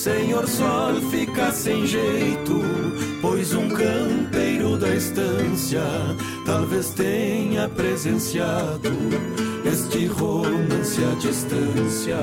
Senhor 0.00 0.48
Sol 0.48 0.94
fica 1.10 1.52
sem 1.52 1.86
jeito, 1.86 2.58
pois 3.20 3.52
um 3.52 3.68
campeiro 3.68 4.78
da 4.78 4.94
estância 4.94 5.82
talvez 6.46 6.88
tenha 6.92 7.68
presenciado 7.68 8.88
este 9.62 10.06
romance 10.06 11.04
à 11.04 11.14
distância. 11.16 12.16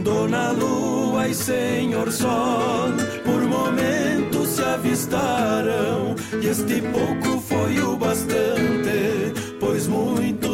Dona 0.00 0.50
Lua 0.50 1.26
e 1.26 1.34
Senhor 1.34 2.12
Sol, 2.12 2.92
por 3.24 3.40
momentos 3.40 4.50
se 4.50 4.62
avistaram, 4.62 6.14
e 6.42 6.46
este 6.46 6.82
pouco 6.82 7.40
foi 7.40 7.78
o 7.78 7.96
bastante, 7.96 9.32
pois 9.58 9.86
muitos 9.86 10.53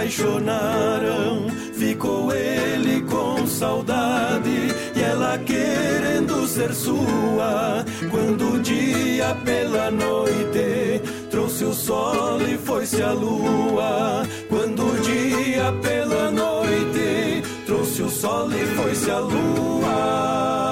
apaixonaram. 0.00 1.48
Ficou 1.74 2.32
ele 2.32 3.02
com 3.02 3.46
saudade 3.46 4.68
e 4.96 5.02
ela 5.02 5.38
querendo 5.38 6.46
ser 6.46 6.72
sua. 6.72 7.84
Quando 8.10 8.54
o 8.54 8.60
dia 8.60 9.36
pela 9.44 9.90
noite 9.90 11.02
trouxe 11.30 11.64
o 11.64 11.74
sol 11.74 12.40
e 12.42 12.56
foi-se 12.56 13.02
a 13.02 13.12
lua. 13.12 14.26
Quando 14.48 14.86
o 14.86 15.00
dia 15.00 15.72
pela 15.82 16.30
noite 16.30 17.42
trouxe 17.66 18.02
o 18.02 18.10
sol 18.10 18.50
e 18.52 18.66
foi-se 18.76 19.10
a 19.10 19.18
lua. 19.18 20.69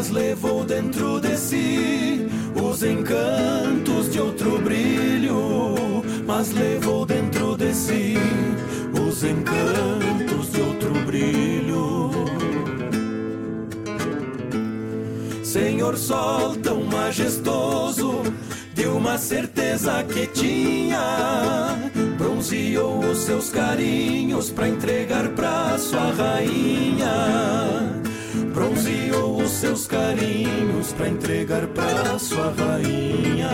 Mas 0.00 0.08
levou 0.08 0.64
dentro 0.64 1.20
de 1.20 1.36
si 1.36 2.26
os 2.54 2.82
encantos 2.82 4.10
de 4.10 4.18
outro 4.18 4.58
brilho, 4.58 6.02
mas 6.26 6.52
levou 6.52 7.04
dentro 7.04 7.54
de 7.54 7.74
si 7.74 8.14
os 8.98 9.22
encantos 9.22 10.52
de 10.52 10.62
outro 10.62 10.94
brilho. 11.04 12.10
Senhor 15.44 15.98
Sol 15.98 16.56
tão 16.56 16.82
majestoso, 16.84 18.22
de 18.72 18.86
uma 18.86 19.18
certeza 19.18 20.02
que 20.04 20.26
tinha 20.28 21.76
bronzeou 22.16 23.00
os 23.00 23.18
seus 23.18 23.50
carinhos 23.50 24.48
para 24.48 24.66
entregar 24.66 25.28
pra 25.32 25.76
sua 25.76 26.10
rainha. 26.12 28.00
Bronzeou 28.52 29.42
os 29.42 29.50
seus 29.50 29.86
carinhos 29.86 30.92
para 30.92 31.08
entregar 31.08 31.66
pra 31.68 32.18
sua 32.18 32.52
rainha. 32.52 33.50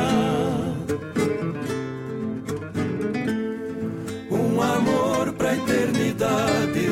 Um 4.31 4.61
amor 4.61 5.33
pra 5.35 5.55
eternidade, 5.55 6.89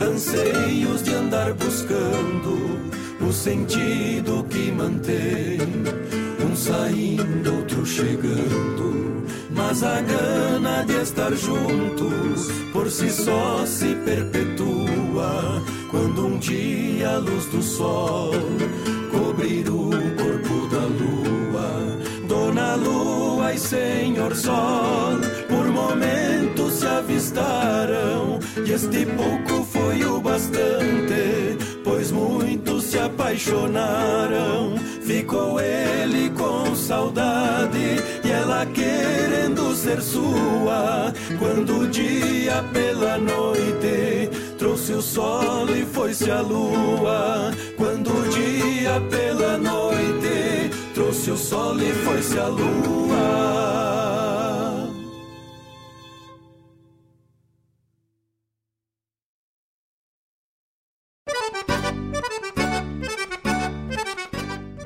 anseios 0.00 1.02
de 1.02 1.14
andar 1.14 1.52
buscando 1.54 2.90
o 3.20 3.32
sentido 3.32 4.44
que 4.48 4.72
mantém. 4.72 6.23
Um 6.54 6.56
saindo, 6.56 7.52
outro 7.52 7.84
chegando. 7.84 9.24
Mas 9.50 9.82
a 9.82 10.00
gana 10.00 10.84
de 10.84 11.02
estar 11.02 11.34
juntos 11.34 12.48
por 12.72 12.88
si 12.88 13.10
só 13.10 13.66
se 13.66 13.92
perpetua. 13.96 15.60
Quando 15.90 16.28
um 16.28 16.38
dia 16.38 17.10
a 17.10 17.18
luz 17.18 17.46
do 17.46 17.60
sol 17.60 18.30
cobrir 19.10 19.68
o 19.68 19.90
corpo 20.16 20.68
da 20.68 20.86
lua. 20.86 21.98
Dona 22.28 22.76
Lua 22.76 23.52
e 23.52 23.58
Senhor 23.58 24.36
Sol 24.36 25.18
por 25.48 25.66
momentos 25.66 26.74
se 26.74 26.86
avistaram 26.86 28.38
e 28.64 28.70
este 28.70 29.04
pouco 29.06 29.64
foi 29.64 30.04
o 30.04 30.20
bastante 30.20 31.63
pois 31.84 32.10
muitos 32.10 32.84
se 32.84 32.98
apaixonaram. 32.98 34.74
Ficou 35.02 35.60
ele 35.60 36.30
com 36.30 36.74
saudade 36.74 38.02
e 38.24 38.30
ela 38.30 38.66
querendo 38.66 39.74
ser 39.76 40.00
sua. 40.00 41.12
Quando 41.38 41.80
o 41.80 41.86
dia 41.86 42.64
pela 42.72 43.18
noite 43.18 44.30
trouxe 44.58 44.94
o 44.94 45.02
sol 45.02 45.68
e 45.68 45.84
foi-se 45.84 46.30
a 46.30 46.40
lua. 46.40 47.52
Quando 47.76 48.08
o 48.08 48.28
dia 48.30 49.00
pela 49.10 49.58
noite 49.58 50.70
trouxe 50.94 51.30
o 51.30 51.36
sol 51.36 51.78
e 51.78 51.92
foi-se 51.92 52.38
a 52.38 52.46
lua. 52.46 54.03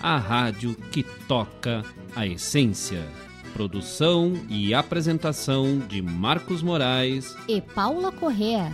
a 0.00 0.16
rádio 0.16 0.74
que 0.90 1.02
toca 1.02 1.82
a 2.14 2.26
essência. 2.26 3.04
Produção 3.52 4.34
e 4.48 4.72
apresentação 4.72 5.78
de 5.78 6.00
Marcos 6.00 6.62
Moraes 6.62 7.34
e 7.48 7.60
Paula 7.60 8.12
Correa. 8.12 8.72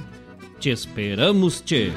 Te 0.59 0.71
esperamos, 0.71 1.61
te. 1.61 1.93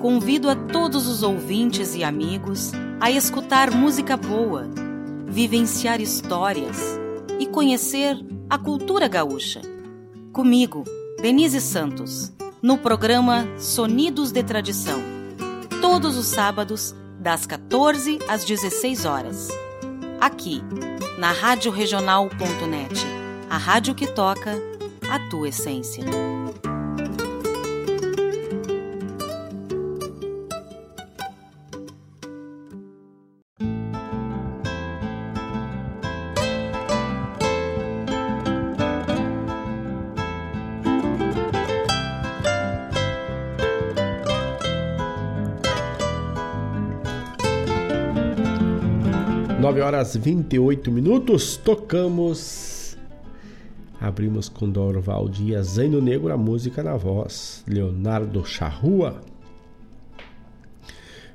Convido 0.00 0.48
a 0.48 0.56
todos 0.56 1.06
os 1.06 1.22
ouvintes 1.22 1.94
e 1.94 2.02
amigos 2.02 2.72
a 3.00 3.10
escutar 3.10 3.70
música 3.70 4.16
boa, 4.16 4.68
vivenciar 5.26 6.00
histórias 6.00 6.98
e 7.38 7.46
conhecer 7.46 8.16
a 8.48 8.58
cultura 8.58 9.08
gaúcha 9.08 9.71
Comigo, 10.32 10.84
Denise 11.20 11.60
Santos, 11.60 12.32
no 12.62 12.78
programa 12.78 13.46
Sonidos 13.58 14.32
de 14.32 14.42
Tradição. 14.42 14.98
Todos 15.82 16.16
os 16.16 16.26
sábados, 16.26 16.94
das 17.20 17.44
14 17.44 18.18
às 18.26 18.42
16 18.42 19.04
horas. 19.04 19.48
Aqui, 20.18 20.62
na 21.18 21.32
Rádio 21.32 21.70
a 23.50 23.58
rádio 23.58 23.94
que 23.94 24.06
toca 24.06 24.54
a 25.10 25.18
tua 25.28 25.50
essência. 25.50 26.02
9 49.62 49.80
horas 49.80 50.16
28 50.16 50.90
minutos, 50.90 51.56
tocamos. 51.56 52.98
Abrimos 54.00 54.48
com 54.48 54.68
Dorval 54.68 55.28
Dias, 55.28 55.68
Zaino 55.68 56.00
Negro, 56.00 56.32
a 56.32 56.36
música 56.36 56.82
na 56.82 56.96
voz, 56.96 57.62
Leonardo 57.68 58.44
Charrua. 58.44 59.20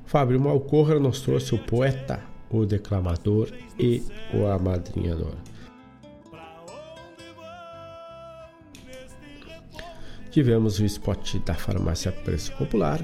Fábio 0.03 0.41
Malcorra 0.41 0.99
nos 0.99 1.21
trouxe 1.21 1.55
o 1.55 1.57
poeta, 1.57 2.21
o 2.49 2.65
declamador 2.65 3.49
e 3.79 4.03
o 4.33 4.45
amadrinhador. 4.45 5.35
Tivemos 10.29 10.79
o 10.79 10.85
spot 10.85 11.37
da 11.45 11.53
farmácia 11.53 12.11
Preço 12.11 12.51
Popular. 12.57 12.99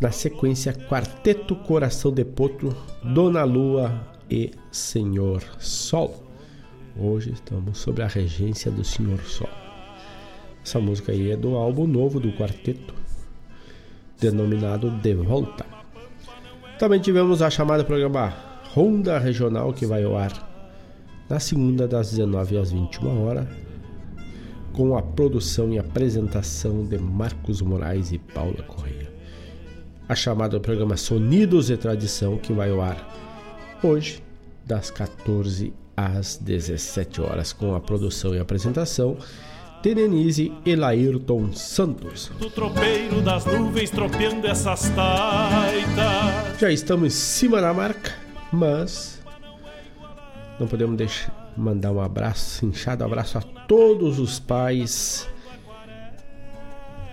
Na 0.00 0.10
sequência, 0.10 0.72
Quarteto 0.72 1.54
Coração 1.54 2.10
de 2.10 2.24
Potro, 2.24 2.74
Dona 3.04 3.44
Lua 3.44 4.00
e 4.30 4.50
Senhor 4.72 5.42
Sol. 5.58 6.24
Hoje 6.96 7.32
estamos 7.32 7.76
sobre 7.76 8.02
a 8.02 8.06
regência 8.06 8.70
do 8.70 8.82
Senhor 8.82 9.20
Sol. 9.20 9.50
Essa 10.64 10.80
música 10.80 11.12
aí 11.12 11.30
é 11.30 11.36
do 11.36 11.54
álbum 11.54 11.86
novo 11.86 12.18
do 12.18 12.32
quarteto, 12.32 12.94
denominado 14.18 14.90
De 14.90 15.14
Volta. 15.14 15.66
Também 16.78 16.98
tivemos 16.98 17.42
a 17.42 17.50
chamada 17.50 17.84
programa 17.84 18.32
Ronda 18.72 19.18
Regional, 19.18 19.70
que 19.74 19.84
vai 19.84 20.02
ao 20.02 20.16
ar 20.16 20.32
na 21.28 21.38
segunda, 21.38 21.86
das 21.86 22.10
19 22.10 22.56
às 22.56 22.72
21 22.72 23.26
horas, 23.26 23.46
com 24.72 24.96
a 24.96 25.02
produção 25.02 25.70
e 25.74 25.78
apresentação 25.78 26.86
de 26.86 26.96
Marcos 26.96 27.60
Moraes 27.60 28.12
e 28.12 28.18
Paula 28.18 28.62
Correia. 28.62 28.99
A 30.10 30.14
chamada 30.16 30.58
do 30.58 30.60
programa 30.60 30.96
Sonidos 30.96 31.70
e 31.70 31.76
Tradição, 31.76 32.36
que 32.36 32.52
vai 32.52 32.68
ao 32.68 32.80
ar 32.80 32.98
hoje, 33.80 34.20
das 34.66 34.90
14 34.90 35.72
às 35.96 36.36
17 36.36 37.20
horas, 37.20 37.52
com 37.52 37.76
a 37.76 37.80
produção 37.80 38.34
e 38.34 38.40
apresentação 38.40 39.16
de 39.80 39.94
Denise 39.94 40.52
e 40.66 40.74
Laírton 40.74 41.52
Santos. 41.52 42.28
Do 42.40 42.50
tropeiro 42.50 43.22
das 43.22 43.44
nuvens 43.46 43.90
tropeando 43.90 44.48
essas 44.48 44.88
taitas. 44.88 46.58
Já 46.58 46.72
estamos 46.72 47.06
em 47.06 47.10
cima 47.16 47.60
da 47.60 47.72
marca, 47.72 48.12
mas 48.52 49.22
não 50.58 50.66
podemos 50.66 50.96
deixar 50.96 51.52
mandar 51.56 51.92
um 51.92 52.00
abraço, 52.00 52.66
inchado 52.66 53.04
abraço 53.04 53.38
a 53.38 53.42
todos 53.42 54.18
os 54.18 54.40
pais. 54.40 55.28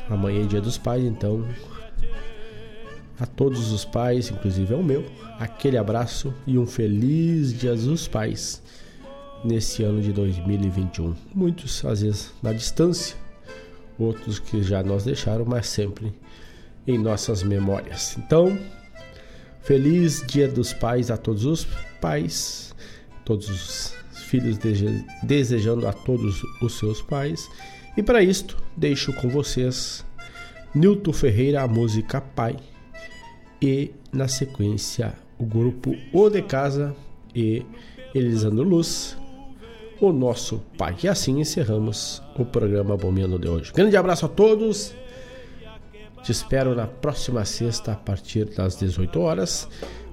Amanhã 0.09 0.45
é 0.45 0.47
dia 0.47 0.61
dos 0.61 0.79
pais, 0.79 1.03
então 1.03 1.45
a 3.19 3.25
todos 3.25 3.71
os 3.71 3.83
pais, 3.83 4.29
inclusive 4.29 4.73
ao 4.73 4.83
meu, 4.83 5.05
aquele 5.39 5.77
abraço 5.77 6.33
e 6.45 6.57
um 6.57 6.67
feliz 6.67 7.57
Dia 7.57 7.75
dos 7.75 8.07
Pais 8.07 8.61
nesse 9.43 9.83
ano 9.83 10.01
de 10.01 10.11
2021. 10.11 11.15
Muitos, 11.33 11.83
às 11.85 12.01
vezes, 12.01 12.31
na 12.41 12.53
distância, 12.53 13.15
outros 13.97 14.39
que 14.39 14.61
já 14.61 14.83
nos 14.83 15.03
deixaram, 15.03 15.45
mas 15.45 15.67
sempre 15.67 16.13
em 16.85 16.97
nossas 16.97 17.43
memórias. 17.43 18.15
Então, 18.17 18.57
feliz 19.61 20.23
Dia 20.27 20.47
dos 20.47 20.73
Pais 20.73 21.09
a 21.09 21.17
todos 21.17 21.45
os 21.45 21.67
pais, 21.99 22.73
todos 23.25 23.49
os 23.49 23.93
filhos 24.27 24.57
desejando 25.23 25.87
a 25.87 25.93
todos 25.93 26.43
os 26.61 26.77
seus 26.77 27.01
pais. 27.01 27.49
E 27.95 28.03
para 28.03 28.21
isto, 28.21 28.61
deixo 28.75 29.11
com 29.13 29.29
vocês 29.29 30.05
Nilton 30.75 31.13
Ferreira, 31.13 31.63
a 31.63 31.67
música 31.67 32.21
Pai, 32.21 32.55
e 33.61 33.91
na 34.11 34.27
sequência 34.27 35.13
o 35.37 35.45
grupo 35.45 35.95
O 36.11 36.29
de 36.29 36.41
Casa 36.41 36.95
e 37.35 37.65
Elisandro 38.13 38.63
Luz, 38.63 39.17
o 39.99 40.11
nosso 40.11 40.61
pai. 40.77 40.95
E 41.03 41.07
assim 41.07 41.39
encerramos 41.39 42.21
o 42.35 42.45
programa 42.45 42.97
Bombeando 42.97 43.37
de 43.37 43.47
hoje. 43.47 43.71
Grande 43.73 43.97
abraço 43.97 44.25
a 44.25 44.29
todos. 44.29 44.93
Te 46.23 46.31
espero 46.31 46.75
na 46.75 46.87
próxima 46.87 47.45
sexta 47.45 47.93
a 47.93 47.95
partir 47.95 48.45
das 48.45 48.77
18 48.77 49.19
horas. 49.19 49.67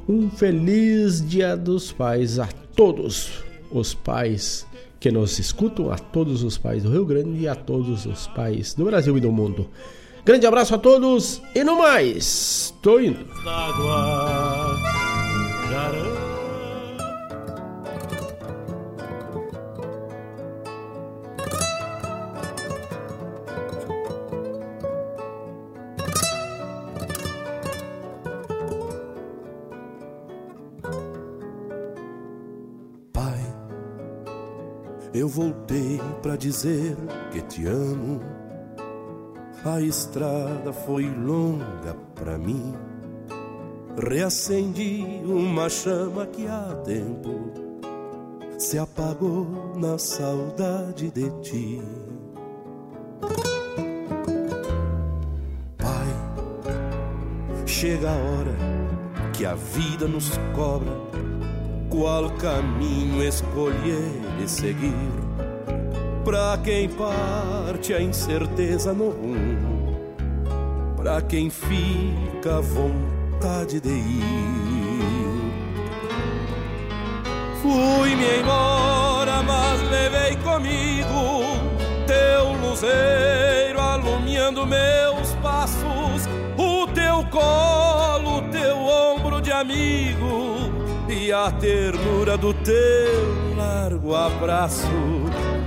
Um 0.08 0.30
feliz 0.30 1.26
Dia 1.26 1.56
dos 1.56 1.90
Pais 1.92 2.38
a 2.38 2.46
todos 2.76 3.42
os 3.70 3.94
pais 3.94 4.66
que 5.00 5.10
nos 5.10 5.38
escutam, 5.38 5.90
a 5.90 5.98
todos 5.98 6.42
os 6.42 6.56
pais 6.56 6.82
do 6.82 6.90
Rio 6.90 7.04
Grande 7.04 7.40
e 7.40 7.48
a 7.48 7.54
todos 7.54 8.06
os 8.06 8.26
pais 8.28 8.74
do 8.74 8.84
Brasil 8.84 9.16
e 9.16 9.20
do 9.20 9.32
mundo. 9.32 9.68
Grande 10.24 10.46
abraço 10.46 10.74
a 10.74 10.78
todos 10.78 11.42
e 11.54 11.62
no 11.62 11.76
mais. 11.76 12.74
Tô 12.80 12.98
indo. 12.98 13.26
Pai, 33.12 33.38
Eu 35.12 35.28
voltei 35.28 36.00
para 36.22 36.34
dizer 36.34 36.96
que 37.30 37.42
te 37.42 37.66
amo 37.66 38.43
a 39.64 39.80
estrada 39.80 40.74
foi 40.74 41.04
longa 41.08 41.96
para 42.14 42.36
mim. 42.36 42.74
Reacendi 43.96 45.22
uma 45.24 45.70
chama 45.70 46.26
que 46.26 46.46
há 46.46 46.82
tempo 46.84 47.50
se 48.58 48.78
apagou 48.78 49.72
na 49.76 49.96
saudade 49.96 51.10
de 51.10 51.30
ti. 51.40 51.82
Pai, 55.78 56.06
chega 57.66 58.10
a 58.10 58.16
hora 58.16 58.56
que 59.32 59.46
a 59.46 59.54
vida 59.54 60.06
nos 60.06 60.30
cobra 60.54 60.92
qual 61.88 62.30
caminho 62.32 63.22
escolher 63.22 64.20
e 64.42 64.46
seguir. 64.46 65.24
Pra 66.24 66.58
quem 66.64 66.88
parte 66.88 67.92
a 67.92 68.00
incerteza 68.00 68.94
no 68.94 69.10
rumo, 69.10 69.53
pra 71.04 71.20
quem 71.20 71.50
fica 71.50 72.56
a 72.56 72.60
vontade 72.62 73.78
de 73.78 73.90
ir. 73.90 74.24
Fui-me 77.60 78.40
embora, 78.40 79.42
mas 79.42 79.82
levei 79.90 80.34
comigo 80.36 81.44
teu 82.06 82.54
luzeiro 82.54 83.78
alumiando 83.78 84.66
meus 84.66 85.34
passos, 85.42 86.26
o 86.56 86.86
teu 86.94 87.22
colo, 87.30 88.40
teu 88.50 88.78
ombro 88.78 89.42
de 89.42 89.52
amigo 89.52 90.56
e 91.06 91.30
a 91.30 91.50
ternura 91.50 92.38
do 92.38 92.54
teu 92.54 93.54
largo 93.58 94.16
abraço. 94.16 94.88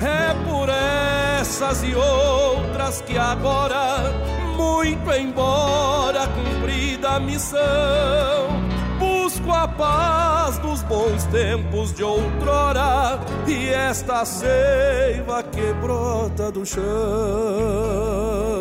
É 0.01 0.33
por 0.49 0.67
essas 1.39 1.83
e 1.83 1.93
outras 1.93 3.01
que 3.01 3.19
agora, 3.19 4.26
muito 4.67 5.11
embora 5.11 6.27
cumprida 6.27 7.11
a 7.11 7.19
missão, 7.19 7.59
busco 8.99 9.51
a 9.51 9.67
paz 9.67 10.57
dos 10.59 10.83
bons 10.83 11.23
tempos 11.25 11.93
de 11.93 12.03
outrora 12.03 13.19
e 13.47 13.69
esta 13.69 14.25
seiva 14.25 15.41
que 15.43 15.73
brota 15.73 16.51
do 16.51 16.65
chão. 16.65 18.56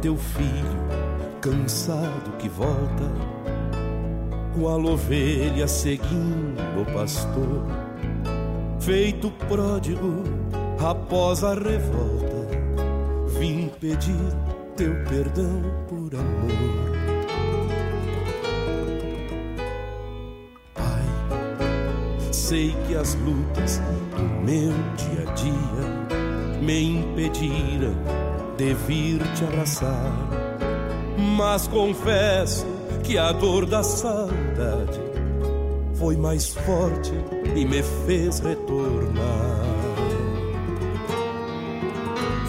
Teu 0.00 0.16
filho 0.16 1.10
cansado 1.40 2.36
que 2.38 2.48
volta, 2.48 3.04
qual 4.58 4.84
ovelha 4.84 5.68
seguindo 5.68 6.80
o 6.80 6.84
pastor, 6.92 7.66
feito 8.80 9.30
pródigo 9.48 10.24
após 10.78 11.44
a 11.44 11.54
revolta, 11.54 12.48
vim 13.38 13.70
pedir 13.80 14.34
teu 14.76 14.94
perdão 15.04 15.62
por 15.88 16.14
amor. 16.14 17.00
Pai, 20.74 22.32
sei 22.32 22.74
que 22.86 22.96
as 22.96 23.14
lutas 23.16 23.80
do 24.16 24.22
meu 24.44 24.72
dia 24.96 25.28
a 25.28 25.34
dia 25.34 26.60
me 26.62 26.98
impediram 26.98 28.19
de 28.60 28.74
vir 28.74 29.18
te 29.34 29.44
abraçar. 29.44 30.12
Mas 31.16 31.66
confesso 31.66 32.66
que 33.02 33.16
a 33.16 33.32
dor 33.32 33.64
da 33.64 33.82
saudade 33.82 35.00
foi 35.94 36.14
mais 36.14 36.48
forte 36.48 37.12
e 37.56 37.64
me 37.64 37.82
fez 38.06 38.38
retornar. 38.40 39.64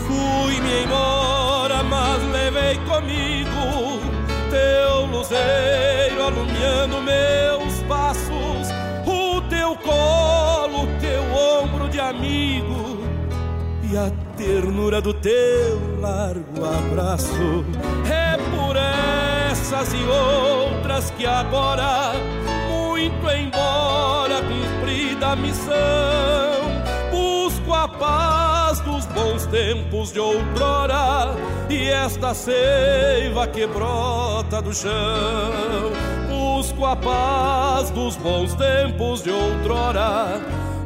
Fui-me 0.05 0.83
embora, 0.83 1.81
mas 1.83 2.21
levei 2.33 2.75
comigo 2.89 4.01
teu 4.49 5.05
luzeiro 5.05 6.23
alumiando 6.25 7.01
meus 7.01 7.81
passos, 7.88 8.67
o 9.07 9.41
teu 9.43 9.77
colo, 9.77 10.88
teu 10.99 11.23
ombro 11.63 11.88
de 11.88 12.01
amigo 12.01 12.50
ternura 14.72 15.02
do 15.02 15.14
teu 15.14 15.99
largo 15.99 16.64
abraço. 16.64 17.65
É 18.10 18.38
por 18.56 18.77
essas 18.77 19.93
e 19.93 20.02
outras 20.03 21.11
que 21.11 21.26
agora, 21.26 22.14
muito 22.69 23.30
embora 23.30 24.41
cumprida 24.41 25.31
a 25.31 25.35
missão, 25.35 25.73
busco 27.11 27.73
a 27.73 27.85
paz 27.85 28.80
dos 28.80 29.06
bons 29.07 29.45
tempos 29.48 30.14
de 30.14 30.19
outrora 30.19 31.35
e 31.69 31.89
esta 31.89 32.34
seiva 32.34 33.48
que 33.48 33.68
brota 33.68 34.61
do 34.61 34.73
chão. 34.73 35.91
Busco 36.30 36.85
a 36.85 36.95
paz 36.95 37.89
dos 37.89 38.15
bons 38.15 38.53
tempos 38.56 39.22
de 39.22 39.31
outrora 39.31 40.39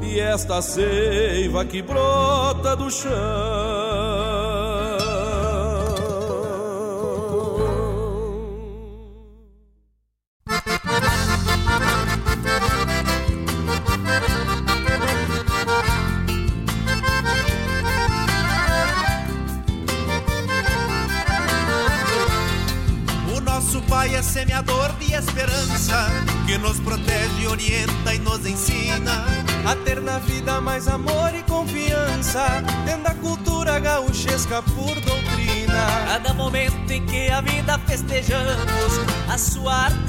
e 0.05 0.19
esta 0.19 0.61
seiva 0.61 1.65
que 1.65 1.81
brota 1.81 2.75
do 2.75 2.89
chão. 2.89 3.84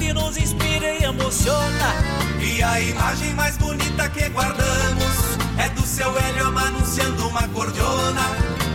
Arte 0.07 0.13
nos 0.13 0.37
inspira 0.37 0.93
e 0.93 1.03
emociona. 1.03 1.93
E 2.39 2.63
a 2.63 2.79
imagem 2.79 3.33
mais 3.33 3.57
bonita 3.57 4.09
que 4.09 4.29
guardamos 4.29 5.37
é 5.57 5.69
do 5.69 5.81
seu 5.81 6.17
Hélio 6.17 6.57
anunciando 6.57 7.27
uma 7.27 7.47
cordiona. 7.49 8.21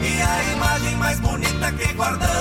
E 0.03 0.23
a 0.23 0.53
imagem 0.53 0.97
mais 0.97 1.21
bonita 1.21 1.73
que 1.73 1.93
guardamos 1.95 2.32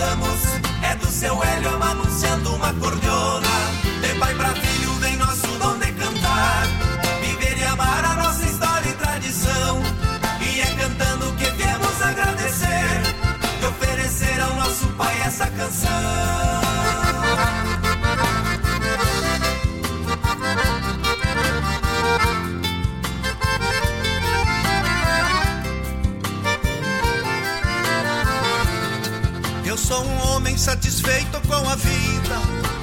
satisfeito 31.12 31.42
com 31.48 31.70
a 31.70 31.76
vida, 31.76 32.36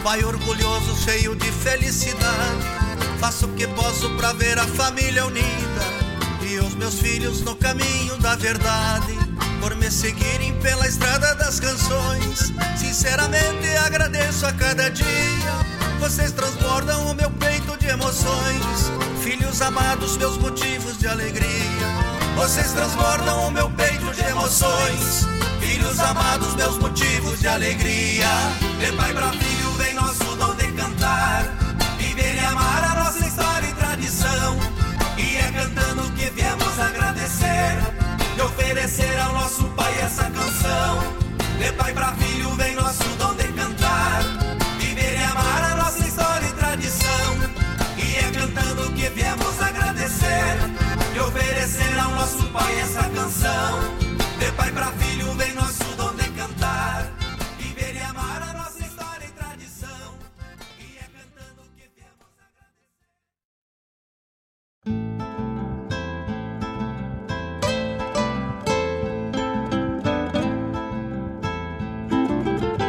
pai 0.03 0.23
orgulhoso, 0.23 0.95
cheio 1.03 1.35
de 1.35 1.51
felicidade. 1.51 2.67
Faço 3.19 3.47
o 3.47 3.55
que 3.55 3.67
posso 3.69 4.11
pra 4.17 4.33
ver 4.33 4.59
a 4.59 4.67
família 4.67 5.25
unida 5.25 5.85
e 6.43 6.59
os 6.59 6.75
meus 6.75 6.99
filhos 6.99 7.41
no 7.43 7.57
caminho 7.57 8.17
da 8.19 8.37
verdade. 8.37 9.17
por 9.61 9.75
me 9.75 9.91
seguirem 9.91 10.55
pela 10.61 10.87
estrada 10.87 11.35
das 11.35 11.59
canções. 11.59 12.53
Sinceramente 12.77 13.67
agradeço 13.85 14.47
a 14.47 14.53
cada 14.53 14.89
dia. 14.89 15.53
Vocês 15.99 16.31
transbordam 16.31 17.11
o 17.11 17.15
meu 17.15 17.29
peito 17.31 17.77
de 17.77 17.89
emoções. 17.89 18.93
Filhos 19.21 19.61
amados, 19.61 20.17
meus 20.17 20.39
motivos 20.39 20.97
de 20.99 21.09
alegria. 21.09 21.89
Vocês 22.37 22.73
transbordam 22.73 23.49
o 23.49 23.51
meu 23.51 23.69
peito 23.71 24.13
de 24.15 24.23
emoções. 24.31 25.38
Filhos 25.89 26.01
amados, 26.01 26.55
meus 26.55 26.77
motivos 26.77 27.41
de 27.41 27.49
alegria. 27.49 28.27
De 28.79 28.93
pai 28.93 29.11
pra 29.15 29.31
filho 29.31 29.71
vem 29.79 29.95
nosso 29.95 30.37
dom 30.37 30.55
de 30.55 30.71
cantar. 30.73 31.45
Viver 31.97 32.35
e 32.35 32.45
amar 32.45 32.85
a 32.85 33.05
nossa 33.05 33.27
história 33.27 33.67
e 33.67 33.73
tradição. 33.73 34.59
E 35.17 35.37
é 35.39 35.51
cantando 35.51 36.03
que 36.13 36.29
viemos 36.29 36.79
agradecer 36.79 37.79
e 38.37 38.41
oferecer 38.43 39.19
ao 39.19 39.33
nosso 39.33 39.65
Pai 39.69 39.99
essa 40.03 40.25
canção. 40.25 40.99
De 41.59 41.73
pai 41.73 41.95
para 41.95 42.13
filho 42.17 42.38